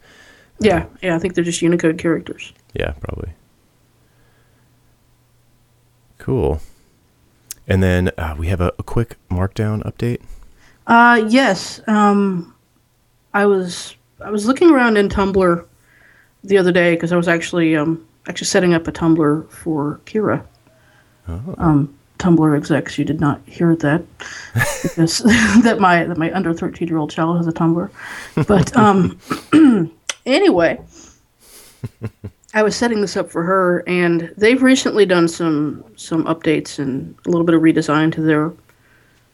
Yeah, 0.58 0.86
yeah, 1.02 1.14
I 1.14 1.18
think 1.18 1.34
they're 1.34 1.44
just 1.44 1.62
Unicode 1.62 1.98
characters. 1.98 2.52
Yeah, 2.74 2.92
probably. 3.00 3.30
Cool. 6.18 6.60
And 7.68 7.82
then 7.82 8.10
uh, 8.16 8.34
we 8.38 8.46
have 8.48 8.60
a, 8.60 8.72
a 8.78 8.82
quick 8.82 9.16
Markdown 9.30 9.82
update. 9.84 10.20
Uh, 10.86 11.24
yes. 11.28 11.80
Um, 11.88 12.54
I 13.34 13.46
was 13.46 13.96
I 14.20 14.30
was 14.30 14.46
looking 14.46 14.70
around 14.70 14.96
in 14.96 15.08
Tumblr 15.08 15.66
the 16.44 16.58
other 16.58 16.72
day 16.72 16.94
because 16.94 17.12
I 17.12 17.16
was 17.16 17.28
actually 17.28 17.76
um 17.76 18.06
actually 18.28 18.46
setting 18.46 18.72
up 18.74 18.86
a 18.88 18.92
Tumblr 18.92 19.50
for 19.50 20.00
Kira. 20.06 20.44
Um, 21.58 21.92
Tumblr 22.18 22.56
execs, 22.56 22.98
you 22.98 23.04
did 23.04 23.20
not 23.20 23.40
hear 23.46 23.74
that 23.76 24.02
because 24.82 25.18
that 25.62 25.78
my 25.80 26.04
that 26.04 26.16
my 26.16 26.32
under 26.32 26.54
thirteen 26.54 26.88
year 26.88 26.98
old 26.98 27.10
child 27.10 27.36
has 27.36 27.46
a 27.46 27.52
Tumblr. 27.52 27.90
But 28.46 28.76
um, 28.76 29.18
anyway, 30.26 30.80
I 32.56 32.62
was 32.62 32.74
setting 32.74 33.02
this 33.02 33.18
up 33.18 33.30
for 33.30 33.42
her, 33.42 33.84
and 33.86 34.32
they've 34.38 34.62
recently 34.62 35.04
done 35.04 35.28
some 35.28 35.84
some 35.96 36.24
updates 36.24 36.78
and 36.78 37.14
a 37.26 37.28
little 37.28 37.44
bit 37.44 37.54
of 37.54 37.60
redesign 37.60 38.10
to 38.14 38.22
their 38.22 38.50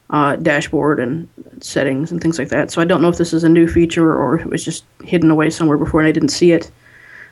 uh, 0.09 0.35
dashboard 0.35 0.99
and 0.99 1.29
settings 1.61 2.11
and 2.11 2.19
things 2.19 2.37
like 2.37 2.49
that. 2.49 2.69
So 2.69 2.81
I 2.81 2.85
don't 2.85 3.01
know 3.01 3.07
if 3.07 3.17
this 3.17 3.31
is 3.31 3.45
a 3.45 3.49
new 3.49 3.65
feature 3.65 4.13
or 4.13 4.41
it 4.41 4.47
was 4.47 4.65
just 4.65 4.83
hidden 5.05 5.31
away 5.31 5.49
somewhere 5.49 5.77
before 5.77 6.01
and 6.01 6.07
I 6.07 6.11
didn't 6.11 6.29
see 6.29 6.51
it. 6.51 6.69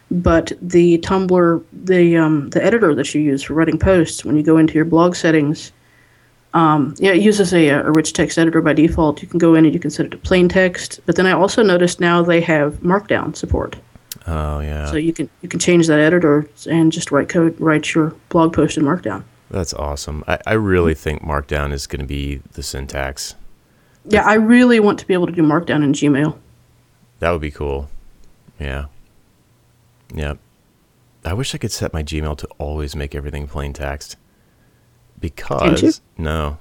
But 0.09 0.53
the 0.61 0.97
Tumblr, 0.99 1.61
the 1.73 2.15
um, 2.15 2.49
the 2.51 2.63
editor 2.63 2.95
that 2.95 3.13
you 3.13 3.19
use 3.19 3.43
for 3.43 3.53
writing 3.53 3.77
posts, 3.77 4.23
when 4.23 4.37
you 4.37 4.43
go 4.43 4.57
into 4.57 4.75
your 4.75 4.85
blog 4.85 5.13
settings, 5.13 5.73
um, 6.53 6.95
yeah, 6.99 7.11
it 7.11 7.21
uses 7.21 7.53
a, 7.53 7.67
a 7.67 7.91
rich 7.91 8.13
text 8.13 8.37
editor 8.37 8.61
by 8.61 8.71
default. 8.71 9.21
You 9.21 9.27
can 9.27 9.39
go 9.39 9.55
in 9.55 9.65
and 9.65 9.73
you 9.73 9.79
can 9.81 9.91
set 9.91 10.05
it 10.05 10.11
to 10.11 10.17
plain 10.17 10.47
text. 10.47 11.01
But 11.05 11.17
then 11.17 11.27
I 11.27 11.33
also 11.33 11.61
noticed 11.63 11.99
now 11.99 12.21
they 12.21 12.39
have 12.39 12.75
Markdown 12.75 13.35
support, 13.35 13.75
Oh 14.27 14.59
yeah, 14.59 14.85
so 14.85 14.97
you 14.97 15.13
can 15.13 15.29
you 15.41 15.49
can 15.49 15.59
change 15.59 15.87
that 15.87 15.99
editor 15.99 16.47
and 16.69 16.91
just 16.91 17.11
write 17.11 17.27
code, 17.29 17.59
write 17.59 17.93
your 17.93 18.15
blog 18.29 18.53
post 18.53 18.77
in 18.77 18.83
Markdown. 18.83 19.23
that's 19.49 19.73
awesome. 19.73 20.23
I, 20.27 20.37
I 20.45 20.53
really 20.53 20.93
think 20.93 21.23
Markdown 21.23 21.71
is 21.73 21.87
going 21.87 22.01
to 22.01 22.05
be 22.05 22.37
the 22.53 22.61
syntax. 22.63 23.35
Yeah, 24.05 24.23
I 24.25 24.35
really 24.35 24.79
want 24.79 24.99
to 24.99 25.07
be 25.07 25.13
able 25.13 25.25
to 25.27 25.31
do 25.31 25.41
Markdown 25.41 25.83
in 25.83 25.93
Gmail. 25.93 26.37
That 27.19 27.31
would 27.31 27.41
be 27.41 27.51
cool. 27.51 27.89
Yeah. 28.59 28.85
Yep. 30.13 30.39
I 31.23 31.33
wish 31.33 31.53
I 31.53 31.57
could 31.59 31.71
set 31.71 31.93
my 31.93 32.01
Gmail 32.03 32.37
to 32.39 32.47
always 32.57 32.95
make 32.95 33.13
everything 33.13 33.47
plain 33.47 33.73
text. 33.73 34.17
Because 35.19 35.81
you? 35.83 35.91
no, 36.23 36.57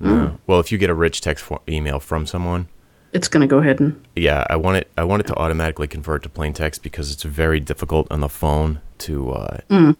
no. 0.00 0.10
Mm. 0.10 0.38
Well, 0.48 0.58
if 0.60 0.72
you 0.72 0.78
get 0.78 0.90
a 0.90 0.94
rich 0.94 1.20
text 1.20 1.44
for- 1.44 1.60
email 1.68 2.00
from 2.00 2.26
someone, 2.26 2.68
It's 3.14 3.28
going 3.28 3.40
to 3.42 3.46
go 3.46 3.58
ahead 3.58 3.78
and 3.80 4.04
yeah, 4.16 4.44
I 4.50 4.56
want 4.56 4.76
it. 4.78 4.90
I 4.98 5.04
want 5.04 5.20
it 5.20 5.26
to 5.28 5.36
automatically 5.36 5.86
convert 5.86 6.22
to 6.24 6.28
plain 6.28 6.52
text 6.52 6.82
because 6.82 7.10
it's 7.12 7.22
very 7.22 7.60
difficult 7.60 8.06
on 8.10 8.20
the 8.20 8.28
phone 8.28 8.80
to 8.98 9.30
uh, 9.32 9.58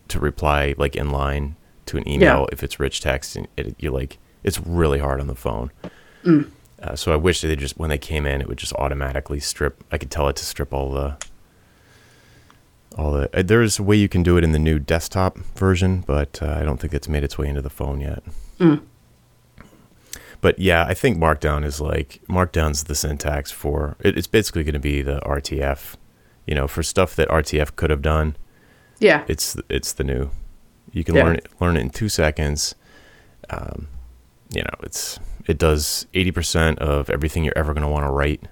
to 0.08 0.18
reply 0.20 0.74
like 0.76 0.96
in 0.96 1.10
line 1.10 1.54
to 1.86 1.96
an 1.96 2.08
email 2.08 2.40
Yeah. 2.40 2.46
if 2.52 2.62
it's 2.64 2.80
rich 2.80 3.00
text. 3.00 3.36
And 3.36 3.46
it, 3.56 3.76
you 3.78 3.90
like 3.92 4.18
it's 4.42 4.60
really 4.60 4.98
hard 4.98 5.20
on 5.20 5.28
the 5.28 5.34
phone. 5.36 5.70
Uh, 6.82 6.96
so 6.96 7.12
I 7.12 7.16
wish 7.16 7.40
they 7.40 7.54
just 7.56 7.78
when 7.78 7.88
they 7.88 7.98
came 7.98 8.26
in, 8.26 8.40
it 8.40 8.48
would 8.48 8.58
just 8.58 8.72
automatically 8.74 9.38
strip. 9.40 9.82
I 9.92 9.96
could 9.98 10.10
tell 10.10 10.28
it 10.28 10.36
to 10.36 10.44
strip 10.44 10.74
all 10.74 10.90
the 10.90 11.16
all 12.98 13.12
the. 13.12 13.30
Uh, 13.38 13.42
there's 13.42 13.78
a 13.78 13.82
way 13.82 13.96
you 13.96 14.08
can 14.08 14.22
do 14.24 14.36
it 14.36 14.44
in 14.44 14.52
the 14.52 14.58
new 14.58 14.78
desktop 14.80 15.38
version, 15.56 16.02
but 16.06 16.42
uh, 16.42 16.56
I 16.60 16.64
don't 16.64 16.78
think 16.80 16.92
it's 16.94 17.08
made 17.08 17.22
its 17.24 17.38
way 17.38 17.48
into 17.48 17.62
the 17.62 17.70
phone 17.70 18.00
yet. 18.00 18.22
But 20.44 20.58
yeah, 20.58 20.84
I 20.86 20.92
think 20.92 21.16
Markdown 21.16 21.64
is 21.64 21.80
like 21.80 22.20
Markdown's 22.28 22.84
the 22.84 22.94
syntax 22.94 23.50
for 23.50 23.96
it, 24.00 24.18
it's 24.18 24.26
basically 24.26 24.62
going 24.62 24.74
to 24.74 24.78
be 24.78 25.00
the 25.00 25.18
RTF. 25.20 25.94
You 26.46 26.54
know, 26.54 26.68
for 26.68 26.82
stuff 26.82 27.16
that 27.16 27.28
RTF 27.30 27.76
could 27.76 27.88
have 27.88 28.02
done, 28.02 28.36
yeah. 29.00 29.24
it's 29.26 29.56
it's 29.70 29.94
the 29.94 30.04
new. 30.04 30.28
You 30.92 31.02
can 31.02 31.14
Yeah. 31.14 31.24
learn 31.24 31.36
it 31.36 31.46
learn 31.62 31.76
it 31.78 31.80
in 31.80 31.88
two 31.88 32.10
seconds. 32.10 32.74
Um, 33.48 33.88
you 34.54 34.60
know, 34.60 34.74
it's 34.82 35.18
it 35.46 35.56
does 35.56 36.06
eighty 36.12 36.30
percent 36.30 36.78
of 36.78 37.08
everything 37.08 37.42
you're 37.44 37.56
ever 37.56 37.72
going 37.72 37.80
to 37.86 37.88
want 37.88 38.04
to 38.04 38.10
write. 38.12 38.42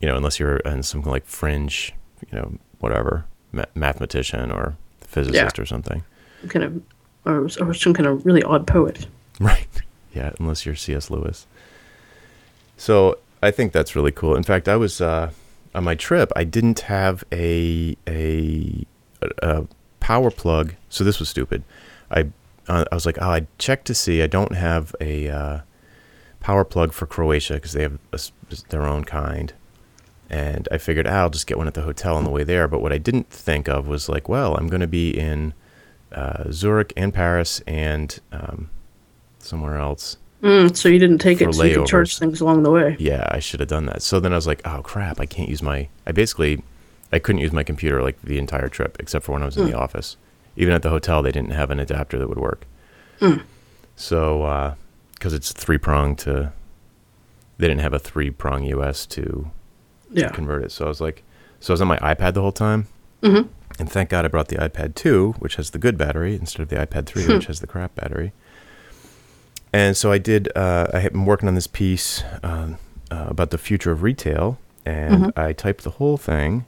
You 0.00 0.06
know, 0.06 0.16
unless 0.16 0.38
you're 0.38 0.58
in 0.58 0.84
something 0.84 1.10
like 1.10 1.26
Fringe, 1.26 1.92
you 2.30 2.38
know, 2.38 2.56
whatever 2.78 3.24
ma- 3.50 3.64
mathematician 3.74 4.52
or 4.52 4.76
physicist 5.00 5.58
or 5.58 5.66
something. 5.66 6.04
kind 6.48 6.64
of, 6.64 6.82
or, 7.24 7.48
or 7.66 7.74
some 7.74 7.94
kind 7.94 8.06
of 8.06 8.24
really 8.24 8.44
odd 8.44 8.64
poet. 8.68 9.08
Right. 9.40 9.66
Yeah, 10.16 10.32
unless 10.40 10.64
you're 10.64 10.74
C.S. 10.74 11.10
Lewis. 11.10 11.46
So 12.76 13.18
I 13.42 13.50
think 13.50 13.72
that's 13.72 13.94
really 13.94 14.12
cool. 14.12 14.34
In 14.34 14.42
fact, 14.42 14.68
I 14.68 14.76
was 14.76 15.00
uh, 15.00 15.30
on 15.74 15.84
my 15.84 15.94
trip. 15.94 16.32
I 16.34 16.44
didn't 16.44 16.80
have 16.80 17.22
a 17.30 17.96
a, 18.08 18.86
a 19.42 19.66
power 20.00 20.30
plug. 20.30 20.74
So 20.88 21.04
this 21.04 21.20
was 21.20 21.28
stupid. 21.28 21.62
I 22.10 22.30
uh, 22.68 22.84
I 22.90 22.94
was 22.94 23.06
like, 23.06 23.18
oh, 23.20 23.30
I 23.30 23.46
checked 23.58 23.86
to 23.86 23.94
see. 23.94 24.22
I 24.22 24.26
don't 24.26 24.54
have 24.54 24.94
a 25.00 25.28
uh, 25.28 25.60
power 26.40 26.64
plug 26.64 26.92
for 26.92 27.06
Croatia 27.06 27.54
because 27.54 27.72
they 27.72 27.82
have 27.82 27.98
a 28.12 28.18
their 28.70 28.84
own 28.84 29.04
kind. 29.04 29.52
And 30.28 30.66
I 30.72 30.78
figured, 30.78 31.06
ah, 31.06 31.20
I'll 31.20 31.30
just 31.30 31.46
get 31.46 31.56
one 31.56 31.68
at 31.68 31.74
the 31.74 31.82
hotel 31.82 32.16
on 32.16 32.24
the 32.24 32.30
way 32.30 32.42
there. 32.42 32.66
But 32.66 32.80
what 32.80 32.92
I 32.92 32.98
didn't 32.98 33.30
think 33.30 33.68
of 33.68 33.86
was 33.86 34.08
like, 34.08 34.28
well, 34.28 34.56
I'm 34.56 34.66
going 34.66 34.80
to 34.80 34.88
be 34.88 35.10
in 35.10 35.54
uh, 36.10 36.50
Zurich 36.50 36.92
and 36.96 37.14
Paris 37.14 37.60
and 37.66 38.18
um, 38.32 38.70
somewhere 39.46 39.76
else. 39.78 40.16
Mm, 40.42 40.76
so 40.76 40.88
you 40.88 40.98
didn't 40.98 41.18
take 41.18 41.40
it 41.40 41.54
so 41.54 41.62
you 41.64 41.76
could 41.78 41.86
charge 41.86 42.18
things 42.18 42.40
along 42.40 42.62
the 42.62 42.70
way. 42.70 42.96
Yeah, 42.98 43.26
I 43.30 43.38
should 43.38 43.60
have 43.60 43.68
done 43.70 43.86
that. 43.86 44.02
So 44.02 44.20
then 44.20 44.32
I 44.32 44.36
was 44.36 44.46
like, 44.46 44.60
oh 44.66 44.82
crap, 44.82 45.18
I 45.20 45.26
can't 45.26 45.48
use 45.48 45.62
my. 45.62 45.88
I 46.06 46.12
basically, 46.12 46.62
I 47.12 47.18
couldn't 47.18 47.40
use 47.40 47.52
my 47.52 47.62
computer 47.62 48.02
like 48.02 48.20
the 48.22 48.36
entire 48.38 48.68
trip 48.68 48.96
except 49.00 49.24
for 49.24 49.32
when 49.32 49.42
I 49.42 49.46
was 49.46 49.56
in 49.56 49.66
the 49.66 49.76
office. 49.76 50.16
Even 50.56 50.74
at 50.74 50.82
the 50.82 50.90
hotel, 50.90 51.22
they 51.22 51.32
didn't 51.32 51.50
have 51.52 51.70
an 51.70 51.80
adapter 51.80 52.18
that 52.18 52.28
would 52.28 52.38
work. 52.38 52.66
So, 53.96 54.74
because 55.14 55.32
it's 55.32 55.52
three 55.52 55.78
prong 55.78 56.16
to, 56.16 56.52
they 57.58 57.68
didn't 57.68 57.80
have 57.80 57.94
a 57.94 57.98
three 57.98 58.30
prong 58.30 58.64
US 58.64 59.06
to 59.06 59.50
Yeah. 60.10 60.30
convert 60.30 60.64
it. 60.64 60.72
So 60.72 60.84
I 60.84 60.88
was 60.88 61.00
like, 61.00 61.22
so 61.60 61.72
I 61.72 61.74
was 61.74 61.80
on 61.80 61.88
my 61.88 61.98
iPad 61.98 62.34
the 62.34 62.42
whole 62.42 62.52
time. 62.52 62.86
Mhm. 63.22 63.48
And 63.78 63.90
thank 63.90 64.10
God 64.10 64.24
I 64.24 64.28
brought 64.28 64.48
the 64.48 64.56
iPad 64.56 64.94
2, 64.94 65.32
which 65.38 65.56
has 65.56 65.70
the 65.70 65.78
good 65.78 65.98
battery, 65.98 66.34
instead 66.34 66.60
of 66.62 66.68
the 66.68 66.76
iPad 66.76 67.06
3, 67.06 67.26
which 67.26 67.46
has 67.46 67.60
the 67.60 67.66
crap 67.66 67.94
battery. 67.94 68.32
And 69.76 69.94
so 69.94 70.10
I 70.10 70.16
did, 70.16 70.48
uh, 70.56 70.86
I 70.94 71.00
had 71.00 71.12
been 71.12 71.26
working 71.26 71.48
on 71.48 71.54
this 71.54 71.66
piece 71.66 72.24
um, 72.42 72.78
uh, 73.10 73.26
about 73.28 73.50
the 73.50 73.58
future 73.58 73.92
of 73.92 74.02
retail, 74.02 74.58
and 74.86 75.32
I 75.36 75.52
typed 75.52 75.84
the 75.84 75.90
whole 75.90 76.16
thing 76.16 76.64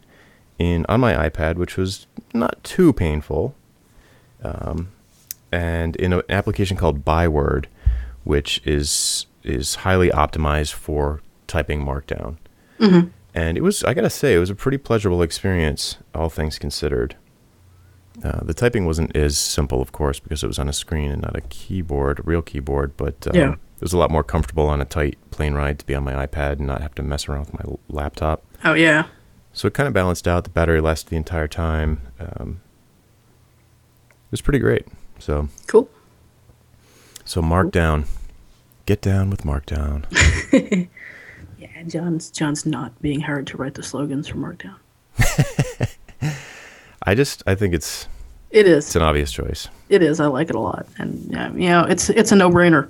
in 0.58 0.84
on 0.90 1.00
my 1.00 1.14
iPad, 1.28 1.56
which 1.56 1.78
was 1.78 2.06
not 2.34 2.62
too 2.62 2.92
painful. 2.92 3.54
Um, 4.42 4.90
and 5.50 5.96
in 5.96 6.12
an 6.12 6.22
application 6.28 6.76
called 6.76 7.02
Byword, 7.02 7.66
which 8.24 8.60
is 8.66 9.24
is 9.42 9.76
highly 9.76 10.10
optimized 10.10 10.74
for 10.74 11.22
typing 11.46 11.82
Markdown. 11.82 12.36
And 13.34 13.56
it 13.56 13.62
was, 13.62 13.82
I 13.84 13.94
gotta 13.94 14.10
say, 14.10 14.34
it 14.34 14.38
was 14.38 14.50
a 14.50 14.54
pretty 14.54 14.76
pleasurable 14.78 15.22
experience, 15.22 15.96
all 16.14 16.28
things 16.28 16.58
considered. 16.58 17.16
Uh, 18.24 18.42
the 18.44 18.54
typing 18.54 18.84
wasn't 18.86 19.14
as 19.16 19.38
simple, 19.38 19.80
of 19.80 19.92
course, 19.92 20.18
because 20.20 20.42
it 20.42 20.46
was 20.46 20.58
on 20.58 20.68
a 20.68 20.72
screen 20.72 21.10
and 21.10 21.22
not 21.22 21.36
a 21.36 21.40
keyboard, 21.42 22.18
a 22.18 22.22
real 22.22 22.42
keyboard. 22.42 22.96
But 22.96 23.26
um, 23.28 23.34
Yeah. 23.36 23.52
it 23.52 23.80
was 23.80 23.92
a 23.92 23.98
lot 23.98 24.10
more 24.10 24.24
comfortable 24.24 24.66
on 24.68 24.80
a 24.80 24.84
tight 24.84 25.16
plane 25.30 25.54
ride 25.54 25.78
to 25.78 25.86
be 25.86 25.94
on 25.94 26.04
my 26.04 26.26
iPad 26.26 26.52
and 26.58 26.66
not 26.66 26.82
have 26.82 26.94
to 26.96 27.02
mess 27.02 27.28
around 27.28 27.40
with 27.46 27.54
my 27.54 27.60
l- 27.64 27.80
laptop. 27.88 28.44
Oh 28.64 28.74
yeah. 28.74 29.04
So 29.52 29.68
it 29.68 29.74
kind 29.74 29.86
of 29.86 29.92
balanced 29.94 30.26
out. 30.28 30.44
The 30.44 30.50
battery 30.50 30.80
lasted 30.80 31.10
the 31.10 31.16
entire 31.16 31.48
time. 31.48 32.00
Um, 32.20 32.60
it 34.26 34.30
was 34.32 34.40
pretty 34.40 34.58
great. 34.58 34.86
So, 35.18 35.48
Cool. 35.66 35.88
so 37.24 37.40
Markdown, 37.42 38.06
get 38.86 39.00
down 39.00 39.30
with 39.30 39.42
Markdown. 39.42 40.04
Yeah, 41.60 41.82
John's 41.88 42.30
John's 42.30 42.64
not 42.64 43.02
being 43.02 43.20
hired 43.20 43.48
to 43.48 43.56
write 43.56 43.74
the 43.74 43.82
slogans 43.82 44.28
for 44.28 44.36
Markdown. 44.36 44.76
I 47.02 47.14
just, 47.14 47.42
I 47.46 47.54
think 47.54 47.74
it's 47.74 48.08
It 48.50 48.66
is. 48.66 48.86
it's 48.86 48.96
an 48.96 49.02
obvious 49.02 49.30
choice. 49.32 49.68
It 49.88 50.02
is. 50.02 50.20
I 50.20 50.26
like 50.26 50.50
it 50.50 50.56
a 50.56 50.60
lot, 50.60 50.86
and 50.98 51.26
yeah, 51.30 51.52
you 51.52 51.68
know, 51.68 51.84
it's 51.84 52.10
it's 52.10 52.32
a 52.32 52.36
no 52.36 52.50
brainer. 52.50 52.88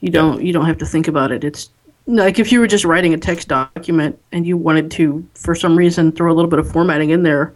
You 0.00 0.10
don't 0.10 0.42
you 0.42 0.52
don't 0.52 0.66
have 0.66 0.78
to 0.78 0.86
think 0.86 1.06
about 1.08 1.30
it. 1.32 1.44
It's 1.44 1.70
like 2.06 2.38
if 2.38 2.50
you 2.52 2.60
were 2.60 2.66
just 2.66 2.84
writing 2.84 3.14
a 3.14 3.16
text 3.18 3.48
document 3.48 4.18
and 4.32 4.46
you 4.46 4.56
wanted 4.56 4.90
to, 4.92 5.26
for 5.34 5.54
some 5.54 5.76
reason, 5.76 6.12
throw 6.12 6.30
a 6.32 6.34
little 6.34 6.50
bit 6.50 6.58
of 6.58 6.70
formatting 6.70 7.10
in 7.10 7.22
there. 7.22 7.54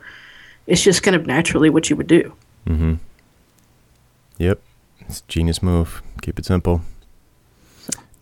It's 0.66 0.82
just 0.82 1.02
kind 1.02 1.16
of 1.16 1.26
naturally 1.26 1.70
what 1.70 1.88
you 1.90 1.96
would 1.96 2.06
do. 2.06 2.32
Mm-hmm. 2.66 2.94
Yep, 4.38 4.60
it's 5.00 5.20
a 5.20 5.22
genius 5.28 5.62
move. 5.62 6.02
Keep 6.22 6.38
it 6.38 6.44
simple. 6.44 6.82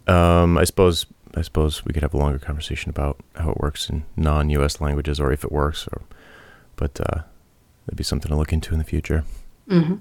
Um, 0.06 0.56
I 0.56 0.64
suppose 0.64 1.06
I 1.34 1.42
suppose 1.42 1.84
we 1.84 1.92
could 1.92 2.02
have 2.02 2.14
a 2.14 2.18
longer 2.18 2.38
conversation 2.38 2.90
about 2.90 3.18
how 3.34 3.50
it 3.50 3.58
works 3.60 3.90
in 3.90 4.04
non-U.S. 4.16 4.80
languages, 4.80 5.20
or 5.20 5.32
if 5.32 5.44
it 5.44 5.52
works, 5.52 5.86
or 5.88 6.02
but 6.76 7.00
uh, 7.00 7.22
that'd 7.86 7.96
be 7.96 8.04
something 8.04 8.28
to 8.28 8.36
look 8.36 8.52
into 8.52 8.72
in 8.72 8.78
the 8.78 8.84
future. 8.84 9.24
Mm-hmm. 9.68 9.96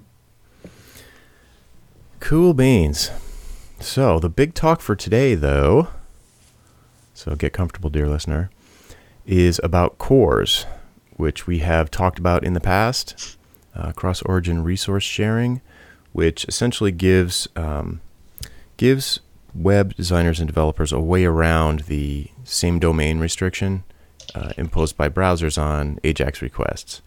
Cool 2.20 2.54
beans. 2.54 3.10
So 3.80 4.18
the 4.18 4.28
big 4.28 4.54
talk 4.54 4.80
for 4.80 4.96
today, 4.96 5.34
though, 5.34 5.88
so 7.14 7.34
get 7.34 7.52
comfortable, 7.52 7.90
dear 7.90 8.08
listener, 8.08 8.50
is 9.26 9.60
about 9.62 9.98
CORS, 9.98 10.66
which 11.16 11.46
we 11.46 11.58
have 11.58 11.90
talked 11.90 12.18
about 12.18 12.44
in 12.44 12.52
the 12.52 12.60
past. 12.60 13.36
Uh, 13.74 13.92
cross-origin 13.92 14.64
resource 14.64 15.04
sharing, 15.04 15.60
which 16.12 16.46
essentially 16.46 16.90
gives 16.90 17.46
um, 17.56 18.00
gives 18.78 19.20
web 19.54 19.94
designers 19.94 20.40
and 20.40 20.46
developers 20.46 20.92
a 20.92 21.00
way 21.00 21.24
around 21.24 21.80
the 21.80 22.28
same 22.44 22.78
domain 22.78 23.18
restriction 23.18 23.84
uh, 24.36 24.52
imposed 24.56 24.96
by 24.96 25.08
browsers 25.08 25.60
on 25.60 25.96
AJAX 26.04 26.42
requests. 26.42 27.00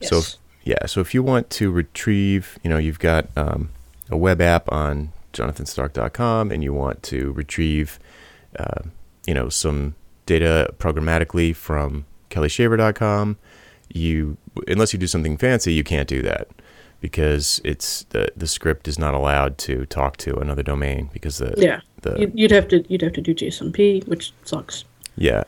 So, 0.00 0.18
if, 0.18 0.34
yeah, 0.64 0.86
so 0.86 1.00
if 1.00 1.12
you 1.14 1.22
want 1.22 1.50
to 1.50 1.70
retrieve, 1.70 2.58
you 2.62 2.70
know, 2.70 2.78
you've 2.78 2.98
got 2.98 3.26
um, 3.36 3.70
a 4.10 4.16
web 4.16 4.40
app 4.40 4.70
on 4.70 5.12
jonathanstark.com 5.32 6.50
and 6.50 6.62
you 6.62 6.72
want 6.72 7.02
to 7.04 7.32
retrieve, 7.32 7.98
uh, 8.58 8.82
you 9.26 9.34
know, 9.34 9.48
some 9.48 9.94
data 10.26 10.72
programmatically 10.78 11.54
from 11.54 12.04
kellishaver.com, 12.30 13.36
you, 13.92 14.36
unless 14.68 14.92
you 14.92 14.98
do 14.98 15.06
something 15.06 15.36
fancy, 15.36 15.72
you 15.72 15.84
can't 15.84 16.08
do 16.08 16.22
that 16.22 16.48
because 17.00 17.60
it's 17.64 18.04
the, 18.10 18.28
the 18.36 18.46
script 18.46 18.86
is 18.86 18.98
not 18.98 19.14
allowed 19.14 19.58
to 19.58 19.84
talk 19.86 20.16
to 20.18 20.36
another 20.36 20.62
domain 20.62 21.10
because 21.12 21.38
the, 21.38 21.54
Yeah, 21.56 21.80
the, 22.02 22.20
you'd, 22.20 22.38
you'd 22.38 22.50
have 22.52 22.68
to 22.68 22.84
you'd 22.88 23.02
have 23.02 23.12
to 23.14 23.20
do 23.20 23.34
JSONP, 23.34 24.06
which 24.06 24.32
sucks. 24.44 24.84
Yeah, 25.16 25.42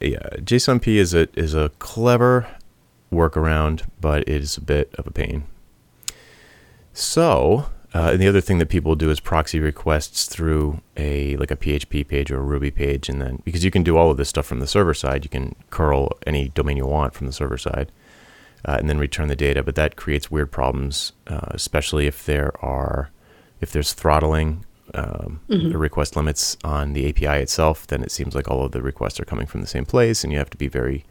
yeah. 0.00 0.28
JSONP 0.36 0.86
is 0.86 1.14
a 1.14 1.28
is 1.38 1.54
a 1.54 1.70
clever 1.78 2.46
workaround, 3.12 3.86
but 4.00 4.22
it 4.22 4.42
is 4.42 4.56
a 4.56 4.60
bit 4.60 4.94
of 4.98 5.06
a 5.06 5.10
pain. 5.10 5.44
So, 6.92 7.66
uh, 7.94 8.10
and 8.12 8.20
the 8.20 8.28
other 8.28 8.40
thing 8.40 8.58
that 8.58 8.68
people 8.68 8.94
do 8.94 9.10
is 9.10 9.20
proxy 9.20 9.60
requests 9.60 10.26
through 10.26 10.80
a 10.96 11.36
like 11.36 11.50
a 11.50 11.56
PHP 11.56 12.06
page 12.06 12.30
or 12.30 12.38
a 12.38 12.42
Ruby 12.42 12.70
page, 12.70 13.08
and 13.08 13.20
then 13.20 13.42
because 13.44 13.64
you 13.64 13.70
can 13.70 13.82
do 13.82 13.96
all 13.96 14.10
of 14.10 14.16
this 14.16 14.28
stuff 14.28 14.46
from 14.46 14.60
the 14.60 14.66
server 14.66 14.94
side, 14.94 15.24
you 15.24 15.30
can 15.30 15.54
curl 15.70 16.10
any 16.26 16.48
domain 16.50 16.76
you 16.76 16.86
want 16.86 17.14
from 17.14 17.26
the 17.26 17.32
server 17.32 17.58
side, 17.58 17.90
uh, 18.64 18.76
and 18.78 18.88
then 18.88 18.98
return 18.98 19.28
the 19.28 19.36
data. 19.36 19.62
But 19.62 19.74
that 19.76 19.96
creates 19.96 20.30
weird 20.30 20.52
problems, 20.52 21.12
uh, 21.26 21.48
especially 21.50 22.06
if 22.06 22.24
there 22.24 22.52
are 22.64 23.10
if 23.60 23.72
there's 23.72 23.92
throttling 23.92 24.64
um, 24.94 25.40
the 25.48 25.78
request 25.78 26.16
limits 26.16 26.56
on 26.64 26.92
the 26.92 27.08
API 27.08 27.42
itself, 27.42 27.86
then 27.86 28.02
it 28.02 28.10
seems 28.10 28.34
like 28.34 28.48
all 28.48 28.64
of 28.64 28.72
the 28.72 28.82
requests 28.82 29.20
are 29.20 29.24
coming 29.24 29.46
from 29.46 29.60
the 29.60 29.66
same 29.66 29.84
place, 29.84 30.24
and 30.24 30.32
you 30.32 30.38
have 30.38 30.50
to 30.50 30.56
be 30.56 30.68
very 30.68 31.04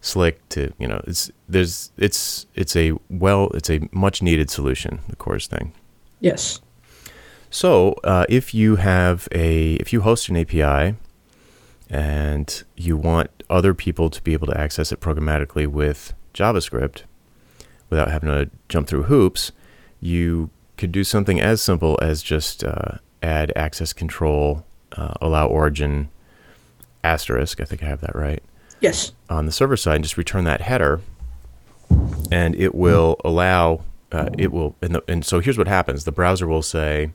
slick 0.00 0.48
to 0.48 0.72
you 0.78 0.86
know 0.86 1.02
it's 1.08 1.28
there's 1.48 1.90
it's 1.96 2.46
it's 2.54 2.76
a 2.76 2.92
well 3.10 3.48
it's 3.54 3.68
a 3.68 3.80
much 3.90 4.22
needed 4.22 4.48
solution 4.48 5.00
the 5.08 5.16
CORS 5.16 5.46
thing. 5.46 5.72
Yes. 6.20 6.60
So 7.50 7.94
uh, 8.04 8.26
if 8.28 8.54
you 8.54 8.76
have 8.76 9.28
a 9.32 9.74
if 9.74 9.92
you 9.92 10.02
host 10.02 10.28
an 10.28 10.36
API 10.36 10.96
and 11.90 12.62
you 12.76 12.96
want 12.96 13.30
other 13.48 13.72
people 13.72 14.10
to 14.10 14.22
be 14.22 14.34
able 14.34 14.46
to 14.46 14.58
access 14.58 14.92
it 14.92 15.00
programmatically 15.00 15.66
with 15.66 16.12
JavaScript 16.34 17.02
without 17.88 18.10
having 18.10 18.28
to 18.28 18.50
jump 18.68 18.86
through 18.86 19.04
hoops, 19.04 19.52
you 20.00 20.50
could 20.78 20.92
do 20.92 21.04
something 21.04 21.40
as 21.40 21.60
simple 21.60 21.98
as 22.00 22.22
just 22.22 22.64
uh, 22.64 22.98
add 23.22 23.52
access 23.56 23.92
control, 23.92 24.64
uh, 24.92 25.14
allow 25.20 25.46
origin 25.46 26.08
asterisk. 27.04 27.60
I 27.60 27.64
think 27.64 27.82
I 27.82 27.86
have 27.86 28.00
that 28.00 28.14
right 28.16 28.42
Yes. 28.80 29.12
on 29.28 29.46
the 29.46 29.52
server 29.52 29.76
side 29.76 29.96
and 29.96 30.04
just 30.04 30.16
return 30.16 30.44
that 30.44 30.60
header 30.60 31.00
and 32.30 32.54
it 32.54 32.74
will 32.74 33.16
allow 33.24 33.82
uh, 34.12 34.28
it 34.38 34.52
will 34.52 34.76
and, 34.80 34.94
the, 34.94 35.02
and 35.08 35.24
so 35.24 35.40
here's 35.40 35.58
what 35.58 35.66
happens 35.68 36.04
the 36.04 36.12
browser 36.12 36.46
will 36.46 36.62
say 36.62 37.10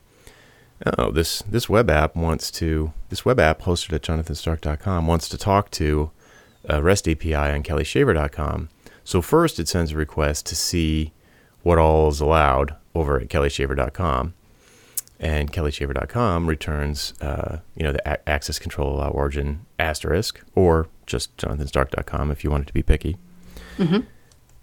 oh 0.97 1.11
this 1.11 1.39
this 1.43 1.69
web 1.69 1.89
app 1.89 2.15
wants 2.15 2.51
to 2.51 2.91
this 3.09 3.23
web 3.23 3.39
app 3.39 3.61
hosted 3.61 3.93
at 3.93 4.01
jonathanstark.com 4.01 5.07
wants 5.07 5.29
to 5.29 5.37
talk 5.37 5.71
to 5.71 6.11
a 6.65 6.81
rest 6.81 7.07
api 7.07 7.33
on 7.33 7.63
kellishaver.com 7.63 8.67
so 9.03 9.21
first 9.21 9.59
it 9.59 9.67
sends 9.67 9.91
a 9.91 9.95
request 9.97 10.45
to 10.47 10.55
see 10.55 11.11
what 11.63 11.77
all 11.77 12.07
is 12.09 12.21
allowed 12.21 12.75
over 12.93 13.19
at 13.19 13.27
kellishaver.com 13.29 14.33
and 15.19 15.51
kellishaver.com 15.51 16.47
returns 16.47 17.13
uh, 17.21 17.59
you 17.75 17.83
know 17.83 17.91
the 17.91 18.11
a- 18.11 18.29
access 18.29 18.59
control 18.59 18.95
allow 18.95 19.09
origin 19.09 19.65
asterisk 19.79 20.41
or 20.55 20.87
just 21.05 21.35
jonathanstark.com 21.37 22.31
if 22.31 22.43
you 22.43 22.51
want 22.51 22.63
it 22.63 22.67
to 22.67 22.73
be 22.73 22.83
picky. 22.83 23.17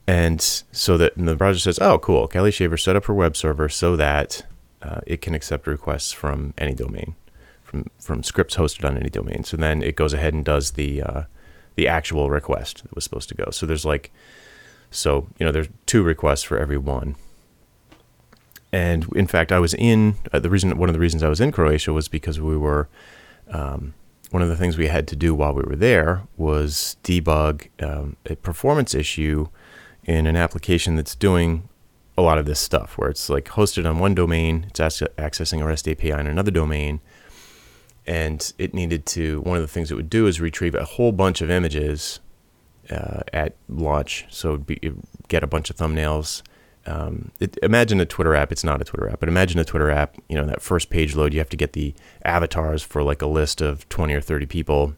And 0.06 0.40
so 0.40 0.96
that 0.98 1.16
and 1.16 1.28
the 1.28 1.36
browser 1.36 1.58
says 1.60 1.78
oh 1.80 1.98
cool. 1.98 2.28
Kelli 2.28 2.52
Shaver 2.52 2.76
set 2.76 2.96
up 2.96 3.04
her 3.06 3.14
web 3.14 3.36
server 3.36 3.68
so 3.68 3.96
that 3.96 4.46
uh, 4.82 5.00
it 5.06 5.20
can 5.20 5.34
accept 5.34 5.66
requests 5.66 6.12
from 6.12 6.54
any 6.58 6.74
domain 6.74 7.14
from 7.62 7.86
from 8.00 8.22
scripts 8.22 8.56
hosted 8.56 8.84
on 8.84 8.96
any 8.96 9.08
domain. 9.10 9.44
So 9.44 9.56
then 9.56 9.82
it 9.82 9.94
goes 9.94 10.12
ahead 10.12 10.34
and 10.34 10.44
does 10.44 10.72
the 10.72 11.02
uh, 11.02 11.22
the 11.76 11.86
actual 11.86 12.28
request 12.28 12.82
that 12.82 12.94
was 12.94 13.04
supposed 13.04 13.28
to 13.28 13.34
go. 13.34 13.50
So 13.50 13.66
there's 13.66 13.84
like 13.84 14.12
so 14.90 15.28
you 15.38 15.46
know 15.46 15.52
there's 15.52 15.68
two 15.86 16.02
requests 16.02 16.42
for 16.42 16.58
every 16.58 16.78
one 16.78 17.16
and 18.72 19.06
in 19.14 19.26
fact, 19.26 19.50
I 19.52 19.58
was 19.58 19.74
in 19.74 20.16
uh, 20.32 20.38
the 20.38 20.50
reason. 20.50 20.76
One 20.78 20.88
of 20.88 20.92
the 20.92 21.00
reasons 21.00 21.22
I 21.22 21.28
was 21.28 21.40
in 21.40 21.52
Croatia 21.52 21.92
was 21.92 22.08
because 22.08 22.40
we 22.40 22.56
were. 22.56 22.88
Um, 23.48 23.94
one 24.30 24.42
of 24.42 24.48
the 24.48 24.56
things 24.56 24.78
we 24.78 24.86
had 24.86 25.08
to 25.08 25.16
do 25.16 25.34
while 25.34 25.52
we 25.52 25.64
were 25.64 25.74
there 25.74 26.22
was 26.36 26.96
debug 27.02 27.68
um, 27.82 28.14
a 28.26 28.36
performance 28.36 28.94
issue 28.94 29.48
in 30.04 30.24
an 30.28 30.36
application 30.36 30.94
that's 30.94 31.16
doing 31.16 31.68
a 32.16 32.22
lot 32.22 32.38
of 32.38 32.46
this 32.46 32.60
stuff 32.60 32.96
where 32.96 33.10
it's 33.10 33.28
like 33.28 33.46
hosted 33.46 33.90
on 33.90 33.98
one 33.98 34.14
domain, 34.14 34.66
it's 34.68 34.78
ac- 34.78 35.06
accessing 35.18 35.60
a 35.60 35.66
REST 35.66 35.88
API 35.88 36.12
on 36.12 36.28
another 36.28 36.52
domain, 36.52 37.00
and 38.06 38.52
it 38.56 38.72
needed 38.72 39.04
to. 39.06 39.40
One 39.40 39.56
of 39.56 39.62
the 39.62 39.68
things 39.68 39.90
it 39.90 39.96
would 39.96 40.10
do 40.10 40.28
is 40.28 40.40
retrieve 40.40 40.76
a 40.76 40.84
whole 40.84 41.10
bunch 41.10 41.40
of 41.40 41.50
images 41.50 42.20
uh, 42.90 43.20
at 43.32 43.56
launch. 43.68 44.26
So 44.30 44.50
it'd 44.50 44.66
be, 44.66 44.92
get 45.28 45.42
a 45.42 45.46
bunch 45.46 45.70
of 45.70 45.76
thumbnails. 45.76 46.42
Um, 46.86 47.30
it, 47.40 47.58
imagine 47.62 48.00
a 48.00 48.06
Twitter 48.06 48.34
app. 48.34 48.52
It's 48.52 48.64
not 48.64 48.80
a 48.80 48.84
Twitter 48.84 49.08
app, 49.08 49.20
but 49.20 49.28
imagine 49.28 49.60
a 49.60 49.64
Twitter 49.64 49.90
app. 49.90 50.16
You 50.28 50.36
know 50.36 50.46
that 50.46 50.62
first 50.62 50.90
page 50.90 51.14
load, 51.14 51.32
you 51.32 51.40
have 51.40 51.50
to 51.50 51.56
get 51.56 51.74
the 51.74 51.94
avatars 52.24 52.82
for 52.82 53.02
like 53.02 53.22
a 53.22 53.26
list 53.26 53.60
of 53.60 53.88
twenty 53.88 54.14
or 54.14 54.20
thirty 54.20 54.46
people. 54.46 54.94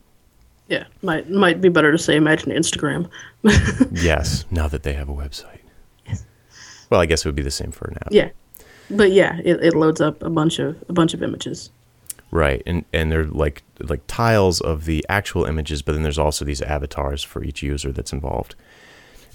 Yeah, 0.68 0.84
might 1.02 1.28
might 1.28 1.60
be 1.60 1.68
better 1.68 1.90
to 1.90 1.98
say 1.98 2.16
imagine 2.16 2.52
Instagram. 2.52 3.10
yes, 3.92 4.44
now 4.50 4.68
that 4.68 4.84
they 4.84 4.92
have 4.92 5.08
a 5.08 5.12
website. 5.12 5.58
Yes. 6.06 6.24
Well, 6.88 7.00
I 7.00 7.06
guess 7.06 7.24
it 7.24 7.28
would 7.28 7.34
be 7.34 7.42
the 7.42 7.50
same 7.50 7.72
for 7.72 7.88
an 7.88 7.96
app. 7.96 8.12
Yeah, 8.12 8.30
but 8.88 9.10
yeah, 9.10 9.40
it, 9.44 9.62
it 9.62 9.74
loads 9.74 10.00
up 10.00 10.22
a 10.22 10.30
bunch 10.30 10.60
of 10.60 10.82
a 10.88 10.92
bunch 10.92 11.14
of 11.14 11.22
images. 11.22 11.70
Right, 12.32 12.62
and 12.64 12.86
and 12.94 13.12
they're 13.12 13.26
like 13.26 13.62
like 13.78 14.00
tiles 14.06 14.62
of 14.62 14.86
the 14.86 15.04
actual 15.06 15.44
images, 15.44 15.82
but 15.82 15.92
then 15.92 16.02
there's 16.02 16.18
also 16.18 16.46
these 16.46 16.62
avatars 16.62 17.22
for 17.22 17.44
each 17.44 17.62
user 17.62 17.92
that's 17.92 18.12
involved. 18.12 18.54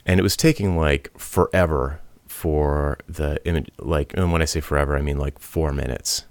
And 0.04 0.20
it 0.20 0.24
was 0.24 0.36
taking 0.36 0.76
like 0.76 1.16
forever 1.16 2.02
for 2.26 2.98
the 3.08 3.40
image. 3.46 3.70
Like, 3.78 4.16
and 4.16 4.32
when 4.32 4.42
I 4.42 4.46
say 4.46 4.62
forever, 4.62 4.98
I 4.98 5.04
mean 5.04 5.20
like 5.20 5.38
four 5.38 5.72
minutes 5.72 6.26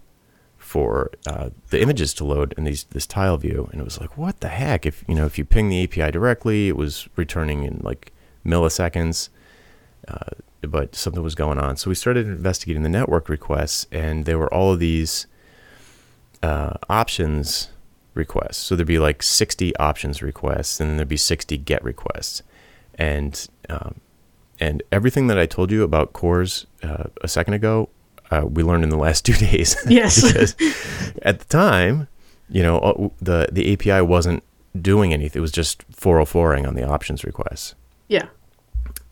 for 0.56 1.12
uh, 1.24 1.50
the 1.70 1.80
images 1.80 2.12
to 2.14 2.24
load 2.24 2.52
in 2.58 2.64
these 2.64 2.82
this 2.84 3.06
tile 3.06 3.36
view. 3.36 3.68
And 3.70 3.80
it 3.80 3.84
was 3.84 4.00
like, 4.00 4.18
what 4.18 4.40
the 4.40 4.48
heck? 4.48 4.84
If 4.84 5.04
you 5.06 5.14
know, 5.14 5.24
if 5.24 5.38
you 5.38 5.44
ping 5.44 5.68
the 5.68 5.84
API 5.84 6.10
directly, 6.10 6.66
it 6.66 6.76
was 6.76 7.08
returning 7.14 7.62
in 7.62 7.80
like 7.84 8.12
milliseconds. 8.44 9.28
Uh, 10.08 10.30
but 10.62 10.96
something 10.96 11.22
was 11.22 11.36
going 11.36 11.58
on, 11.58 11.76
so 11.76 11.90
we 11.90 11.94
started 11.94 12.26
investigating 12.26 12.82
the 12.82 12.88
network 12.88 13.28
requests, 13.28 13.86
and 13.92 14.24
there 14.24 14.38
were 14.38 14.52
all 14.52 14.72
of 14.72 14.80
these 14.80 15.28
uh, 16.46 16.74
options 16.88 17.70
requests. 18.14 18.58
So 18.58 18.76
there'd 18.76 18.86
be 18.86 19.00
like 19.00 19.22
60 19.22 19.76
options 19.76 20.22
requests, 20.22 20.80
and 20.80 20.88
then 20.88 20.96
there'd 20.96 21.08
be 21.08 21.16
60 21.16 21.58
get 21.58 21.82
requests, 21.82 22.42
and 22.94 23.48
um, 23.68 24.00
and 24.60 24.82
everything 24.92 25.26
that 25.26 25.38
I 25.38 25.46
told 25.46 25.70
you 25.72 25.82
about 25.82 26.12
CORS 26.12 26.66
uh, 26.82 27.04
a 27.20 27.28
second 27.28 27.54
ago, 27.54 27.88
uh, 28.30 28.46
we 28.46 28.62
learned 28.62 28.84
in 28.84 28.90
the 28.90 28.96
last 28.96 29.24
two 29.28 29.34
days. 29.34 29.76
Yes. 29.88 30.22
because 30.26 30.54
at 31.22 31.40
the 31.40 31.44
time, 31.46 32.06
you 32.48 32.62
know, 32.62 32.78
uh, 32.78 33.08
the 33.20 33.48
the 33.50 33.72
API 33.72 34.02
wasn't 34.02 34.44
doing 34.80 35.12
anything. 35.12 35.40
It 35.40 35.42
was 35.42 35.52
just 35.52 35.90
404ing 35.90 36.66
on 36.66 36.74
the 36.74 36.84
options 36.88 37.24
requests, 37.24 37.74
Yeah, 38.06 38.28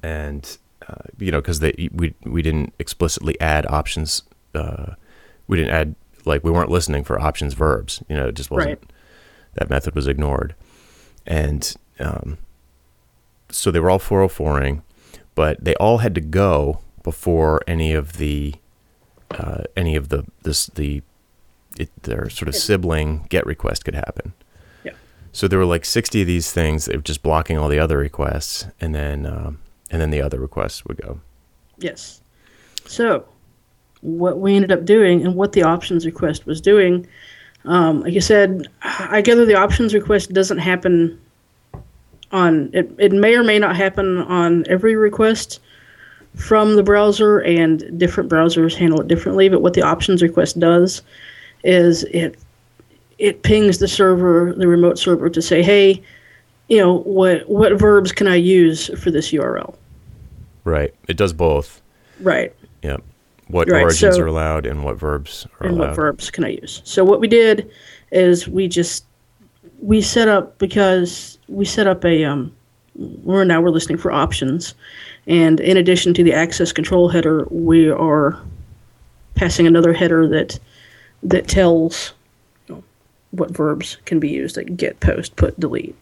and 0.04 0.56
uh, 0.88 1.02
you 1.18 1.32
know, 1.32 1.40
because 1.40 1.60
we 1.60 2.14
we 2.22 2.42
didn't 2.42 2.74
explicitly 2.78 3.34
add 3.40 3.66
options. 3.66 4.22
Uh, 4.54 4.94
we 5.48 5.56
didn't 5.58 5.74
add 5.74 5.94
like 6.26 6.44
we 6.44 6.50
weren't 6.50 6.70
listening 6.70 7.04
for 7.04 7.20
options 7.20 7.54
verbs. 7.54 8.02
You 8.08 8.16
know, 8.16 8.28
it 8.28 8.34
just 8.34 8.50
wasn't. 8.50 8.80
Right. 8.80 8.90
That 9.54 9.70
method 9.70 9.94
was 9.94 10.08
ignored, 10.08 10.54
and 11.26 11.74
um, 12.00 12.38
so 13.50 13.70
they 13.70 13.78
were 13.78 13.88
all 13.88 14.00
404ing, 14.00 14.82
but 15.36 15.62
they 15.62 15.74
all 15.76 15.98
had 15.98 16.14
to 16.16 16.20
go 16.20 16.80
before 17.04 17.60
any 17.68 17.92
of 17.92 18.14
the 18.14 18.54
uh, 19.30 19.62
any 19.76 19.94
of 19.94 20.08
the 20.08 20.24
this 20.42 20.66
the 20.66 21.02
it, 21.78 21.90
their 22.02 22.28
sort 22.28 22.48
of 22.48 22.56
sibling 22.56 23.26
get 23.28 23.46
request 23.46 23.84
could 23.84 23.94
happen. 23.94 24.32
Yeah. 24.84 24.92
So 25.32 25.46
there 25.46 25.58
were 25.58 25.64
like 25.64 25.84
60 25.84 26.22
of 26.22 26.26
these 26.26 26.52
things 26.52 26.86
that 26.86 26.96
were 26.96 27.02
just 27.02 27.22
blocking 27.22 27.58
all 27.58 27.68
the 27.68 27.78
other 27.78 27.98
requests, 27.98 28.66
and 28.80 28.94
then 28.94 29.26
um, 29.26 29.60
and 29.90 30.00
then 30.00 30.10
the 30.10 30.20
other 30.20 30.40
requests 30.40 30.84
would 30.84 30.96
go. 30.96 31.20
yes. 31.78 32.20
So, 32.86 33.26
what 34.04 34.38
we 34.38 34.54
ended 34.54 34.70
up 34.70 34.84
doing 34.84 35.24
and 35.24 35.34
what 35.34 35.52
the 35.52 35.62
options 35.62 36.06
request 36.06 36.46
was 36.46 36.60
doing, 36.60 37.06
um, 37.64 38.02
like 38.02 38.12
you 38.12 38.20
said, 38.20 38.68
I 38.82 39.22
gather 39.22 39.46
the 39.46 39.54
options 39.54 39.94
request 39.94 40.32
doesn't 40.32 40.58
happen 40.58 41.18
on 42.30 42.70
it. 42.72 42.90
It 42.98 43.12
may 43.12 43.34
or 43.34 43.42
may 43.42 43.58
not 43.58 43.76
happen 43.76 44.18
on 44.18 44.64
every 44.68 44.96
request 44.96 45.60
from 46.34 46.76
the 46.76 46.82
browser, 46.82 47.38
and 47.38 47.98
different 47.98 48.30
browsers 48.30 48.74
handle 48.74 49.00
it 49.00 49.08
differently. 49.08 49.48
But 49.48 49.62
what 49.62 49.74
the 49.74 49.82
options 49.82 50.22
request 50.22 50.58
does 50.58 51.02
is 51.62 52.04
it 52.04 52.36
it 53.18 53.42
pings 53.42 53.78
the 53.78 53.88
server, 53.88 54.52
the 54.54 54.68
remote 54.68 54.98
server, 54.98 55.30
to 55.30 55.40
say, 55.40 55.62
"Hey, 55.62 56.02
you 56.68 56.76
know 56.76 56.98
what 56.98 57.48
what 57.48 57.78
verbs 57.78 58.12
can 58.12 58.28
I 58.28 58.36
use 58.36 58.90
for 59.00 59.10
this 59.10 59.32
URL?" 59.32 59.74
Right. 60.64 60.92
It 61.08 61.16
does 61.16 61.32
both. 61.32 61.80
Right. 62.20 62.54
Yep. 62.82 63.02
What 63.48 63.68
Right, 63.70 63.82
origins 63.82 64.16
so- 64.16 64.22
are 64.22 64.26
allowed 64.26 64.64
and 64.66 64.84
what 64.84 64.96
verbs 64.98 65.46
are 65.60 65.66
and 65.66 65.76
allowed. 65.76 65.88
what 65.88 65.96
verbs 65.96 66.30
can 66.30 66.44
I 66.44 66.48
use? 66.50 66.80
So 66.84 67.04
what 67.04 67.20
we 67.20 67.28
did 67.28 67.70
is 68.10 68.48
we 68.48 68.68
just 68.68 69.04
we 69.80 70.00
set 70.00 70.28
up 70.28 70.56
because 70.58 71.38
we 71.48 71.64
set 71.64 71.86
up 71.86 72.04
a 72.04 72.24
um 72.24 72.52
we're 72.96 73.44
now 73.44 73.60
we're 73.60 73.70
listening 73.70 73.98
for 73.98 74.10
options 74.12 74.74
and 75.26 75.58
in 75.60 75.76
addition 75.76 76.14
to 76.14 76.22
the 76.24 76.32
access 76.32 76.72
control 76.72 77.08
header 77.08 77.46
we 77.50 77.90
are 77.90 78.38
passing 79.34 79.66
another 79.66 79.92
header 79.92 80.28
that 80.28 80.58
that 81.22 81.48
tells 81.48 82.12
you 82.68 82.76
know, 82.76 82.84
what 83.32 83.50
verbs 83.50 83.96
can 84.04 84.20
be 84.20 84.28
used 84.28 84.56
like 84.56 84.76
get 84.76 84.98
post 85.00 85.34
put 85.36 85.58
delete 85.58 85.96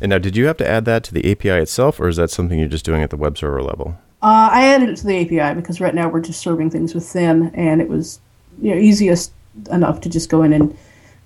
And 0.00 0.10
now, 0.10 0.18
did 0.18 0.36
you 0.36 0.46
have 0.46 0.58
to 0.58 0.68
add 0.68 0.84
that 0.84 1.02
to 1.04 1.14
the 1.14 1.28
API 1.32 1.58
itself, 1.60 1.98
or 1.98 2.06
is 2.06 2.14
that 2.18 2.30
something 2.30 2.56
you're 2.60 2.68
just 2.68 2.84
doing 2.84 3.02
at 3.02 3.10
the 3.10 3.16
web 3.16 3.36
server 3.36 3.60
level? 3.60 3.98
Uh, 4.20 4.50
I 4.52 4.66
added 4.66 4.88
it 4.88 4.96
to 4.98 5.06
the 5.06 5.20
API 5.20 5.54
because 5.58 5.80
right 5.80 5.94
now 5.94 6.08
we're 6.08 6.20
just 6.20 6.40
serving 6.40 6.70
things 6.70 6.94
with 6.94 7.08
Thin, 7.08 7.50
and 7.54 7.80
it 7.80 7.88
was 7.88 8.20
you 8.60 8.74
know 8.74 8.80
easiest 8.80 9.32
enough 9.70 10.00
to 10.02 10.08
just 10.08 10.28
go 10.28 10.42
in 10.42 10.52
and, 10.52 10.76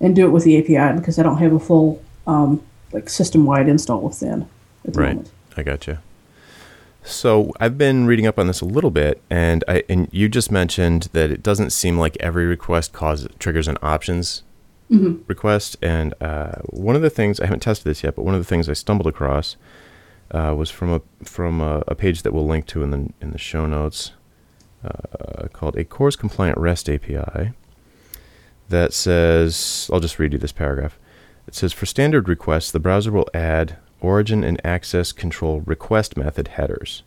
and 0.00 0.14
do 0.16 0.26
it 0.26 0.30
with 0.30 0.44
the 0.44 0.58
API 0.58 0.98
because 0.98 1.18
I 1.18 1.22
don't 1.22 1.38
have 1.38 1.52
a 1.52 1.58
full 1.60 2.02
um, 2.26 2.62
like 2.92 3.08
system 3.08 3.46
wide 3.46 3.68
install 3.68 4.06
of 4.06 4.14
Thin 4.14 4.46
at 4.86 4.92
the 4.94 5.00
Right. 5.00 5.08
moment. 5.16 5.30
I 5.56 5.62
gotcha. 5.62 6.02
So 7.04 7.52
I've 7.58 7.76
been 7.76 8.06
reading 8.06 8.26
up 8.26 8.38
on 8.38 8.46
this 8.46 8.60
a 8.60 8.64
little 8.64 8.90
bit, 8.90 9.20
and 9.30 9.64
I 9.66 9.82
and 9.88 10.08
you 10.12 10.28
just 10.28 10.52
mentioned 10.52 11.08
that 11.12 11.30
it 11.30 11.42
doesn't 11.42 11.70
seem 11.70 11.98
like 11.98 12.16
every 12.20 12.46
request 12.46 12.92
causes 12.92 13.28
triggers 13.38 13.68
an 13.68 13.78
options 13.82 14.42
request. 14.90 15.78
And 15.80 16.12
uh, 16.20 16.56
one 16.66 16.94
of 16.94 17.00
the 17.00 17.08
things 17.08 17.40
I 17.40 17.46
haven't 17.46 17.60
tested 17.60 17.86
this 17.86 18.04
yet, 18.04 18.14
but 18.14 18.24
one 18.26 18.34
of 18.34 18.40
the 18.40 18.44
things 18.46 18.68
I 18.68 18.74
stumbled 18.74 19.06
across 19.06 19.56
uh, 20.32 20.54
was 20.56 20.70
from 20.70 20.92
a 20.92 21.02
from 21.24 21.60
a, 21.60 21.84
a 21.86 21.94
page 21.94 22.22
that 22.22 22.32
we'll 22.32 22.46
link 22.46 22.66
to 22.66 22.82
in 22.82 22.90
the 22.90 23.12
in 23.20 23.30
the 23.30 23.38
show 23.38 23.66
notes, 23.66 24.12
uh, 24.84 25.48
called 25.52 25.76
a 25.76 25.84
CORS 25.84 26.16
compliant 26.16 26.58
REST 26.58 26.88
API. 26.88 27.52
That 28.68 28.94
says, 28.94 29.90
I'll 29.92 30.00
just 30.00 30.18
read 30.18 30.32
you 30.32 30.38
this 30.38 30.52
paragraph. 30.52 30.98
It 31.46 31.54
says 31.54 31.72
for 31.72 31.86
standard 31.86 32.28
requests, 32.28 32.70
the 32.70 32.80
browser 32.80 33.12
will 33.12 33.28
add 33.34 33.76
origin 34.00 34.42
and 34.44 34.60
access 34.64 35.12
control 35.12 35.60
request 35.60 36.16
method 36.16 36.48
headers. 36.48 37.02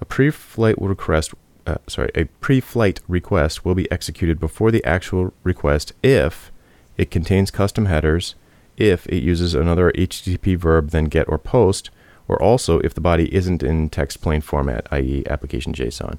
A 0.00 0.04
pre-flight 0.04 0.80
request, 0.80 1.34
uh, 1.66 1.76
sorry, 1.86 2.10
a 2.14 2.24
pre-flight 2.24 3.00
request 3.08 3.64
will 3.64 3.74
be 3.74 3.90
executed 3.90 4.40
before 4.40 4.70
the 4.70 4.84
actual 4.84 5.34
request 5.42 5.92
if 6.02 6.50
it 6.96 7.10
contains 7.10 7.50
custom 7.50 7.86
headers, 7.86 8.34
if 8.76 9.06
it 9.06 9.22
uses 9.22 9.54
another 9.54 9.92
HTTP 9.92 10.56
verb 10.56 10.90
than 10.90 11.06
get 11.06 11.28
or 11.28 11.38
post, 11.38 11.90
or 12.28 12.40
also 12.42 12.80
if 12.80 12.94
the 12.94 13.00
body 13.00 13.32
isn't 13.34 13.62
in 13.62 13.88
text 13.88 14.20
plain 14.20 14.40
format, 14.40 14.86
i.e., 14.90 15.24
application 15.28 15.72
JSON. 15.72 16.18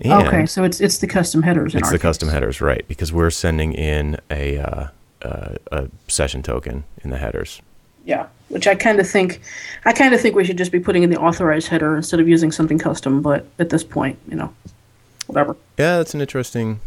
And 0.00 0.26
okay, 0.26 0.46
so 0.46 0.64
it's 0.64 0.80
it's 0.80 0.98
the 0.98 1.06
custom 1.06 1.42
headers. 1.42 1.74
In 1.74 1.80
it's 1.80 1.90
the 1.90 1.98
custom 1.98 2.28
headers, 2.28 2.60
right? 2.60 2.86
Because 2.88 3.12
we're 3.12 3.30
sending 3.30 3.72
in 3.72 4.18
a 4.30 4.58
uh, 4.58 4.88
uh, 5.22 5.54
a 5.70 5.88
session 6.08 6.42
token 6.42 6.84
in 7.04 7.10
the 7.10 7.18
headers. 7.18 7.60
Yeah, 8.04 8.26
which 8.48 8.66
I 8.66 8.74
kind 8.74 8.98
of 8.98 9.08
think, 9.08 9.40
I 9.84 9.92
kind 9.92 10.12
of 10.12 10.20
think 10.20 10.34
we 10.34 10.44
should 10.44 10.58
just 10.58 10.72
be 10.72 10.80
putting 10.80 11.04
in 11.04 11.10
the 11.10 11.18
authorized 11.18 11.68
header 11.68 11.96
instead 11.96 12.18
of 12.18 12.28
using 12.28 12.50
something 12.50 12.78
custom. 12.78 13.22
But 13.22 13.46
at 13.58 13.70
this 13.70 13.84
point, 13.84 14.18
you 14.28 14.34
know, 14.34 14.52
whatever. 15.26 15.56
Yeah, 15.78 15.98
that's 15.98 16.14
an 16.14 16.20
interesting. 16.20 16.80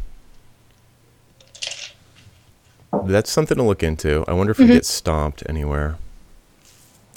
That's 3.06 3.32
something 3.32 3.58
to 3.58 3.64
look 3.64 3.84
into. 3.84 4.26
I 4.28 4.34
wonder 4.34 4.52
if 4.52 4.58
we 4.58 4.68
get 4.68 4.86
stomped 4.86 5.44
anywhere. 5.48 5.98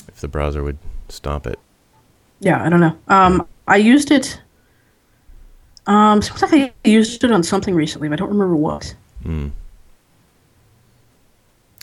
If 0.08 0.20
the 0.20 0.28
browser 0.28 0.62
would 0.62 0.78
stomp 1.08 1.46
it. 1.46 1.58
Yeah, 2.40 2.62
I 2.64 2.68
don't 2.68 2.80
know. 2.80 2.96
Um, 3.08 3.46
I 3.66 3.76
used 3.76 4.10
it. 4.10 4.40
Um, 5.86 6.20
seems 6.22 6.42
like 6.42 6.52
I 6.52 6.88
used 6.88 7.24
it 7.24 7.30
on 7.32 7.42
something 7.42 7.74
recently, 7.74 8.08
but 8.08 8.14
I 8.14 8.16
don't 8.18 8.28
remember 8.28 8.56
what. 8.56 8.94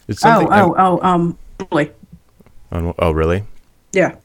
It's 0.08 0.24
Oh, 0.24 0.30
something. 0.30 0.52
I'm- 0.52 0.70
oh, 0.70 0.76
oh, 0.78 1.00
um, 1.08 1.38
Moodle. 1.60 1.92
on- 2.72 2.94
oh, 3.00 3.12
really? 3.12 3.44
Yeah, 3.94 4.16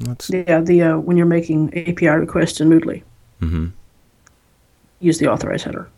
Let's, 0.00 0.28
yeah. 0.28 0.60
The 0.60 0.82
uh, 0.82 0.98
when 0.98 1.16
you're 1.16 1.26
making 1.26 1.72
API 1.88 2.08
requests 2.08 2.60
in 2.60 2.68
Moodle, 2.68 3.02
mm-hmm. 3.40 3.66
use 5.00 5.18
the 5.18 5.28
authorized 5.30 5.64
header. 5.64 5.88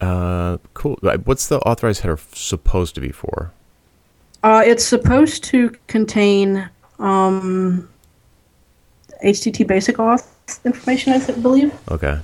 uh, 0.00 0.56
cool. 0.72 0.98
What's 1.24 1.46
the 1.48 1.58
authorized 1.60 2.00
header 2.00 2.18
supposed 2.32 2.94
to 2.96 3.00
be 3.02 3.10
for? 3.12 3.52
Uh, 4.44 4.62
it's 4.62 4.84
supposed 4.84 5.42
to 5.42 5.74
contain 5.86 6.68
um, 6.98 7.88
HTTP 9.24 9.66
basic 9.66 9.96
auth 9.96 10.26
information, 10.66 11.14
I 11.14 11.18
believe. 11.40 11.72
Okay. 11.90 12.20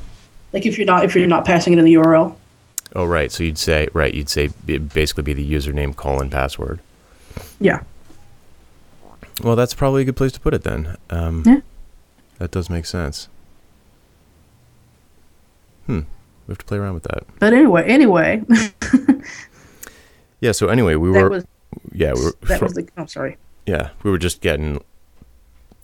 Like 0.53 0.66
if 0.66 0.77
you're 0.77 0.87
not 0.87 1.03
if 1.05 1.16
you're 1.16 1.27
not 1.27 1.47
passing 1.47 1.73
it 1.73 1.79
in 1.79 1.87
the 1.87 1.95
URL. 1.95 2.37
Oh, 2.95 3.07
right. 3.07 3.33
So 3.33 3.43
you'd 3.43 3.57
say 3.57 3.89
right. 3.95 4.12
You'd 4.12 4.29
say 4.29 4.49
basically 4.66 5.23
be 5.23 5.33
the 5.33 5.51
username 5.51 5.97
colon 5.97 6.29
password. 6.29 6.81
Yeah. 7.59 7.85
Well, 9.43 9.57
that's 9.57 9.73
probably 9.73 10.03
a 10.03 10.05
good 10.05 10.16
place 10.16 10.33
to 10.33 10.41
put 10.41 10.53
it 10.53 10.62
then. 10.62 10.99
Um, 11.09 11.43
Yeah. 11.47 11.61
That 12.39 12.51
does 12.51 12.68
make 12.68 12.85
sense. 12.85 13.29
Hmm. 15.87 16.01
We 16.47 16.53
have 16.53 16.59
to 16.59 16.64
play 16.66 16.77
around 16.77 16.95
with 16.95 17.05
that. 17.05 17.25
But 17.39 17.55
anyway, 17.55 17.85
anyway, 17.87 18.43
Yeah. 20.41 20.53
So 20.53 20.68
anyway, 20.68 20.97
we 20.97 21.12
that 21.12 21.31
were. 21.31 21.45
Yeah. 21.93 22.12
We 22.14 22.24
were. 22.24 22.34
that 22.43 22.59
fro- 22.59 22.66
was 22.66 22.74
the. 22.74 22.88
I'm 22.97 23.09
sorry. 23.09 23.36
yeah. 23.66 23.91
We 24.03 24.11
were 24.11 24.18
just 24.18 24.41
getting 24.41 24.82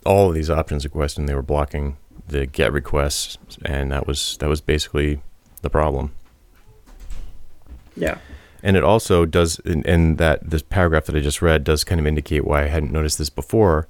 all 0.05 0.29
of 0.29 0.35
these 0.35 0.49
options 0.49 0.83
requests, 0.85 1.17
and 1.17 1.27
they 1.27 1.35
were 1.35 1.41
blocking 1.41 1.97
the 2.27 2.45
get 2.45 2.71
requests, 2.73 3.37
and 3.65 3.91
that 3.91 4.07
was 4.07 4.37
that 4.39 4.49
was 4.49 4.61
basically 4.61 5.21
the 5.61 5.69
problem. 5.69 6.13
Yeah. 7.95 8.19
And 8.63 8.75
it 8.75 8.83
also 8.83 9.25
does, 9.25 9.59
and, 9.65 9.85
and 9.85 10.17
that 10.17 10.49
this 10.49 10.61
paragraph 10.61 11.05
that 11.05 11.15
I 11.15 11.19
just 11.19 11.41
read 11.41 11.63
does 11.63 11.83
kind 11.83 12.01
of 12.01 12.07
indicate 12.07 12.43
why 12.45 12.63
I 12.63 12.67
hadn't 12.67 12.91
noticed 12.91 13.17
this 13.17 13.29
before, 13.29 13.87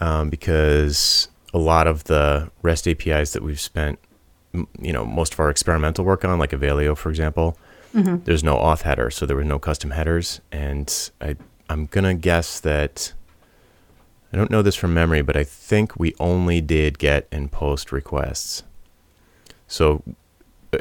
um, 0.00 0.30
because 0.30 1.28
a 1.52 1.58
lot 1.58 1.86
of 1.86 2.04
the 2.04 2.50
REST 2.62 2.88
APIs 2.88 3.32
that 3.32 3.42
we've 3.42 3.60
spent, 3.60 3.98
you 4.80 4.92
know, 4.92 5.04
most 5.04 5.34
of 5.34 5.40
our 5.40 5.50
experimental 5.50 6.04
work 6.04 6.24
on, 6.24 6.38
like 6.38 6.50
Avalio, 6.50 6.96
for 6.96 7.10
example, 7.10 7.58
there's 7.92 8.44
no 8.44 8.56
auth 8.56 8.82
header, 8.82 9.10
so 9.10 9.26
there 9.26 9.36
were 9.36 9.44
no 9.44 9.58
custom 9.58 9.90
headers, 9.90 10.40
and 10.52 11.10
I 11.20 11.36
I'm 11.68 11.86
gonna 11.86 12.14
guess 12.14 12.60
that 12.60 13.12
I 14.32 14.36
don't 14.36 14.50
know 14.50 14.62
this 14.62 14.74
from 14.76 14.92
memory, 14.94 15.22
but 15.22 15.36
I 15.36 15.44
think 15.44 15.98
we 15.98 16.14
only 16.20 16.60
did 16.60 16.98
get 16.98 17.26
and 17.32 17.50
post 17.50 17.90
requests. 17.92 18.62
So 19.66 20.02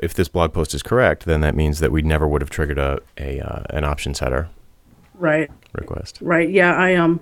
if 0.01 0.13
this 0.13 0.27
blog 0.27 0.53
post 0.53 0.73
is 0.73 0.83
correct, 0.83 1.25
then 1.25 1.41
that 1.41 1.55
means 1.55 1.79
that 1.79 1.91
we 1.91 2.01
never 2.01 2.27
would 2.27 2.41
have 2.41 2.49
triggered 2.49 2.77
a, 2.77 2.99
a 3.17 3.39
uh, 3.39 3.63
an 3.69 3.83
options 3.83 4.19
header 4.19 4.49
Right. 5.13 5.49
request. 5.73 6.19
Right. 6.21 6.49
Yeah. 6.49 6.75
I 6.75 6.95
um. 6.95 7.19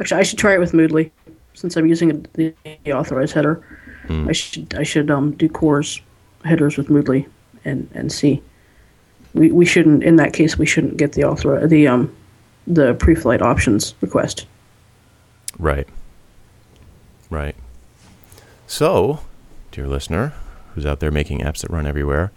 Actually, 0.00 0.20
I 0.20 0.22
should 0.22 0.38
try 0.38 0.54
it 0.54 0.58
with 0.58 0.72
Moodly, 0.72 1.10
since 1.54 1.76
I'm 1.76 1.86
using 1.86 2.24
the, 2.32 2.54
authorized 2.90 3.34
header. 3.34 3.62
Hmm. 4.06 4.28
I 4.28 4.32
should 4.32 4.74
I 4.74 4.82
should 4.84 5.10
um 5.10 5.32
do 5.32 5.48
CORS 5.48 6.00
headers 6.44 6.76
with 6.78 6.88
Moodly 6.88 7.26
and 7.64 7.88
and 7.94 8.10
see. 8.10 8.42
We 9.34 9.50
we 9.50 9.64
shouldn't 9.64 10.02
in 10.02 10.16
that 10.16 10.32
case 10.32 10.58
we 10.58 10.66
shouldn't 10.66 10.96
get 10.96 11.12
the 11.12 11.24
author 11.24 11.66
the 11.66 11.88
um 11.88 12.14
the 12.66 12.94
pre-flight 12.94 13.42
options 13.42 13.94
request. 14.00 14.46
Right. 15.58 15.88
Right. 17.30 17.56
So, 18.66 19.20
dear 19.70 19.86
listener, 19.86 20.32
who's 20.74 20.86
out 20.86 21.00
there 21.00 21.10
making 21.10 21.40
apps 21.40 21.60
that 21.62 21.70
run 21.70 21.86
everywhere, 21.86 22.30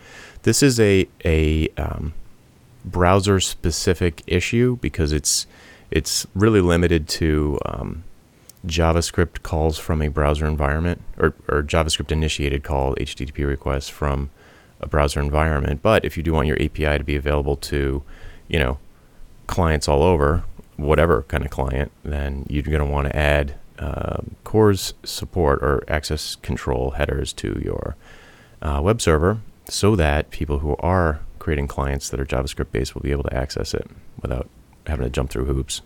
this 0.43 0.63
is 0.63 0.79
a 0.79 1.07
a 1.23 1.69
um, 1.77 2.13
browser 2.83 3.39
specific 3.39 4.21
issue 4.27 4.77
because 4.81 5.11
it's 5.11 5.47
it's 5.91 6.25
really 6.33 6.61
limited 6.61 7.07
to 7.07 7.59
um, 7.65 8.03
JavaScript 8.65 9.43
calls 9.43 9.77
from 9.77 10.01
a 10.01 10.07
browser 10.07 10.45
environment 10.45 11.01
or, 11.17 11.33
or 11.47 11.61
JavaScript 11.63 12.11
initiated 12.11 12.63
call 12.63 12.95
HTTP 12.95 13.47
requests 13.47 13.89
from 13.89 14.29
a 14.85 14.87
browser 14.87 15.19
environment. 15.19 15.81
But 15.81 16.05
if 16.05 16.15
you 16.15 16.23
do 16.23 16.31
want 16.31 16.47
your 16.47 16.61
API 16.61 16.97
to 16.97 17.03
be 17.03 17.15
available 17.15 17.57
to, 17.57 18.03
you 18.47 18.59
know, 18.59 18.77
clients 19.47 19.87
all 19.87 20.03
over, 20.03 20.43
whatever 20.77 21.23
kind 21.23 21.43
of 21.43 21.51
client, 21.51 21.91
then 22.03 22.45
you're 22.49 22.63
going 22.63 22.79
to 22.79 22.85
want 22.85 23.07
to 23.07 23.15
add 23.15 23.55
um, 23.79 24.35
CORS 24.45 24.93
support 25.03 25.61
or 25.61 25.83
access 25.87 26.35
control 26.35 26.91
headers 26.91 27.33
to 27.33 27.59
your 27.63 27.95
uh, 28.61 28.79
web 28.81 29.01
server 29.01 29.39
so 29.67 29.95
that 29.95 30.29
people 30.29 30.59
who 30.59 30.75
are 30.79 31.19
creating 31.39 31.67
clients 31.67 32.09
that 32.09 32.19
are 32.19 32.25
JavaScript 32.25 32.71
based 32.71 32.95
will 32.95 33.01
be 33.01 33.11
able 33.11 33.23
to 33.23 33.33
access 33.33 33.73
it 33.73 33.89
without 34.21 34.47
having 34.87 35.03
to 35.03 35.09
jump 35.09 35.29
through 35.29 35.45
hoops. 35.45 35.81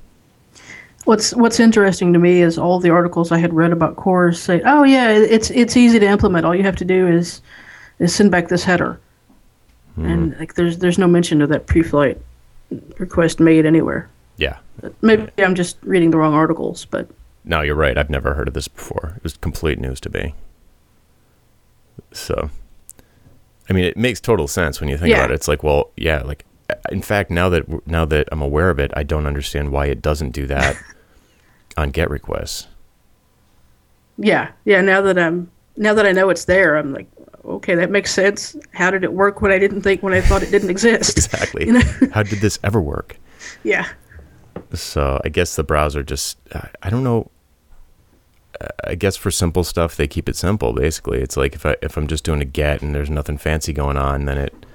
What's 1.06 1.34
What's 1.34 1.60
interesting 1.60 2.12
to 2.14 2.20
me 2.20 2.42
is 2.42 2.58
all 2.58 2.80
the 2.80 2.90
articles 2.90 3.32
I 3.32 3.38
had 3.38 3.54
read 3.54 3.72
about 3.72 3.96
CORS 3.96 4.40
say, 4.40 4.62
"Oh 4.66 4.84
yeah, 4.84 5.10
it's 5.10 5.50
it's 5.50 5.78
easy 5.78 5.98
to 5.98 6.06
implement. 6.06 6.46
All 6.46 6.54
you 6.54 6.64
have 6.64 6.76
to 6.76 6.86
do 6.86 7.08
is 7.08 7.42
is 8.00 8.16
send 8.16 8.32
back 8.32 8.48
this 8.48 8.64
header." 8.64 9.00
And 9.98 10.34
hmm. 10.34 10.40
like, 10.40 10.54
there's 10.56 10.78
there's 10.78 10.98
no 10.98 11.08
mention 11.08 11.42
of 11.42 11.50
that 11.50 11.68
pre-flight 11.68 12.18
request 12.98 13.40
made 13.40 13.66
anywhere. 13.66 14.10
Yeah. 14.38 14.58
Maybe 15.02 15.30
I'm 15.40 15.56
just 15.56 15.78
reading 15.84 16.12
the 16.12 16.18
wrong 16.18 16.34
articles, 16.34 16.86
but 16.86 17.10
No, 17.44 17.62
you're 17.62 17.76
right. 17.76 17.98
I've 17.98 18.10
never 18.10 18.34
heard 18.34 18.48
of 18.48 18.54
this 18.54 18.68
before. 18.68 19.14
It 19.18 19.24
was 19.24 19.36
complete 19.38 19.80
news 19.80 20.00
to 20.02 20.10
me. 20.10 20.34
So, 22.12 22.50
I 23.70 23.74
mean, 23.74 23.84
it 23.84 23.98
makes 23.98 24.20
total 24.22 24.48
sense 24.48 24.80
when 24.80 24.90
you 24.90 24.98
think 24.98 25.10
Yeah. 25.10 25.18
about 25.18 25.32
it. 25.32 25.36
It's 25.36 25.48
like, 25.48 25.64
well, 25.64 25.92
yeah, 25.98 26.22
like 26.22 26.46
in 26.92 27.02
fact, 27.02 27.30
now 27.32 27.50
that 27.50 27.88
now 27.88 28.06
that 28.06 28.30
I'm 28.32 28.42
aware 28.42 28.70
of 28.70 28.80
it, 28.80 28.92
I 28.96 29.04
don't 29.04 29.26
understand 29.26 29.72
why 29.72 29.88
it 29.88 30.02
doesn't 30.02 30.32
do 30.32 30.46
that 30.48 30.78
on 31.78 31.92
GET 31.92 32.10
requests. 32.10 32.68
yeah, 34.18 34.52
yeah. 34.66 34.82
Now 34.82 35.02
that 35.02 35.18
I'm 35.18 35.52
now 35.76 35.94
that 35.94 36.06
I 36.06 36.12
know 36.12 36.30
it's 36.30 36.46
there, 36.46 36.78
I'm 36.78 36.94
like, 36.94 37.08
okay, 37.46 37.76
that 37.76 37.92
makes 37.92 38.14
sense. 38.14 38.56
How 38.74 38.92
did 38.92 39.04
it 39.04 39.14
work 39.14 39.42
when 39.42 39.52
I 39.52 39.60
didn't 39.60 39.82
think 39.82 40.04
when 40.04 40.14
I 40.14 40.22
thought 40.22 40.44
it 40.44 40.52
didn't 40.52 40.70
exist? 40.78 41.18
Exactly. 41.18 41.68
You 41.68 41.74
know? 41.74 41.82
How 42.14 42.24
did 42.24 42.40
this 42.40 42.60
ever 42.64 42.82
work? 42.82 43.18
yeah, 43.64 43.88
So 44.74 45.20
I 45.24 45.30
guess 45.30 45.56
the 45.56 45.64
browser 45.64 46.04
just 46.04 46.38
I 46.82 46.90
don't 46.90 47.04
know. 47.04 47.32
I 48.84 48.96
guess 48.96 49.16
for 49.16 49.32
simple 49.32 49.64
stuff 49.64 49.96
they 49.96 50.08
keep 50.08 50.28
it 50.28 50.36
simple. 50.36 50.74
Basically, 50.74 51.20
it's 51.20 51.38
like 51.38 51.56
if 51.56 51.66
I 51.66 51.76
if 51.82 51.98
I'm 51.98 52.08
just 52.08 52.24
doing 52.24 52.42
a 52.42 52.46
get 52.46 52.82
and 52.82 52.94
there's 52.94 53.10
nothing 53.10 53.38
fancy 53.38 53.74
going 53.74 53.98
on, 53.98 54.26
then 54.26 54.38
it 54.38 54.66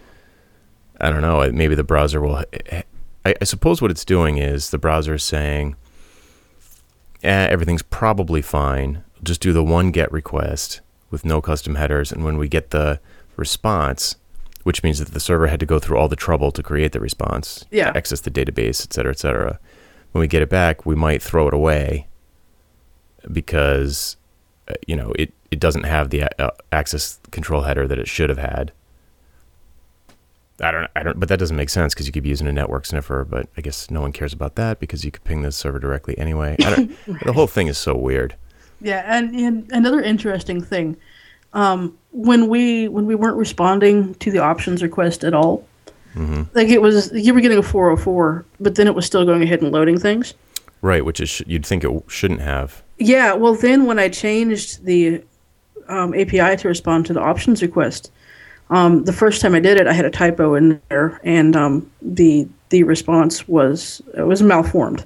I 1.00 1.10
don't 1.10 1.22
know. 1.22 1.50
Maybe 1.52 1.74
the 1.74 1.84
browser 1.84 2.20
will. 2.20 2.36
I, 2.36 2.84
I 3.24 3.44
suppose 3.44 3.82
what 3.82 3.90
it's 3.90 4.04
doing 4.04 4.38
is 4.38 4.70
the 4.70 4.78
browser 4.78 5.14
is 5.14 5.24
saying, 5.24 5.76
eh, 7.22 7.48
everything's 7.50 7.82
probably 7.82 8.42
fine. 8.42 9.02
Just 9.22 9.40
do 9.40 9.52
the 9.52 9.64
one 9.64 9.90
get 9.90 10.12
request 10.12 10.80
with 11.14 11.24
no 11.24 11.40
custom 11.40 11.76
headers, 11.76 12.12
and 12.12 12.22
when 12.24 12.36
we 12.36 12.48
get 12.48 12.68
the 12.70 13.00
response, 13.36 14.16
which 14.64 14.82
means 14.82 14.98
that 14.98 15.12
the 15.14 15.20
server 15.20 15.46
had 15.46 15.60
to 15.60 15.66
go 15.66 15.78
through 15.78 15.96
all 15.96 16.08
the 16.08 16.16
trouble 16.16 16.50
to 16.52 16.62
create 16.62 16.92
the 16.92 17.00
response, 17.00 17.64
Yeah. 17.70 17.92
access 17.94 18.20
the 18.20 18.30
database, 18.30 18.84
et 18.84 18.92
cetera, 18.92 19.12
et 19.12 19.18
cetera. 19.18 19.58
When 20.12 20.20
we 20.20 20.28
get 20.28 20.42
it 20.42 20.50
back, 20.50 20.84
we 20.84 20.94
might 20.94 21.22
throw 21.22 21.48
it 21.48 21.54
away 21.54 22.06
because 23.32 24.16
uh, 24.68 24.74
you 24.86 24.96
know 24.96 25.12
it, 25.18 25.32
it 25.50 25.60
doesn't 25.60 25.84
have 25.84 26.10
the 26.10 26.24
uh, 26.42 26.50
access 26.72 27.18
control 27.30 27.62
header 27.62 27.86
that 27.88 27.98
it 27.98 28.08
should 28.08 28.28
have 28.28 28.38
had. 28.38 28.72
I 30.60 30.70
don't, 30.70 30.88
I 30.94 31.02
don't, 31.02 31.18
but 31.18 31.28
that 31.30 31.38
doesn't 31.40 31.56
make 31.56 31.68
sense 31.68 31.94
because 31.94 32.06
you 32.06 32.12
could 32.12 32.22
be 32.22 32.28
using 32.28 32.46
a 32.46 32.52
network 32.52 32.86
sniffer, 32.86 33.24
but 33.24 33.48
I 33.56 33.60
guess 33.60 33.90
no 33.90 34.00
one 34.00 34.12
cares 34.12 34.32
about 34.32 34.54
that 34.54 34.78
because 34.78 35.04
you 35.04 35.10
could 35.10 35.24
ping 35.24 35.42
the 35.42 35.50
server 35.50 35.80
directly 35.80 36.16
anyway. 36.16 36.54
I 36.60 36.70
don't, 36.74 36.96
The 37.24 37.32
whole 37.32 37.48
thing 37.48 37.66
is 37.66 37.76
so 37.76 37.96
weird. 37.96 38.36
Yeah. 38.80 39.02
And, 39.06 39.34
and 39.34 39.70
another 39.72 40.02
interesting 40.02 40.62
thing, 40.62 40.96
um, 41.52 41.96
when 42.12 42.48
we 42.48 42.88
when 42.88 43.06
we 43.06 43.14
weren't 43.14 43.36
responding 43.36 44.14
to 44.16 44.30
the 44.30 44.38
options 44.38 44.82
request 44.82 45.24
at 45.24 45.34
all, 45.34 45.66
like 46.54 46.68
it 46.68 46.80
was 46.80 47.12
you 47.12 47.34
were 47.34 47.40
getting 47.40 47.58
a 47.58 47.62
404, 47.62 48.44
but 48.60 48.74
then 48.76 48.86
it 48.86 48.94
was 48.94 49.04
still 49.06 49.24
going 49.24 49.42
ahead 49.42 49.62
and 49.62 49.72
loading 49.72 49.98
things. 49.98 50.34
Right, 50.82 51.04
which 51.04 51.20
is 51.20 51.42
you'd 51.46 51.66
think 51.66 51.82
it 51.84 52.02
shouldn't 52.08 52.40
have. 52.40 52.82
Yeah, 52.98 53.32
well, 53.34 53.54
then 53.54 53.86
when 53.86 53.98
I 53.98 54.08
changed 54.08 54.84
the 54.84 55.22
um, 55.88 56.14
API 56.14 56.56
to 56.56 56.68
respond 56.68 57.06
to 57.06 57.12
the 57.12 57.20
options 57.20 57.62
request, 57.62 58.12
um, 58.70 59.04
the 59.04 59.12
first 59.12 59.40
time 59.40 59.54
I 59.54 59.60
did 59.60 59.80
it, 59.80 59.86
I 59.86 59.92
had 59.92 60.04
a 60.04 60.10
typo 60.10 60.54
in 60.54 60.80
there, 60.88 61.20
and 61.24 61.56
um, 61.56 61.90
the 62.02 62.48
the 62.68 62.84
response 62.84 63.48
was 63.48 64.02
it 64.16 64.22
was 64.22 64.42
malformed. 64.42 65.04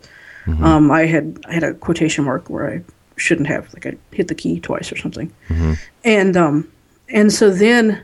Um, 0.65 0.91
I 0.91 1.05
had 1.05 1.39
I 1.47 1.53
had 1.53 1.63
a 1.63 1.75
quotation 1.75 2.25
mark 2.25 2.49
where 2.49 2.71
I 2.71 2.83
shouldn't 3.19 3.49
have, 3.49 3.73
like 3.75 3.87
I 3.87 3.97
hit 4.13 4.29
the 4.29 4.35
key 4.35 4.61
twice 4.61 4.91
or 4.93 4.97
something, 4.97 5.33
and 6.05 6.37
um, 6.37 6.71
and 7.09 7.33
so 7.33 7.51
then, 7.51 8.03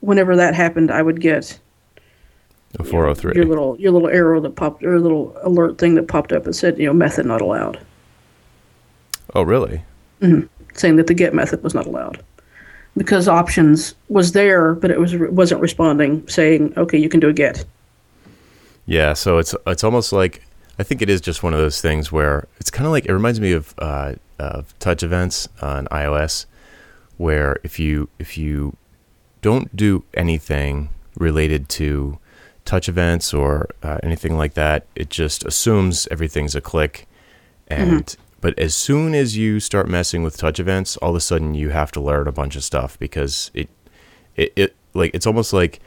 whenever 0.00 0.36
that 0.36 0.54
happened, 0.54 0.90
I 0.90 1.02
would 1.02 1.20
get 1.20 1.58
A 2.78 2.84
403. 2.84 3.34
your 3.34 3.44
little 3.44 3.76
your 3.78 3.92
little 3.92 4.08
arrow 4.08 4.40
that 4.40 4.56
popped 4.56 4.82
or 4.82 4.94
a 4.94 5.00
little 5.00 5.36
alert 5.42 5.78
thing 5.78 5.94
that 5.96 6.08
popped 6.08 6.32
up 6.32 6.44
and 6.46 6.54
said 6.54 6.78
you 6.78 6.86
know 6.86 6.92
method 6.92 7.26
not 7.26 7.40
allowed. 7.40 7.78
oh, 9.34 9.42
really? 9.42 9.82
Hmm. 10.20 10.42
saying 10.74 10.96
that 10.96 11.06
the 11.06 11.14
get 11.14 11.32
method 11.34 11.62
was 11.62 11.74
not 11.74 11.86
allowed 11.86 12.22
because 12.96 13.26
options 13.28 13.94
was 14.08 14.32
there, 14.32 14.74
but 14.74 14.90
it 14.90 15.00
was 15.00 15.16
wasn't 15.16 15.60
responding, 15.60 16.26
saying 16.28 16.74
okay, 16.76 16.98
you 16.98 17.08
can 17.08 17.20
do 17.20 17.28
a 17.28 17.32
get. 17.32 17.64
Yeah, 18.86 19.12
so 19.14 19.38
it's 19.38 19.54
it's 19.66 19.84
almost 19.84 20.12
like 20.12 20.42
I 20.80 20.82
think 20.82 21.02
it 21.02 21.10
is 21.10 21.20
just 21.20 21.42
one 21.42 21.52
of 21.52 21.60
those 21.60 21.82
things 21.82 22.10
where 22.10 22.48
it's 22.58 22.70
kind 22.70 22.86
of 22.86 22.90
like 22.90 23.04
it 23.04 23.12
reminds 23.12 23.38
me 23.38 23.52
of 23.52 23.74
uh, 23.76 24.14
of 24.38 24.76
touch 24.78 25.02
events 25.02 25.46
on 25.60 25.86
iOS, 25.88 26.46
where 27.18 27.58
if 27.62 27.78
you 27.78 28.08
if 28.18 28.38
you 28.38 28.78
don't 29.42 29.76
do 29.76 30.04
anything 30.14 30.88
related 31.18 31.68
to 31.68 32.18
touch 32.64 32.88
events 32.88 33.34
or 33.34 33.68
uh, 33.82 33.98
anything 34.02 34.38
like 34.38 34.54
that, 34.54 34.86
it 34.94 35.10
just 35.10 35.44
assumes 35.44 36.08
everything's 36.10 36.54
a 36.54 36.62
click, 36.62 37.06
and 37.68 38.16
but 38.40 38.58
as 38.58 38.74
soon 38.74 39.14
as 39.14 39.36
you 39.36 39.60
start 39.60 39.86
messing 39.86 40.22
with 40.22 40.38
touch 40.38 40.58
events, 40.58 40.96
all 40.96 41.10
of 41.10 41.16
a 41.16 41.20
sudden 41.20 41.52
you 41.52 41.68
have 41.68 41.92
to 41.92 42.00
learn 42.00 42.26
a 42.26 42.32
bunch 42.32 42.56
of 42.56 42.64
stuff 42.64 42.98
because 42.98 43.50
it, 43.52 43.68
it, 44.34 44.50
it 44.56 44.76
like 44.94 45.10
it's 45.12 45.26
almost 45.26 45.52
like 45.52 45.80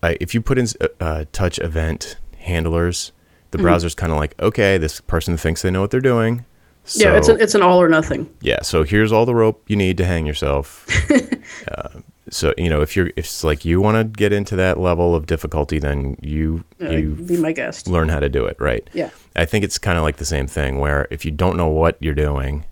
I, 0.00 0.16
if 0.20 0.32
you 0.32 0.40
put 0.40 0.58
in 0.58 0.68
uh, 0.80 0.86
uh, 1.00 1.24
touch 1.32 1.58
event 1.58 2.18
handlers, 2.36 3.10
the 3.50 3.58
browser's 3.58 3.94
kind 3.94 4.12
of 4.12 4.18
like, 4.18 4.34
okay, 4.40 4.78
this 4.78 5.00
person 5.00 5.36
thinks 5.36 5.62
they 5.62 5.70
know 5.70 5.80
what 5.80 5.90
they're 5.90 6.00
doing. 6.00 6.44
So, 6.84 7.02
yeah, 7.04 7.16
it's 7.18 7.28
an 7.28 7.38
it's 7.40 7.54
an 7.54 7.60
all 7.62 7.80
or 7.82 7.88
nothing. 7.88 8.28
yeah, 8.40 8.62
so 8.62 8.82
here's 8.82 9.12
all 9.12 9.26
the 9.26 9.34
rope 9.34 9.62
you 9.68 9.76
need 9.76 9.96
to 9.98 10.04
hang 10.06 10.24
yourself. 10.26 10.86
uh, 11.76 12.00
so 12.30 12.54
you 12.56 12.70
know 12.70 12.80
if 12.80 12.96
you're 12.96 13.08
if 13.08 13.24
it's 13.26 13.44
like 13.44 13.64
you 13.66 13.80
want 13.80 13.96
to 13.98 14.04
get 14.04 14.32
into 14.32 14.56
that 14.56 14.78
level 14.78 15.14
of 15.14 15.26
difficulty, 15.26 15.78
then 15.78 16.16
you 16.22 16.64
Uh, 16.80 16.88
you 16.90 17.10
be 17.10 17.36
my 17.36 17.52
guest. 17.52 17.88
learn 17.88 18.08
how 18.08 18.20
to 18.20 18.28
do 18.30 18.46
it 18.46 18.56
right. 18.58 18.88
Yeah. 18.94 19.10
I 19.36 19.44
think 19.44 19.64
it's 19.64 19.76
kind 19.78 19.98
of 19.98 20.02
like 20.04 20.16
the 20.16 20.24
same 20.24 20.46
thing 20.46 20.78
where 20.78 21.06
if 21.10 21.24
you 21.26 21.30
don't 21.30 21.56
know 21.58 21.68
what 21.68 21.96
you're 22.00 22.14
doing 22.14 22.64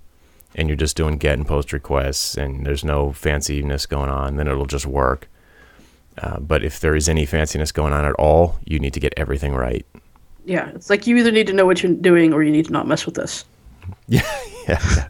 and 0.54 0.68
you're 0.68 0.76
just 0.76 0.96
doing 0.96 1.18
get 1.18 1.36
and 1.36 1.46
post 1.46 1.72
requests 1.74 2.36
and 2.38 2.64
there's 2.64 2.84
no 2.84 3.08
fanciness 3.10 3.86
going 3.86 4.08
on, 4.08 4.36
then 4.36 4.48
it'll 4.48 4.64
just 4.66 4.86
work. 4.86 5.28
Uh, 6.16 6.40
but 6.40 6.64
if 6.64 6.80
there 6.80 6.96
is 6.96 7.06
any 7.08 7.26
fanciness 7.26 7.72
going 7.72 7.92
on 7.92 8.06
at 8.06 8.14
all, 8.14 8.58
you 8.64 8.78
need 8.78 8.94
to 8.94 9.00
get 9.00 9.12
everything 9.18 9.54
right. 9.54 9.84
Yeah, 10.46 10.70
it's 10.70 10.88
like 10.88 11.06
you 11.06 11.16
either 11.18 11.30
need 11.32 11.46
to 11.48 11.52
know 11.52 11.66
what 11.66 11.82
you're 11.82 11.92
doing 11.92 12.32
or 12.32 12.42
you 12.42 12.50
need 12.52 12.64
to 12.66 12.72
not 12.72 12.86
mess 12.88 13.04
with 13.04 13.14
this. 13.16 13.44
Yeah, 14.08 14.22
yeah. 14.68 15.08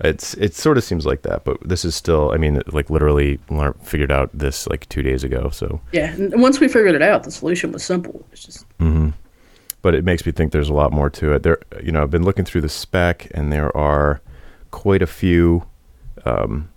it's 0.00 0.34
it 0.34 0.54
sort 0.54 0.76
of 0.78 0.84
seems 0.84 1.06
like 1.06 1.22
that, 1.22 1.44
but 1.44 1.56
this 1.66 1.84
is 1.84 1.94
still. 1.94 2.32
I 2.32 2.36
mean, 2.36 2.62
like 2.68 2.90
literally 2.90 3.38
figured 3.82 4.10
out 4.12 4.30
this 4.32 4.66
like 4.66 4.88
two 4.88 5.02
days 5.02 5.24
ago. 5.24 5.50
So, 5.50 5.80
Yeah, 5.92 6.12
and 6.12 6.40
once 6.42 6.60
we 6.60 6.68
figured 6.68 6.94
it 6.94 7.02
out, 7.02 7.24
the 7.24 7.30
solution 7.30 7.72
was 7.72 7.82
simple. 7.82 8.24
It's 8.32 8.44
just 8.44 8.66
Mm-hmm. 8.78 9.10
but 9.82 9.94
it 9.94 10.04
makes 10.04 10.24
me 10.26 10.32
think 10.32 10.52
there's 10.52 10.68
a 10.68 10.74
lot 10.74 10.92
more 10.92 11.08
to 11.10 11.32
it. 11.32 11.42
There, 11.42 11.58
you 11.82 11.92
know, 11.92 12.02
I've 12.02 12.10
been 12.10 12.24
looking 12.24 12.44
through 12.44 12.60
the 12.62 12.68
spec, 12.68 13.28
and 13.32 13.52
there 13.52 13.74
are 13.76 14.20
quite 14.70 15.00
a 15.02 15.06
few 15.06 15.64
um, 16.26 16.68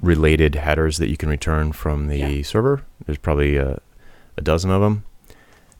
related 0.00 0.54
headers 0.54 0.96
that 0.98 1.08
you 1.08 1.16
can 1.16 1.28
return 1.28 1.72
from 1.72 2.08
the 2.08 2.18
Yeah. 2.18 2.42
server. 2.42 2.82
There's 3.04 3.18
probably 3.18 3.56
a, 3.56 3.80
a 4.38 4.40
dozen 4.42 4.70
of 4.70 4.80
them. 4.80 5.04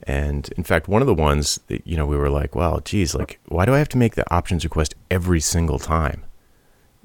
And 0.04 0.48
in 0.56 0.64
fact, 0.64 0.88
one 0.88 1.02
of 1.02 1.06
the 1.06 1.14
ones 1.14 1.60
that, 1.66 1.86
you 1.86 1.96
know, 1.96 2.06
we 2.06 2.16
were 2.16 2.30
like, 2.30 2.54
well, 2.54 2.80
geez, 2.80 3.14
like, 3.14 3.38
why 3.48 3.66
do 3.66 3.74
I 3.74 3.78
have 3.78 3.88
to 3.90 3.98
make 3.98 4.14
the 4.14 4.34
options 4.34 4.64
request 4.64 4.94
every 5.10 5.40
single 5.40 5.78
time? 5.78 6.24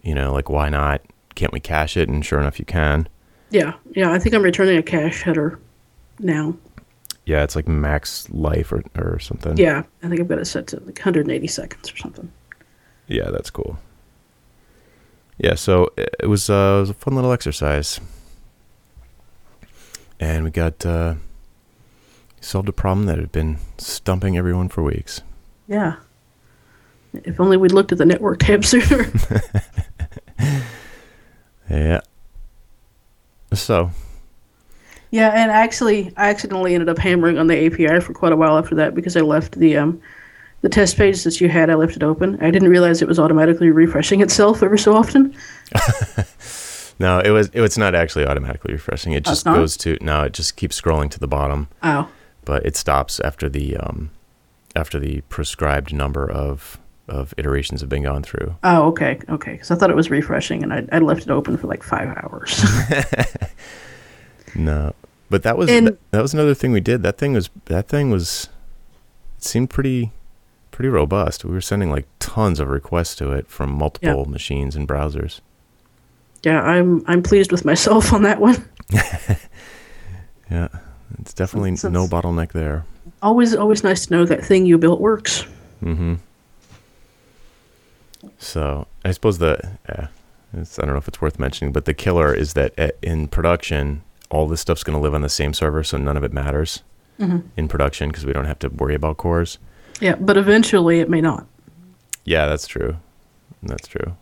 You 0.01 0.15
know, 0.15 0.31
like, 0.33 0.49
why 0.49 0.69
not? 0.69 1.01
Can't 1.35 1.51
we 1.51 1.59
cache 1.59 1.97
it? 1.97 2.07
And 2.07 2.25
sure 2.25 2.39
enough, 2.39 2.57
you 2.59 2.65
can. 2.65 3.09
yeah, 3.49 3.73
yeah. 3.91 4.11
I 4.11 4.19
think 4.19 4.33
I'm 4.33 4.43
returning 4.43 4.77
a 4.77 4.83
cache 4.83 5.23
header 5.23 5.59
now. 6.19 6.55
Yeah, 7.25 7.43
it's 7.43 7.55
like 7.55 7.67
max 7.67 8.29
life 8.29 8.71
or, 8.71 8.83
or 8.95 9.19
something. 9.19 9.57
Yeah, 9.57 9.83
I 10.03 10.07
think 10.07 10.21
I've 10.21 10.27
got 10.27 10.37
it 10.39 10.45
set 10.45 10.67
to 10.67 10.77
like 10.77 10.97
180 10.99 11.47
seconds 11.47 11.91
or 11.91 11.97
something. 11.97 12.31
Yeah, 13.07 13.31
that's 13.31 13.49
cool. 13.49 13.77
Yeah, 15.37 15.55
so 15.55 15.89
it 15.97 16.15
it 16.21 16.27
was, 16.27 16.49
uh, 16.49 16.75
it 16.77 16.79
was 16.81 16.89
a 16.91 16.93
fun 16.93 17.15
little 17.15 17.31
exercise. 17.33 17.99
And 20.19 20.43
we 20.45 20.51
got 20.51 20.85
uh, 20.85 21.15
solved 22.45 22.69
a 22.69 22.73
problem 22.73 23.05
that 23.07 23.17
had 23.17 23.31
been 23.31 23.57
stumping 23.77 24.37
everyone 24.37 24.69
for 24.69 24.83
weeks. 24.83 25.21
Yeah. 25.67 25.95
If 27.13 27.39
only 27.39 27.57
we'd 27.57 27.71
looked 27.71 27.91
at 27.91 27.97
the 27.97 28.05
network 28.05 28.39
tab 28.39 28.63
sooner. 28.65 29.05
Yeah. 31.69 32.01
So, 33.53 33.89
yeah, 35.09 35.29
and 35.29 35.49
actually, 35.49 36.13
I 36.15 36.29
accidentally 36.29 36.75
ended 36.75 36.89
up 36.89 36.99
hammering 36.99 37.39
on 37.39 37.47
the 37.47 37.65
API 37.65 38.01
for 38.01 38.13
quite 38.13 38.31
a 38.33 38.35
while 38.35 38.57
after 38.57 38.75
that 38.75 38.93
because 38.93 39.17
I 39.17 39.21
left 39.21 39.57
the 39.57 39.75
um, 39.77 39.99
the 40.61 40.69
test 40.69 40.95
page 40.95 41.23
that 41.23 41.41
you 41.41 41.49
had. 41.49 41.71
I 41.71 41.73
left 41.73 41.95
it 41.95 42.03
open. 42.03 42.37
I 42.39 42.51
didn't 42.51 42.69
realize 42.69 43.01
it 43.01 43.07
was 43.07 43.17
automatically 43.17 43.71
refreshing 43.71 44.21
itself 44.21 44.61
every 44.61 44.77
so 44.77 44.95
often. 44.95 45.33
no, 46.99 47.19
it 47.19 47.31
was 47.31 47.49
it 47.53 47.61
was 47.61 47.77
not 47.79 47.95
actually 47.95 48.25
automatically 48.27 48.73
refreshing. 48.73 49.13
It 49.13 49.27
Oh, 49.27 49.31
just 49.31 49.45
goes 49.45 49.75
to 49.77 49.97
no, 50.01 50.23
it 50.23 50.33
just 50.33 50.57
keeps 50.57 50.79
scrolling 50.79 51.09
to 51.11 51.19
the 51.19 51.27
bottom, 51.27 51.67
Oh, 51.81 52.07
but 52.45 52.65
it 52.65 52.75
stops 52.77 53.19
after 53.19 53.49
the 53.49 53.75
um 53.77 54.11
after 54.75 54.99
the 54.99 55.21
prescribed 55.29 55.93
number 55.93 56.29
of 56.29 56.79
of 57.07 57.33
iterations 57.37 57.81
have 57.81 57.89
been 57.89 58.03
gone 58.03 58.23
through. 58.23 58.55
oh, 58.63 58.87
okay, 58.87 59.19
okay. 59.29 59.51
Because 59.53 59.69
I 59.71 59.75
thought 59.75 59.89
it 59.91 59.95
was 59.95 60.09
refreshing, 60.09 60.63
and 60.63 60.73
I 60.73 60.85
I 60.91 60.99
left 60.99 61.23
it 61.23 61.29
open 61.29 61.57
for 61.57 61.67
like 61.67 61.83
five 61.83 62.09
hours. 62.17 62.63
No, 64.55 64.93
but 65.29 65.43
that 65.43 65.57
was 65.57 65.69
And- 65.69 65.87
that, 65.87 66.11
that 66.11 66.21
was 66.21 66.33
another 66.33 66.53
thing 66.53 66.71
we 66.71 66.79
did. 66.79 67.03
That 67.03 67.17
thing 67.17 67.33
was 67.33 67.49
that 67.65 67.87
thing 67.89 68.09
was 68.09 68.47
it 69.37 69.43
seemed 69.43 69.69
pretty 69.69 70.11
pretty 70.71 70.89
robust. 70.89 71.43
We 71.45 71.51
were 71.53 71.61
sending 71.61 71.89
like 71.91 72.05
tons 72.19 72.59
of 72.59 72.69
requests 72.69 73.15
to 73.17 73.31
it 73.31 73.47
from 73.47 73.71
multiple 73.71 74.25
machines 74.25 74.75
and 74.75 74.87
browsers. 74.87 75.41
yeah, 76.43 76.61
I'm 76.61 77.03
I'm 77.07 77.21
pleased 77.21 77.51
with 77.51 77.65
myself 77.65 78.13
on 78.13 78.23
that 78.23 78.39
one. 78.39 78.63
Yeah, 80.51 80.67
it's 81.19 81.33
definitely 81.33 81.71
no 81.71 82.07
bottleneck 82.07 82.51
there. 82.51 82.85
Always 83.21 83.55
always 83.55 83.83
nice 83.83 84.05
to 84.07 84.13
know 84.13 84.25
that 84.25 84.43
thing 84.43 84.65
you 84.65 84.77
built 84.77 84.99
works. 84.99 85.45
Mm-hmm. 85.83 86.15
So 88.37 88.87
I 89.03 89.11
suppose 89.11 89.37
the 89.37 89.77
eh, 89.87 90.07
it's, 90.53 90.79
I 90.79 90.83
don't 90.83 90.93
know 90.93 90.97
if 90.97 91.07
it's 91.07 91.21
worth 91.21 91.39
mentioning, 91.39 91.71
but 91.71 91.85
the 91.85 91.93
killer 91.93 92.33
is 92.33 92.53
that 92.53 92.77
at, 92.77 92.97
in 93.01 93.27
production, 93.27 94.03
all 94.29 94.47
this 94.47 94.61
stuff's 94.61 94.83
going 94.83 94.97
to 94.97 95.01
live 95.01 95.13
on 95.13 95.21
the 95.21 95.29
same 95.29 95.53
server, 95.53 95.83
so 95.83 95.97
none 95.97 96.17
of 96.17 96.23
it 96.23 96.33
matters 96.33 96.81
mm-hmm. 97.19 97.47
in 97.57 97.67
production 97.67 98.09
because 98.09 98.25
we 98.25 98.33
don't 98.33 98.45
have 98.45 98.59
to 98.59 98.69
worry 98.69 98.95
about 98.95 99.17
CORS. 99.17 99.57
Yeah, 99.99 100.15
but 100.15 100.37
eventually 100.37 100.99
it 100.99 101.09
may 101.09 101.21
not. 101.21 101.45
Yeah, 102.23 102.47
that's 102.47 102.67
true. 102.67 102.97
That's 103.63 103.87
true. 103.87 104.15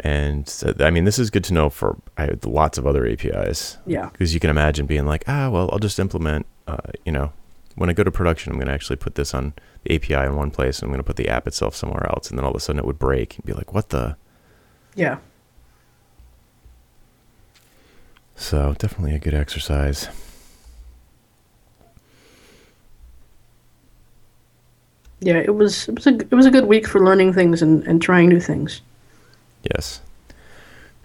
And 0.00 0.48
so, 0.48 0.74
I 0.80 0.90
mean, 0.90 1.04
this 1.04 1.18
is 1.18 1.30
good 1.30 1.44
to 1.44 1.54
know 1.54 1.70
for 1.70 1.96
I, 2.18 2.30
lots 2.44 2.78
of 2.78 2.86
other 2.86 3.06
APIs 3.06 3.78
Yeah. 3.86 4.08
because 4.10 4.34
you 4.34 4.40
can 4.40 4.50
imagine 4.50 4.86
being 4.86 5.06
like, 5.06 5.24
ah, 5.28 5.48
well, 5.50 5.68
I'll 5.72 5.78
just 5.78 5.98
implement, 6.00 6.46
uh, 6.66 6.78
you 7.04 7.12
know, 7.12 7.32
when 7.76 7.88
I 7.88 7.92
go 7.92 8.02
to 8.02 8.10
production, 8.10 8.50
I'm 8.52 8.58
going 8.58 8.66
to 8.68 8.72
actually 8.74 8.96
put 8.96 9.14
this 9.14 9.32
on 9.32 9.52
the 9.84 9.94
API 9.94 10.26
in 10.26 10.36
one 10.36 10.50
place, 10.50 10.78
and 10.78 10.84
I'm 10.86 10.90
going 10.90 10.98
to 10.98 11.04
put 11.06 11.16
the 11.16 11.28
app 11.28 11.46
itself 11.46 11.74
somewhere 11.74 12.06
else, 12.08 12.28
and 12.30 12.38
then 12.38 12.44
all 12.44 12.50
of 12.50 12.56
a 12.56 12.60
sudden 12.60 12.78
it 12.78 12.84
would 12.84 12.98
break 12.98 13.36
and 13.36 13.44
be 13.46 13.52
like, 13.52 13.72
what 13.72 13.90
the? 13.90 14.16
Yeah. 14.94 15.18
So 18.34 18.74
definitely 18.78 19.14
a 19.14 19.18
good 19.18 19.34
exercise. 19.34 20.08
Yeah, 25.20 25.36
it 25.36 25.54
was 25.54 25.88
it 25.88 25.94
was 25.94 26.06
a 26.06 26.14
it 26.16 26.32
was 26.32 26.46
a 26.46 26.50
good 26.50 26.66
week 26.66 26.86
for 26.88 27.00
learning 27.04 27.32
things 27.32 27.62
and, 27.62 27.86
and 27.86 28.02
trying 28.02 28.28
new 28.28 28.40
things. 28.40 28.82
Yes. 29.62 30.00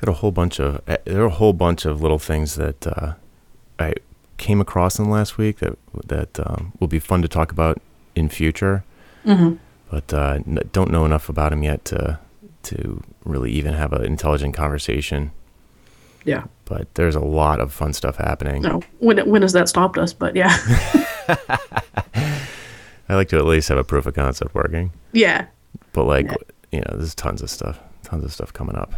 Got 0.01 0.10
a 0.10 0.14
whole 0.14 0.32
bunch 0.32 0.60
of 0.60 0.82
uh, 0.88 0.97
there 1.05 1.22
are 1.24 1.26
a 1.26 1.30
whole 1.30 1.53
bunch 1.53 1.86
of 1.86 2.01
little 2.01 2.20
things 2.20 2.55
that 2.55 2.86
uh, 2.88 3.14
I 3.80 3.93
came 4.38 4.62
across 4.62 4.99
in 4.99 5.05
the 5.05 5.12
last 5.12 5.38
week 5.38 5.58
that 5.60 5.78
that 6.08 6.39
um, 6.45 6.74
will 6.80 6.88
be 6.88 6.99
fun 6.99 7.22
to 7.24 7.28
talk 7.28 7.51
about 7.51 7.82
in 8.16 8.30
future. 8.30 8.84
Mm-hmm. 9.26 9.55
But 9.89 10.14
uh, 10.14 10.39
n- 10.45 10.60
don't 10.72 10.91
know 10.91 11.05
enough 11.05 11.30
about 11.30 11.49
them 11.51 11.64
yet 11.64 11.84
to 11.86 12.20
to 12.64 13.01
really 13.26 13.51
even 13.51 13.74
have 13.74 13.91
an 13.93 14.03
intelligent 14.03 14.53
conversation. 14.53 15.32
Yeah. 16.26 16.43
But 16.66 16.93
there's 16.95 17.16
a 17.16 17.22
lot 17.22 17.60
of 17.60 17.72
fun 17.74 17.93
stuff 17.93 18.18
happening. 18.18 18.62
No, 18.64 18.82
when 18.99 19.18
when 19.30 19.41
has 19.41 19.53
that 19.53 19.70
stopped 19.70 19.97
us? 19.97 20.14
But 20.14 20.36
yeah, 20.36 20.55
I 23.10 23.16
like 23.16 23.30
to 23.30 23.38
at 23.38 23.45
least 23.45 23.70
have 23.70 23.78
a 23.78 23.84
proof 23.84 24.05
of 24.05 24.14
concept 24.14 24.53
working. 24.53 24.91
yeah. 25.14 25.47
But 25.93 26.03
like 26.05 26.28
Yeah. 26.28 26.36
you 26.72 26.80
know, 26.82 26.97
there's 26.97 27.16
tons 27.16 27.41
of 27.41 27.49
stuff, 27.49 27.80
tons 28.04 28.24
of 28.24 28.34
stuff 28.34 28.54
coming 28.54 28.76
up. 28.76 28.93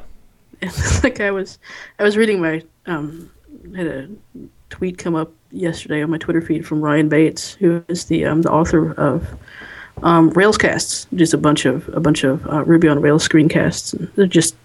It's 0.62 1.04
like 1.04 1.20
I 1.20 1.32
was 1.32 1.60
I 2.00 2.04
was 2.04 2.18
reading 2.18 2.41
my 2.41 2.64
um 2.86 3.30
had 3.76 3.88
a 3.88 4.10
tweet 4.70 4.97
come 4.97 5.16
up 5.16 5.32
yesterday 5.52 6.04
on 6.04 6.10
my 6.10 6.18
Twitter 6.18 6.41
feed 6.41 6.66
from 6.66 6.82
Ryan 6.82 7.10
Bates, 7.10 7.54
who 7.54 7.84
is 7.88 8.06
the 8.06 8.26
um 8.26 8.41
the 8.41 8.52
author 8.52 8.93
of 8.93 9.28
um 10.04 10.32
Railscasts, 10.32 11.08
just 11.16 11.34
a 11.34 11.38
bunch 11.38 11.66
of 11.66 11.88
a 11.89 12.00
bunch 12.00 12.24
of 12.24 12.45
uh, 12.47 12.64
Ruby 12.64 12.88
on 12.88 13.02
Rails 13.02 13.28
screencasts. 13.28 13.93
And 13.93 14.08
they're 14.16 14.28
just 14.28 14.56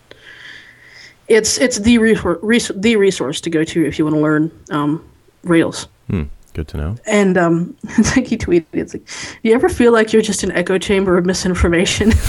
it's 1.28 1.58
it's 1.58 1.78
the 1.78 1.98
resource, 1.98 2.38
res- 2.42 2.72
the 2.74 2.96
resource 2.96 3.40
to 3.42 3.50
go 3.50 3.64
to 3.64 3.86
if 3.86 3.98
you 3.98 4.04
want 4.04 4.16
to 4.16 4.20
learn 4.20 4.50
um, 4.70 5.04
Rails. 5.42 5.88
Hmm. 6.08 6.24
Good 6.52 6.68
to 6.68 6.76
know. 6.76 6.96
And 7.06 7.36
um, 7.36 7.76
it's 7.98 8.16
like 8.16 8.26
he 8.26 8.36
tweeted, 8.36 8.66
it's 8.72 8.94
like, 8.94 9.06
"Do 9.06 9.48
you 9.48 9.54
ever 9.54 9.68
feel 9.68 9.92
like 9.92 10.12
you're 10.12 10.22
just 10.22 10.44
an 10.44 10.52
echo 10.52 10.78
chamber 10.78 11.18
of 11.18 11.26
misinformation?" 11.26 12.12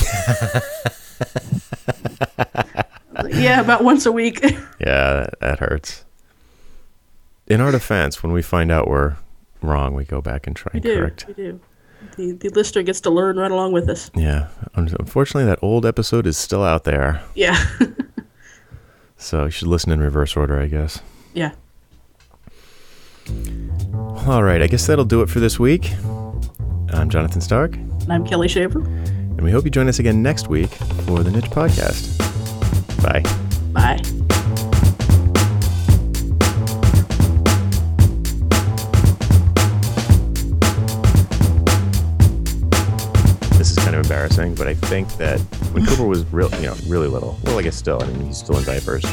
I 1.21 2.45
was 3.15 3.23
like, 3.25 3.33
yeah, 3.35 3.61
about 3.61 3.83
once 3.83 4.05
a 4.05 4.11
week. 4.11 4.43
Yeah, 4.79 5.13
that, 5.13 5.39
that 5.39 5.59
hurts. 5.59 6.03
In 7.47 7.61
our 7.61 7.71
defense, 7.71 8.21
when 8.21 8.33
we 8.33 8.41
find 8.41 8.71
out 8.71 8.87
we're 8.89 9.15
wrong, 9.61 9.93
we 9.95 10.03
go 10.03 10.21
back 10.21 10.45
and 10.47 10.55
try 10.55 10.69
we 10.73 10.77
and 10.79 10.83
do. 10.83 10.97
correct. 10.97 11.25
We 11.27 11.33
do. 11.33 11.59
The 12.17 12.33
the 12.33 12.49
listener 12.49 12.83
gets 12.83 12.99
to 13.01 13.09
learn 13.09 13.37
right 13.37 13.49
along 13.51 13.71
with 13.71 13.89
us. 13.89 14.11
Yeah. 14.15 14.49
Unfortunately, 14.75 15.45
that 15.45 15.59
old 15.63 15.85
episode 15.85 16.27
is 16.27 16.37
still 16.37 16.63
out 16.63 16.83
there. 16.83 17.21
Yeah. 17.35 17.57
So 19.17 19.45
you 19.45 19.51
should 19.51 19.69
listen 19.69 19.91
in 19.93 20.01
reverse 20.01 20.35
order, 20.35 20.59
I 20.59 20.67
guess. 20.67 20.99
yeah. 21.33 21.53
All 24.27 24.43
right. 24.43 24.61
I 24.61 24.67
guess 24.67 24.85
that'll 24.85 25.05
do 25.05 25.21
it 25.21 25.29
for 25.29 25.39
this 25.39 25.57
week. 25.57 25.93
I'm 26.89 27.09
Jonathan 27.09 27.39
Stark. 27.41 27.75
And 27.75 28.11
I'm 28.13 28.25
Kelli 28.25 28.49
Shaver. 28.49 28.81
And 29.37 29.41
we 29.43 29.51
hope 29.51 29.65
you 29.65 29.71
join 29.71 29.87
us 29.87 29.99
again 29.99 30.21
next 30.23 30.47
week 30.47 30.69
for 31.05 31.23
the 31.23 31.31
Niche 31.31 31.49
Podcast. 31.51 32.17
Bye. 33.03 33.21
Bye. 33.73 34.01
This 43.57 43.71
is 43.71 43.77
kind 43.77 43.95
of 43.95 44.03
embarrassing, 44.03 44.53
but 44.55 44.67
I 44.67 44.73
think 44.73 45.07
that 45.17 45.39
when 45.71 45.85
Cooper 45.87 46.05
was 46.05 46.25
real, 46.31 46.49
you 46.55 46.67
know, 46.67 46.75
really 46.87 47.07
little, 47.07 47.39
well, 47.43 47.57
I 47.57 47.61
guess 47.61 47.75
still, 47.75 48.01
I 48.03 48.07
mean, 48.07 48.25
he's 48.27 48.37
still 48.37 48.57
in 48.57 48.63
diapers. 48.65 49.05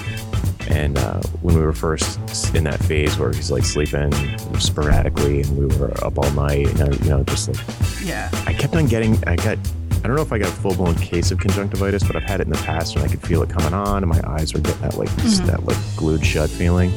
And 0.68 0.98
uh, 0.98 1.20
when 1.42 1.54
we 1.54 1.60
were 1.62 1.72
first 1.72 2.18
in 2.54 2.64
that 2.64 2.82
phase 2.84 3.18
where 3.18 3.32
he's 3.32 3.50
like 3.50 3.64
sleeping 3.64 4.12
sporadically 4.58 5.42
and 5.42 5.56
we 5.56 5.66
were 5.76 5.92
up 6.04 6.18
all 6.18 6.30
night, 6.32 6.68
and, 6.80 7.00
you 7.04 7.10
know, 7.10 7.22
just 7.24 7.48
like, 7.48 7.58
Yeah. 8.04 8.28
I 8.46 8.52
kept 8.52 8.74
on 8.74 8.86
getting, 8.86 9.22
I 9.26 9.36
got, 9.36 9.58
I 10.05 10.09
don't 10.09 10.16
know 10.16 10.22
if 10.22 10.32
I 10.32 10.38
got 10.38 10.48
a 10.48 10.53
full 10.53 10.74
blown 10.74 10.96
case 10.96 11.30
of 11.30 11.38
conjunctivitis, 11.38 12.03
but 12.03 12.16
I've 12.16 12.24
had 12.24 12.40
it 12.40 12.46
in 12.48 12.53
the 12.53 12.59
past 12.59 12.96
and 12.96 13.05
I 13.05 13.09
could 13.09 13.22
feel 13.22 13.42
it 13.42 13.48
coming 13.50 13.72
on 13.72 14.03
and 14.03 14.09
my 14.09 14.20
eyes 14.26 14.53
were 14.53 14.61
getting 14.61 14.80
that 14.82 14.96
like, 14.98 15.09
mm-hmm. 15.11 15.46
that 15.46 15.64
like 15.64 15.76
glued 15.96 16.26
shut 16.26 16.50
feeling. 16.50 16.90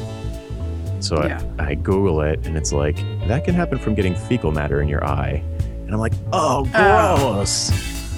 So 1.00 1.22
Yeah. 1.24 1.40
I, 1.58 1.68
I 1.68 1.74
Google 1.76 2.20
it 2.22 2.44
and 2.46 2.56
it's 2.56 2.72
like, 2.72 2.96
that 3.28 3.44
can 3.44 3.54
happen 3.54 3.78
from 3.78 3.94
getting 3.94 4.16
fecal 4.16 4.50
matter 4.50 4.82
in 4.82 4.88
your 4.88 5.04
eye. 5.04 5.42
And 5.84 5.92
I'm 5.92 6.00
like, 6.00 6.14
oh, 6.32 6.68
Oh. 6.74 7.34
gross. 7.34 7.70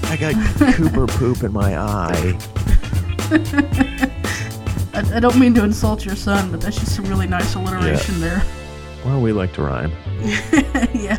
I 0.05 0.17
got 0.17 0.35
Cooper 0.75 1.07
poop 1.07 1.43
in 1.43 1.53
my 1.53 1.77
eye. 1.77 2.39
I, 4.95 5.17
I 5.17 5.21
don't 5.21 5.39
mean 5.39 5.53
to 5.55 5.65
insult 5.65 6.07
your 6.07 6.17
son, 6.17 6.51
but 6.51 6.63
that's 6.63 6.79
just 6.79 6.99
a 6.99 7.03
really 7.03 7.27
nice 7.27 7.55
alliteration 7.55 8.21
there. 8.21 8.43
Well, 9.05 9.21
we 9.21 9.33
like 9.33 9.53
to 9.55 9.63
rhyme. 9.63 9.93
yeah. 10.95 11.19